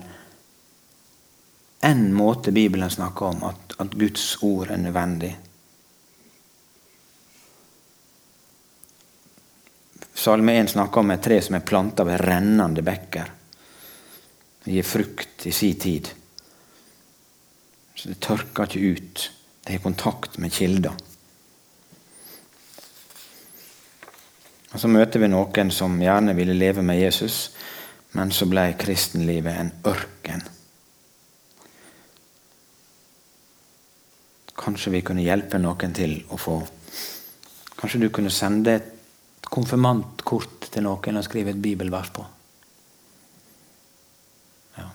en 1.84 2.02
måte 2.16 2.56
Bibelen 2.56 2.88
snakker 2.88 3.34
om 3.34 3.44
at, 3.50 3.76
at 3.84 3.92
Guds 4.00 4.24
ord 4.40 4.72
er 4.72 4.80
nødvendig. 4.80 5.34
Salme 10.16 10.56
1 10.56 10.72
snakker 10.78 11.04
om 11.04 11.12
et 11.12 11.28
tre 11.28 11.42
som 11.44 11.60
er 11.60 11.68
planta 11.68 12.08
ved 12.08 12.24
rennende 12.24 12.80
bekker. 12.80 13.32
Det 14.64 14.72
gir 14.72 14.92
frukt 14.96 15.50
i 15.52 15.52
sin 15.52 15.76
tid. 15.84 16.14
Så 17.92 18.08
det 18.08 18.22
tørker 18.24 18.72
ikke 18.72 18.94
ut. 18.96 19.32
Det 19.60 19.76
har 19.76 19.90
kontakt 19.92 20.40
med 20.40 20.56
kilder. 20.56 21.12
Og 24.74 24.80
Så 24.80 24.90
møter 24.90 25.22
vi 25.22 25.30
noen 25.30 25.70
som 25.70 25.94
gjerne 26.02 26.34
ville 26.34 26.56
leve 26.58 26.82
med 26.82 26.98
Jesus, 26.98 27.52
men 28.18 28.32
så 28.34 28.46
ble 28.50 28.72
kristenlivet 28.78 29.54
en 29.54 29.70
ørken. 29.86 30.42
Kanskje 34.58 34.96
vi 34.96 35.02
kunne 35.06 35.22
hjelpe 35.22 35.60
noen 35.62 35.94
til 35.94 36.18
å 36.30 36.38
få 36.40 36.62
Kanskje 37.74 38.00
du 38.00 38.06
kunne 38.14 38.30
sende 38.32 38.72
et 38.78 39.48
konfirmantkort 39.52 40.70
til 40.72 40.86
noen 40.86 41.18
og 41.18 41.24
skrive 41.26 41.52
et 41.52 41.60
bibelvers 41.60 42.08
på. 42.14 42.22
Ja. 44.78 44.86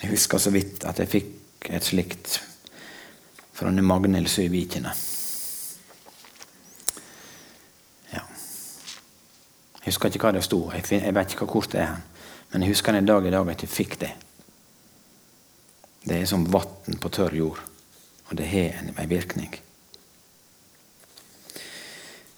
Jeg 0.00 0.14
husker 0.14 0.40
så 0.40 0.54
vidt 0.54 0.86
at 0.88 1.02
jeg 1.02 1.12
fikk 1.18 1.68
et 1.74 1.90
slikt 1.90 2.38
fra 3.54 3.70
Magnhild 3.70 4.28
Søvikene. 4.28 4.92
Ja. 8.10 8.22
Jeg 9.80 9.86
husker 9.86 10.10
ikke 10.10 10.26
hva 10.26 10.34
det 10.34 10.44
sto, 10.46 10.60
jeg 10.74 11.14
vet 11.14 11.34
ikke 11.34 11.46
hva 11.46 11.52
kortet 11.52 11.80
er, 11.84 12.00
men 12.52 12.64
jeg 12.64 12.74
husker 12.74 12.96
en 12.98 13.06
dag 13.06 13.26
i 13.26 13.34
dag 13.34 13.52
at 13.54 13.62
jeg 13.62 13.70
fikk 13.70 13.98
det. 14.02 14.10
Det 16.04 16.18
er 16.20 16.26
som 16.28 16.44
vann 16.52 16.98
på 17.00 17.08
tørr 17.08 17.36
jord. 17.38 17.62
Og 18.28 18.36
det 18.36 18.48
har 18.48 18.80
en 18.80 19.08
virkning. 19.08 19.52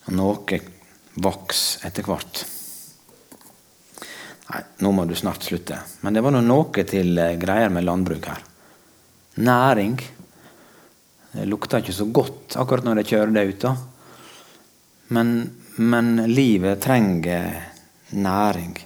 Og 0.07 0.15
noe 0.15 0.61
vokser 1.19 1.89
etter 1.89 2.07
hvert. 2.07 2.45
Nei, 4.47 4.61
nå 4.85 4.93
må 4.95 5.07
du 5.09 5.17
snart 5.19 5.47
slutte. 5.47 5.81
Men 6.07 6.15
det 6.15 6.23
var 6.23 6.37
noe 6.37 6.85
til 6.87 7.19
eh, 7.19 7.35
greier 7.41 7.73
med 7.75 7.87
landbruk 7.87 8.29
her. 8.31 8.45
Næring. 9.43 9.99
Det 11.37 11.45
lukta 11.45 11.83
ikke 11.83 11.93
så 11.93 12.07
godt 12.09 12.57
akkurat 12.57 12.87
når 12.87 13.03
jeg 13.03 13.11
kjører 13.13 13.33
det 13.35 13.47
ut. 13.51 13.65
da. 13.67 13.75
Men, 15.13 15.33
men 15.77 16.25
livet 16.31 16.81
trenger 16.81 17.51
næring. 18.17 18.77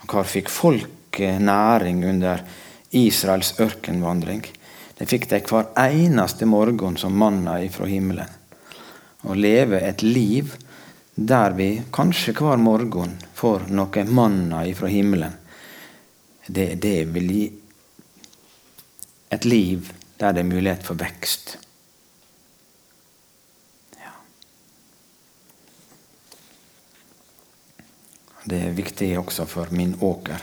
Og 0.00 0.06
Hvor 0.08 0.24
fikk 0.24 0.48
folk 0.48 1.20
næring 1.20 2.04
under 2.04 2.40
Israels 2.96 3.52
ørkenvandring? 3.60 4.46
Det 4.96 5.08
fikk 5.08 5.28
de 5.28 5.42
hver 5.44 5.68
eneste 5.76 6.48
morgen 6.48 6.96
som 6.96 7.12
manna 7.12 7.58
ifra 7.60 7.88
himmelen. 7.90 8.32
Å 9.26 9.36
leve 9.36 9.82
et 9.84 10.00
liv 10.02 10.54
der 11.16 11.52
vi 11.56 11.68
kanskje 11.92 12.32
hver 12.36 12.56
morgen 12.60 13.18
får 13.36 13.68
noe 13.68 14.04
manna 14.08 14.64
ifra 14.68 14.88
himmelen, 14.92 15.32
det, 16.46 16.74
det 16.80 17.04
vil 17.12 17.30
gi 17.32 17.46
et 19.34 19.44
liv 19.44 19.92
der 20.20 20.32
det 20.36 20.44
er 20.44 20.48
mulighet 20.48 20.84
for 20.86 20.96
vekst. 21.00 21.56
Det 28.46 28.60
er 28.68 28.76
viktig 28.76 29.10
også 29.18 29.46
for 29.50 29.72
min 29.74 29.96
åker. 30.00 30.42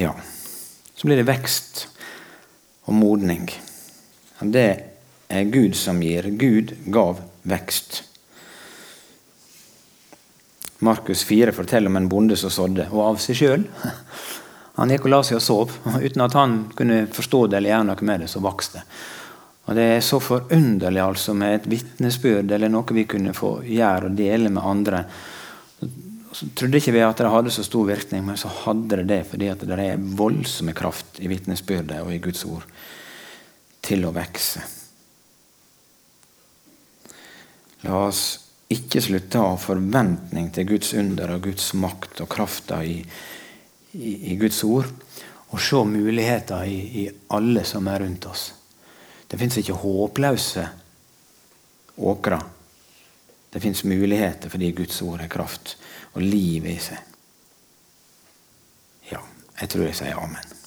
Ja. 0.00 0.14
Så 0.94 1.06
blir 1.06 1.20
det 1.20 1.28
vekst 1.28 1.86
og 2.88 2.96
modning. 2.96 3.50
Det 4.40 4.68
er 5.28 5.52
Gud 5.52 5.76
som 5.76 6.00
gir. 6.02 6.30
Gud 6.40 6.72
gav 6.92 7.20
vekst. 7.44 8.02
Markus 10.84 11.24
4 11.24 11.52
forteller 11.52 11.92
om 11.92 11.96
en 11.96 12.08
bonde 12.08 12.36
som 12.36 12.50
sådde, 12.52 12.88
og 12.92 13.04
av 13.04 13.20
seg 13.22 13.38
sjøl. 13.38 13.68
Han 14.80 14.90
gikk 14.90 15.04
og 15.06 15.12
la 15.12 15.20
seg 15.22 15.38
og 15.38 15.44
sov. 15.44 15.76
Uten 16.00 16.24
at 16.24 16.34
han 16.34 16.56
kunne 16.74 17.04
forstå 17.14 17.44
det 17.46 17.60
eller 17.60 17.70
gjøre 17.70 17.86
noe 17.92 18.08
med 18.08 18.24
det, 18.24 18.30
så 18.32 18.40
vokste 18.42 18.80
det. 18.80 18.88
Og 19.64 19.76
Det 19.78 19.84
er 19.94 20.02
så 20.04 20.18
forunderlig 20.20 21.00
altså 21.00 21.32
med 21.38 21.54
et 21.54 21.68
vitnesbyrd 21.70 22.50
eller 22.52 22.72
noe 22.72 22.96
vi 22.96 23.06
kunne 23.08 23.32
få 23.36 23.60
gjøre 23.62 24.10
og 24.10 24.18
dele 24.18 24.50
med 24.50 24.66
andre. 24.66 25.04
Så 26.34 26.48
trodde 26.58 26.80
ikke 26.80 26.94
vi 26.96 27.02
at 27.06 27.20
det 27.20 27.30
hadde 27.30 27.52
så 27.54 27.62
stor 27.66 27.86
virkning, 27.86 28.24
men 28.26 28.38
så 28.40 28.50
hadde 28.50 28.98
det 29.00 29.08
det 29.10 29.20
fordi 29.30 29.50
at 29.52 29.62
det 29.66 29.78
er 29.78 30.06
voldsomme 30.18 30.74
kraft 30.74 31.20
i 31.22 31.30
vitnesbyrdet 31.30 32.00
og 32.02 32.10
i 32.14 32.22
Guds 32.22 32.42
ord 32.48 32.66
til 33.84 34.06
å 34.08 34.14
vokse. 34.16 34.64
La 37.84 38.00
oss 38.06 38.24
ikke 38.72 39.02
slutte 39.04 39.40
å 39.40 39.52
ha 39.52 39.60
forventning 39.60 40.48
til 40.54 40.66
Guds 40.72 40.94
under 40.96 41.34
og 41.36 41.44
Guds 41.50 41.68
makt 41.76 42.22
og 42.24 42.30
krafta 42.32 42.80
i, 42.86 42.96
i, 43.92 44.12
i, 44.32 44.36
Guds 44.40 44.62
ord, 44.66 44.88
og 45.52 45.60
se 45.62 45.82
muligheter 45.86 46.64
i, 46.66 46.78
i 47.04 47.08
alle 47.36 47.62
som 47.68 47.86
er 47.92 48.02
rundt 48.02 48.26
oss. 48.30 48.48
Det 49.28 49.38
fins 49.38 49.60
ikke 49.60 49.76
håpløse 49.84 50.64
åkre. 51.94 52.40
Det 53.54 53.62
fins 53.62 53.84
muligheter 53.86 54.50
fordi 54.50 54.72
Guds 54.74 55.02
ord 55.02 55.22
har 55.22 55.30
kraft 55.30 55.76
og 56.12 56.22
liv 56.22 56.66
i 56.66 56.76
seg. 56.82 56.98
Ja, 59.12 59.22
jeg 59.60 59.70
tror 59.70 59.86
jeg 59.86 59.98
sier 60.00 60.18
amen. 60.18 60.63